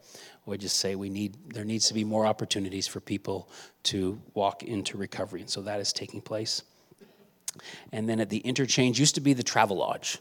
We 0.47 0.59
just 0.59 0.81
say 0.81 0.97
we 0.97 1.09
need, 1.09 1.37
there 1.53 1.65
needs 1.65 1.87
to 1.89 1.95
be 1.95 2.05
more 2.05 2.27
opportunities 2.27 2.89
for 2.89 3.01
people 3.01 3.49
to 3.85 4.21
walk 4.35 4.63
into 4.65 4.99
recovery. 4.99 5.43
And 5.43 5.51
so 5.51 5.63
that 5.63 5.79
is 5.79 5.93
taking 5.93 6.21
place. 6.21 6.63
And 7.93 8.09
then 8.09 8.19
at 8.19 8.31
the 8.31 8.39
interchange 8.39 8.99
used 8.99 9.15
to 9.15 9.21
be 9.21 9.33
the 9.33 9.45
Travelodge 9.45 10.19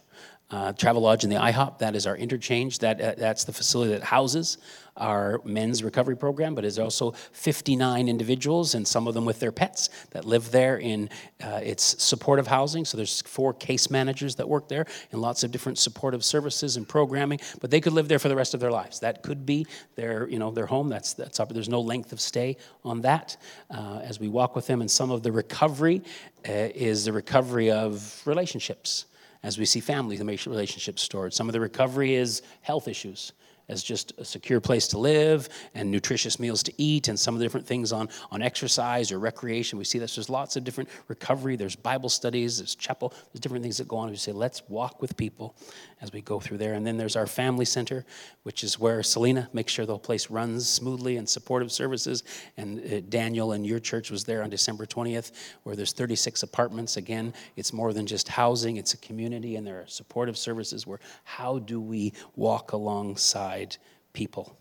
uh, 0.53 0.71
Travelodge 0.73 1.23
and 1.23 1.31
the 1.31 1.37
IHOP. 1.37 1.79
That 1.79 1.95
is 1.95 2.05
our 2.05 2.15
interchange. 2.15 2.77
That, 2.79 3.01
uh, 3.01 3.15
that's 3.17 3.43
the 3.43 3.53
facility 3.53 3.93
that 3.93 4.03
houses 4.03 4.59
our 4.95 5.41
men's 5.43 5.83
recovery 5.83 6.15
program, 6.15 6.53
but 6.53 6.63
is 6.63 6.77
also 6.77 7.11
59 7.31 8.07
individuals 8.07 8.75
and 8.75 8.87
some 8.87 9.07
of 9.07 9.15
them 9.15 9.25
with 9.25 9.39
their 9.39 9.51
pets 9.51 9.89
that 10.11 10.25
live 10.25 10.51
there 10.51 10.77
in 10.77 11.09
uh, 11.43 11.59
its 11.63 12.03
supportive 12.03 12.45
housing. 12.45 12.85
So 12.85 12.97
there's 12.97 13.21
four 13.23 13.55
case 13.55 13.89
managers 13.89 14.35
that 14.35 14.47
work 14.47 14.69
there 14.69 14.85
and 15.11 15.19
lots 15.19 15.43
of 15.43 15.49
different 15.49 15.79
supportive 15.79 16.23
services 16.23 16.77
and 16.77 16.87
programming, 16.87 17.39
but 17.59 17.71
they 17.71 17.81
could 17.81 17.93
live 17.93 18.07
there 18.07 18.19
for 18.19 18.29
the 18.29 18.35
rest 18.35 18.53
of 18.53 18.59
their 18.59 18.69
lives. 18.69 18.99
That 18.99 19.23
could 19.23 19.47
be 19.47 19.65
their, 19.95 20.29
you 20.29 20.37
know, 20.37 20.51
their 20.51 20.67
home. 20.67 20.89
That's, 20.89 21.13
that's 21.13 21.39
up. 21.39 21.51
There's 21.51 21.69
no 21.69 21.81
length 21.81 22.13
of 22.13 22.21
stay 22.21 22.57
on 22.83 23.01
that 23.01 23.37
uh, 23.71 24.01
as 24.03 24.19
we 24.19 24.27
walk 24.27 24.55
with 24.55 24.67
them. 24.67 24.81
And 24.81 24.91
some 24.91 25.09
of 25.09 25.23
the 25.23 25.31
recovery 25.31 26.03
uh, 26.47 26.51
is 26.51 27.05
the 27.05 27.13
recovery 27.13 27.71
of 27.71 28.21
relationships 28.25 29.05
as 29.43 29.57
we 29.57 29.65
see 29.65 29.79
families 29.79 30.19
relationships 30.21 31.01
stored. 31.01 31.33
Some 31.33 31.49
of 31.49 31.53
the 31.53 31.59
recovery 31.59 32.15
is 32.15 32.41
health 32.61 32.87
issues 32.87 33.33
as 33.69 33.81
just 33.81 34.13
a 34.17 34.25
secure 34.25 34.59
place 34.59 34.87
to 34.89 34.97
live 34.97 35.47
and 35.73 35.89
nutritious 35.89 36.39
meals 36.39 36.63
to 36.63 36.73
eat 36.77 37.07
and 37.07 37.17
some 37.17 37.33
of 37.33 37.39
the 37.39 37.45
different 37.45 37.65
things 37.65 37.91
on, 37.91 38.09
on 38.31 38.41
exercise 38.41 39.11
or 39.11 39.19
recreation. 39.19 39.77
We 39.77 39.85
see 39.85 39.99
this. 39.99 40.15
There's 40.15 40.29
lots 40.29 40.55
of 40.55 40.63
different 40.63 40.89
recovery. 41.07 41.55
There's 41.55 41.75
Bible 41.75 42.09
studies, 42.09 42.57
there's 42.57 42.75
chapel, 42.75 43.13
there's 43.31 43.39
different 43.39 43.63
things 43.63 43.77
that 43.77 43.87
go 43.87 43.97
on. 43.97 44.09
We 44.09 44.17
say, 44.17 44.31
let's 44.31 44.67
walk 44.67 45.01
with 45.01 45.15
people 45.15 45.55
as 46.03 46.11
we 46.11 46.21
go 46.21 46.37
through 46.37 46.57
there. 46.57 46.73
And 46.73 46.85
then 46.85 46.97
there's 46.97 47.15
our 47.15 47.25
family 47.25 47.63
center, 47.63 48.05
which 48.43 48.61
is 48.61 48.77
where 48.77 49.01
Selena 49.01 49.49
makes 49.53 49.71
sure 49.71 49.85
the 49.85 49.93
whole 49.93 49.99
place 49.99 50.29
runs 50.29 50.67
smoothly 50.67 51.15
and 51.15 51.27
supportive 51.27 51.71
services. 51.71 52.23
And 52.57 52.79
uh, 52.79 52.99
Daniel 53.07 53.53
and 53.53 53.65
your 53.65 53.79
church 53.79 54.11
was 54.11 54.25
there 54.25 54.43
on 54.43 54.49
December 54.49 54.85
20th, 54.85 55.31
where 55.63 55.77
there's 55.77 55.93
36 55.93 56.43
apartments. 56.43 56.97
Again, 56.97 57.33
it's 57.55 57.71
more 57.71 57.93
than 57.93 58.05
just 58.05 58.27
housing, 58.27 58.75
it's 58.75 58.93
a 58.93 58.97
community, 58.97 59.55
and 59.55 59.65
there 59.65 59.79
are 59.79 59.87
supportive 59.87 60.37
services 60.37 60.85
where 60.85 60.99
how 61.23 61.59
do 61.59 61.79
we 61.79 62.11
walk 62.35 62.73
alongside 62.73 63.77
people? 64.11 64.57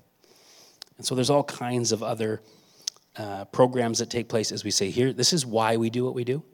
And 0.96 1.04
so 1.04 1.16
there's 1.16 1.30
all 1.30 1.42
kinds 1.42 1.90
of 1.90 2.04
other 2.04 2.40
uh, 3.16 3.46
programs 3.46 3.98
that 3.98 4.10
take 4.10 4.28
place 4.28 4.52
as 4.52 4.62
we 4.62 4.70
say 4.70 4.90
here. 4.90 5.12
This 5.12 5.32
is 5.32 5.44
why 5.44 5.76
we 5.76 5.90
do 5.90 6.04
what 6.04 6.14
we 6.14 6.22
do. 6.22 6.44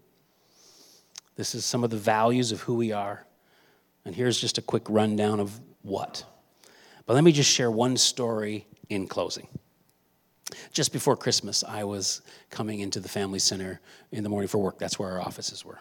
This 1.37 1.55
is 1.55 1.67
some 1.67 1.85
of 1.85 1.91
the 1.91 1.99
values 1.99 2.53
of 2.53 2.63
who 2.63 2.75
we 2.75 2.91
are. 2.91 3.28
And 4.09 4.17
here's 4.17 4.41
just 4.41 4.57
a 4.57 4.63
quick 4.63 4.85
rundown 4.89 5.39
of 5.39 5.61
what. 5.83 6.25
But 7.05 7.13
let 7.13 7.25
me 7.25 7.31
just 7.31 7.51
share 7.51 7.71
one 7.71 7.99
story 7.99 8.67
in 8.89 9.07
closing. 9.07 9.47
Just 10.73 10.95
before 10.95 11.15
Christmas, 11.15 11.63
I 11.63 11.85
was 11.85 12.23
coming 12.49 12.81
into 12.81 13.01
the 13.01 13.09
family 13.11 13.39
center 13.39 13.83
in 14.11 14.23
the 14.23 14.31
morning 14.31 14.49
for 14.49 14.57
work. 14.57 14.79
That's 14.79 14.99
where 14.99 15.11
our 15.11 15.21
offices 15.21 15.63
were. 15.63 15.81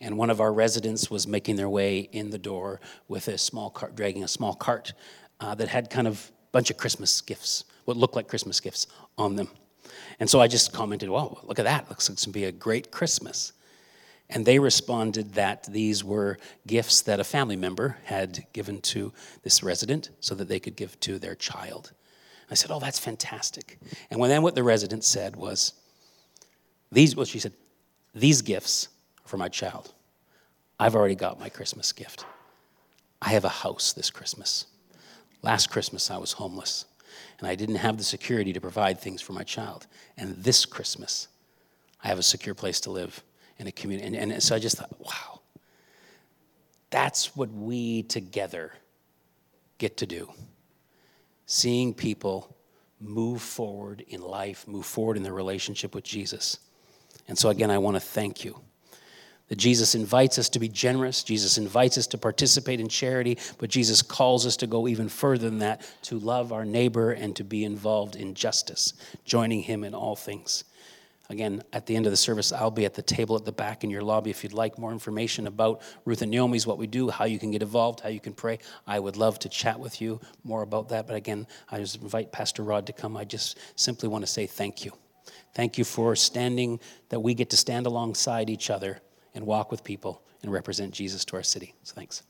And 0.00 0.16
one 0.16 0.30
of 0.30 0.40
our 0.40 0.50
residents 0.50 1.10
was 1.10 1.26
making 1.26 1.56
their 1.56 1.68
way 1.68 2.08
in 2.10 2.30
the 2.30 2.38
door 2.38 2.80
with 3.06 3.28
a 3.28 3.36
small 3.36 3.68
cart, 3.68 3.94
dragging 3.94 4.24
a 4.24 4.28
small 4.28 4.54
cart 4.54 4.94
uh, 5.38 5.54
that 5.56 5.68
had 5.68 5.90
kind 5.90 6.06
of 6.06 6.32
a 6.34 6.50
bunch 6.52 6.70
of 6.70 6.78
Christmas 6.78 7.20
gifts, 7.20 7.66
what 7.84 7.98
looked 7.98 8.16
like 8.16 8.28
Christmas 8.28 8.60
gifts 8.60 8.86
on 9.18 9.36
them. 9.36 9.48
And 10.20 10.30
so 10.30 10.40
I 10.40 10.48
just 10.48 10.72
commented, 10.72 11.10
"Well, 11.10 11.38
look 11.44 11.58
at 11.58 11.66
that. 11.66 11.90
Looks 11.90 12.08
like 12.08 12.14
it's 12.14 12.24
going 12.24 12.32
to 12.32 12.38
be 12.38 12.44
a 12.46 12.52
great 12.52 12.90
Christmas." 12.90 13.52
And 14.30 14.44
they 14.44 14.58
responded 14.58 15.34
that 15.34 15.64
these 15.64 16.04
were 16.04 16.38
gifts 16.66 17.00
that 17.02 17.20
a 17.20 17.24
family 17.24 17.56
member 17.56 17.96
had 18.04 18.46
given 18.52 18.80
to 18.82 19.12
this 19.42 19.62
resident 19.62 20.10
so 20.20 20.34
that 20.34 20.48
they 20.48 20.60
could 20.60 20.76
give 20.76 20.98
to 21.00 21.18
their 21.18 21.34
child. 21.34 21.92
I 22.50 22.54
said, 22.54 22.70
Oh, 22.70 22.80
that's 22.80 22.98
fantastic. 22.98 23.78
And 24.10 24.22
then 24.22 24.42
what 24.42 24.54
the 24.54 24.62
resident 24.62 25.04
said 25.04 25.36
was, 25.36 25.72
These, 26.92 27.16
well, 27.16 27.24
she 27.24 27.38
said, 27.38 27.52
These 28.14 28.42
gifts 28.42 28.88
for 29.24 29.38
my 29.38 29.48
child. 29.48 29.92
I've 30.78 30.94
already 30.94 31.14
got 31.14 31.40
my 31.40 31.48
Christmas 31.48 31.92
gift. 31.92 32.24
I 33.20 33.30
have 33.30 33.44
a 33.44 33.48
house 33.48 33.92
this 33.92 34.10
Christmas. 34.10 34.66
Last 35.42 35.70
Christmas, 35.70 36.10
I 36.10 36.18
was 36.18 36.32
homeless, 36.32 36.84
and 37.38 37.48
I 37.48 37.54
didn't 37.54 37.76
have 37.76 37.96
the 37.96 38.04
security 38.04 38.52
to 38.52 38.60
provide 38.60 39.00
things 39.00 39.22
for 39.22 39.32
my 39.32 39.42
child. 39.42 39.86
And 40.16 40.36
this 40.36 40.64
Christmas, 40.64 41.28
I 42.02 42.08
have 42.08 42.18
a 42.18 42.22
secure 42.22 42.54
place 42.54 42.80
to 42.80 42.90
live 42.90 43.22
in 43.58 43.66
a 43.66 43.72
community. 43.72 44.16
And, 44.16 44.32
and 44.32 44.42
so 44.42 44.54
I 44.54 44.58
just 44.58 44.76
thought, 44.76 44.94
wow, 45.00 45.40
that's 46.90 47.36
what 47.36 47.50
we 47.50 48.02
together 48.04 48.72
get 49.78 49.96
to 49.98 50.06
do. 50.06 50.30
Seeing 51.46 51.94
people 51.94 52.56
move 53.00 53.42
forward 53.42 54.04
in 54.08 54.20
life, 54.20 54.66
move 54.66 54.86
forward 54.86 55.16
in 55.16 55.22
their 55.22 55.34
relationship 55.34 55.94
with 55.94 56.04
Jesus. 56.04 56.58
And 57.26 57.38
so, 57.38 57.48
again, 57.48 57.70
I 57.70 57.78
want 57.78 57.96
to 57.96 58.00
thank 58.00 58.44
you. 58.44 58.60
That 59.48 59.56
Jesus 59.56 59.94
invites 59.94 60.38
us 60.38 60.50
to 60.50 60.58
be 60.58 60.68
generous, 60.68 61.22
Jesus 61.22 61.56
invites 61.56 61.96
us 61.96 62.06
to 62.08 62.18
participate 62.18 62.80
in 62.80 62.88
charity, 62.88 63.38
but 63.56 63.70
Jesus 63.70 64.02
calls 64.02 64.44
us 64.44 64.58
to 64.58 64.66
go 64.66 64.86
even 64.86 65.08
further 65.08 65.48
than 65.48 65.60
that, 65.60 65.80
to 66.02 66.18
love 66.18 66.52
our 66.52 66.66
neighbor 66.66 67.12
and 67.12 67.34
to 67.36 67.44
be 67.44 67.64
involved 67.64 68.14
in 68.14 68.34
justice, 68.34 68.92
joining 69.24 69.62
him 69.62 69.84
in 69.84 69.94
all 69.94 70.16
things. 70.16 70.64
Again, 71.30 71.62
at 71.74 71.84
the 71.84 71.94
end 71.94 72.06
of 72.06 72.10
the 72.10 72.16
service, 72.16 72.52
I'll 72.52 72.70
be 72.70 72.86
at 72.86 72.94
the 72.94 73.02
table 73.02 73.36
at 73.36 73.44
the 73.44 73.52
back 73.52 73.84
in 73.84 73.90
your 73.90 74.00
lobby. 74.00 74.30
If 74.30 74.42
you'd 74.42 74.54
like 74.54 74.78
more 74.78 74.92
information 74.92 75.46
about 75.46 75.82
Ruth 76.06 76.22
and 76.22 76.30
Naomi's, 76.30 76.66
what 76.66 76.78
we 76.78 76.86
do, 76.86 77.10
how 77.10 77.26
you 77.26 77.38
can 77.38 77.50
get 77.50 77.62
involved, 77.62 78.00
how 78.00 78.08
you 78.08 78.20
can 78.20 78.32
pray, 78.32 78.60
I 78.86 78.98
would 78.98 79.18
love 79.18 79.38
to 79.40 79.50
chat 79.50 79.78
with 79.78 80.00
you 80.00 80.20
more 80.42 80.62
about 80.62 80.88
that. 80.88 81.06
But 81.06 81.16
again, 81.16 81.46
I 81.70 81.80
just 81.80 82.00
invite 82.00 82.32
Pastor 82.32 82.62
Rod 82.62 82.86
to 82.86 82.94
come. 82.94 83.14
I 83.14 83.24
just 83.24 83.58
simply 83.76 84.08
want 84.08 84.22
to 84.22 84.26
say 84.26 84.46
thank 84.46 84.86
you. 84.86 84.92
Thank 85.54 85.76
you 85.76 85.84
for 85.84 86.16
standing, 86.16 86.80
that 87.10 87.20
we 87.20 87.34
get 87.34 87.50
to 87.50 87.58
stand 87.58 87.86
alongside 87.86 88.48
each 88.48 88.70
other 88.70 89.00
and 89.34 89.44
walk 89.44 89.70
with 89.70 89.84
people 89.84 90.22
and 90.42 90.50
represent 90.50 90.94
Jesus 90.94 91.26
to 91.26 91.36
our 91.36 91.42
city. 91.42 91.74
So 91.82 91.94
thanks. 91.94 92.22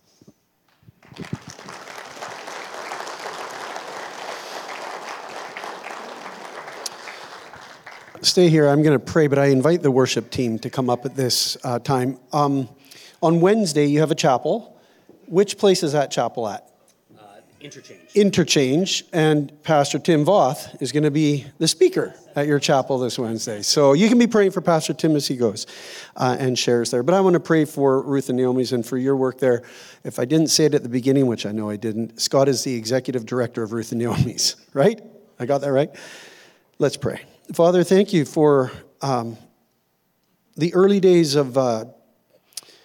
Stay 8.22 8.48
here. 8.48 8.66
I'm 8.66 8.82
going 8.82 8.98
to 8.98 9.04
pray, 9.04 9.28
but 9.28 9.38
I 9.38 9.46
invite 9.46 9.82
the 9.82 9.92
worship 9.92 10.30
team 10.30 10.58
to 10.60 10.70
come 10.70 10.90
up 10.90 11.04
at 11.04 11.14
this 11.14 11.56
uh, 11.62 11.78
time. 11.78 12.18
Um, 12.32 12.68
on 13.22 13.40
Wednesday, 13.40 13.86
you 13.86 14.00
have 14.00 14.10
a 14.10 14.16
chapel. 14.16 14.76
Which 15.26 15.56
place 15.56 15.84
is 15.84 15.92
that 15.92 16.10
chapel 16.10 16.48
at? 16.48 16.68
Uh, 17.16 17.22
interchange. 17.60 18.00
Interchange, 18.14 19.04
and 19.12 19.62
Pastor 19.62 20.00
Tim 20.00 20.24
Voth 20.24 20.82
is 20.82 20.90
going 20.90 21.04
to 21.04 21.12
be 21.12 21.46
the 21.58 21.68
speaker 21.68 22.12
at 22.34 22.48
your 22.48 22.58
chapel 22.58 22.98
this 22.98 23.20
Wednesday. 23.20 23.62
So 23.62 23.92
you 23.92 24.08
can 24.08 24.18
be 24.18 24.26
praying 24.26 24.50
for 24.50 24.62
Pastor 24.62 24.94
Tim 24.94 25.14
as 25.14 25.28
he 25.28 25.36
goes 25.36 25.68
uh, 26.16 26.36
and 26.40 26.58
shares 26.58 26.90
there. 26.90 27.04
But 27.04 27.14
I 27.14 27.20
want 27.20 27.34
to 27.34 27.40
pray 27.40 27.64
for 27.66 28.02
Ruth 28.02 28.30
and 28.30 28.38
Naomi's 28.38 28.72
and 28.72 28.84
for 28.84 28.98
your 28.98 29.14
work 29.14 29.38
there. 29.38 29.62
If 30.02 30.18
I 30.18 30.24
didn't 30.24 30.48
say 30.48 30.64
it 30.64 30.74
at 30.74 30.82
the 30.82 30.88
beginning, 30.88 31.28
which 31.28 31.46
I 31.46 31.52
know 31.52 31.70
I 31.70 31.76
didn't, 31.76 32.20
Scott 32.20 32.48
is 32.48 32.64
the 32.64 32.74
executive 32.74 33.26
director 33.26 33.62
of 33.62 33.72
Ruth 33.72 33.92
and 33.92 34.00
Naomi's, 34.00 34.56
right? 34.72 35.00
I 35.38 35.46
got 35.46 35.60
that 35.60 35.70
right? 35.70 35.90
Let's 36.80 36.96
pray. 36.96 37.20
Father, 37.54 37.82
thank 37.82 38.12
you 38.12 38.26
for 38.26 38.70
um, 39.00 39.38
the 40.58 40.74
early 40.74 41.00
days 41.00 41.34
of 41.34 41.56
uh, 41.56 41.86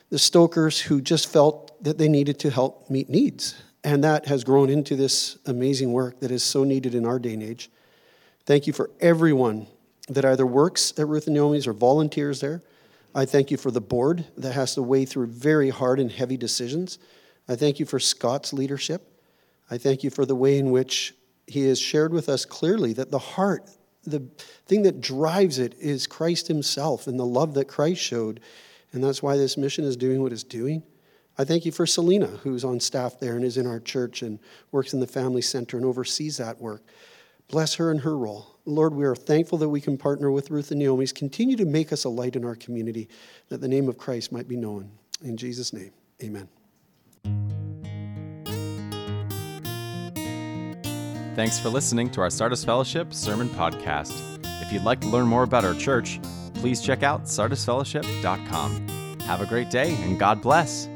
the 0.09 0.17
Stokers 0.17 0.79
who 0.79 1.01
just 1.01 1.27
felt 1.27 1.83
that 1.83 1.97
they 1.97 2.07
needed 2.07 2.39
to 2.39 2.49
help 2.49 2.89
meet 2.89 3.09
needs. 3.09 3.61
And 3.83 4.05
that 4.05 4.25
has 4.27 4.45
grown 4.45 4.69
into 4.69 4.95
this 4.95 5.37
amazing 5.45 5.91
work 5.91 6.21
that 6.21 6.31
is 6.31 6.43
so 6.43 6.63
needed 6.63 6.95
in 6.95 7.05
our 7.05 7.19
day 7.19 7.33
and 7.33 7.43
age. 7.43 7.69
Thank 8.45 8.65
you 8.65 8.71
for 8.71 8.89
everyone 9.01 9.67
that 10.07 10.23
either 10.23 10.45
works 10.45 10.93
at 10.97 11.09
Ruth 11.09 11.27
and 11.27 11.35
Naomi's 11.35 11.67
or 11.67 11.73
volunteers 11.73 12.39
there. 12.39 12.61
I 13.13 13.25
thank 13.25 13.51
you 13.51 13.57
for 13.57 13.69
the 13.69 13.81
board 13.81 14.25
that 14.37 14.53
has 14.53 14.75
to 14.75 14.81
weigh 14.81 15.03
through 15.03 15.27
very 15.27 15.71
hard 15.71 15.99
and 15.99 16.09
heavy 16.09 16.37
decisions. 16.37 16.99
I 17.49 17.55
thank 17.55 17.81
you 17.81 17.85
for 17.85 17.99
Scott's 17.99 18.53
leadership. 18.53 19.11
I 19.69 19.77
thank 19.77 20.05
you 20.05 20.09
for 20.09 20.25
the 20.25 20.37
way 20.37 20.57
in 20.57 20.71
which 20.71 21.13
he 21.47 21.67
has 21.67 21.81
shared 21.81 22.13
with 22.13 22.29
us 22.29 22.45
clearly 22.45 22.93
that 22.93 23.11
the 23.11 23.19
heart 23.19 23.69
the 24.03 24.21
thing 24.65 24.83
that 24.83 25.01
drives 25.01 25.59
it 25.59 25.75
is 25.79 26.07
Christ 26.07 26.47
Himself 26.47 27.07
and 27.07 27.19
the 27.19 27.25
love 27.25 27.53
that 27.53 27.67
Christ 27.67 28.01
showed. 28.01 28.39
And 28.91 29.03
that's 29.03 29.23
why 29.23 29.37
this 29.37 29.57
mission 29.57 29.85
is 29.85 29.97
doing 29.97 30.21
what 30.21 30.31
it's 30.31 30.43
doing. 30.43 30.83
I 31.37 31.45
thank 31.45 31.65
you 31.65 31.71
for 31.71 31.87
Selena, 31.87 32.27
who's 32.27 32.63
on 32.63 32.79
staff 32.79 33.19
there 33.19 33.35
and 33.35 33.43
is 33.43 33.57
in 33.57 33.65
our 33.65 33.79
church 33.79 34.21
and 34.21 34.39
works 34.71 34.93
in 34.93 34.99
the 34.99 35.07
family 35.07 35.41
center 35.41 35.77
and 35.77 35.85
oversees 35.85 36.37
that 36.37 36.61
work. 36.61 36.83
Bless 37.47 37.75
her 37.75 37.91
in 37.91 37.99
her 37.99 38.17
role. 38.17 38.59
Lord, 38.65 38.93
we 38.93 39.05
are 39.05 39.15
thankful 39.15 39.57
that 39.57 39.69
we 39.69 39.81
can 39.81 39.97
partner 39.97 40.31
with 40.31 40.51
Ruth 40.51 40.71
and 40.71 40.79
Naomi's. 40.79 41.11
Continue 41.11 41.55
to 41.57 41.65
make 41.65 41.91
us 41.91 42.03
a 42.03 42.09
light 42.09 42.35
in 42.35 42.45
our 42.45 42.55
community, 42.55 43.09
that 43.49 43.61
the 43.61 43.67
name 43.67 43.89
of 43.89 43.97
Christ 43.97 44.31
might 44.31 44.47
be 44.47 44.55
known. 44.55 44.91
In 45.23 45.35
Jesus' 45.35 45.73
name, 45.73 45.91
amen. 46.23 46.47
Thanks 51.35 51.57
for 51.59 51.69
listening 51.69 52.11
to 52.11 52.21
our 52.21 52.29
Sardis 52.29 52.63
Fellowship 52.63 53.11
Sermon 53.11 53.49
Podcast. 53.49 54.11
If 54.61 54.71
you'd 54.71 54.83
like 54.83 55.01
to 55.01 55.07
learn 55.07 55.25
more 55.25 55.41
about 55.41 55.65
our 55.65 55.73
church, 55.73 56.19
please 56.53 56.79
check 56.79 57.01
out 57.01 57.23
sardisfellowship.com. 57.23 59.19
Have 59.21 59.41
a 59.41 59.47
great 59.47 59.71
day 59.71 59.95
and 60.03 60.19
God 60.19 60.41
bless. 60.41 60.87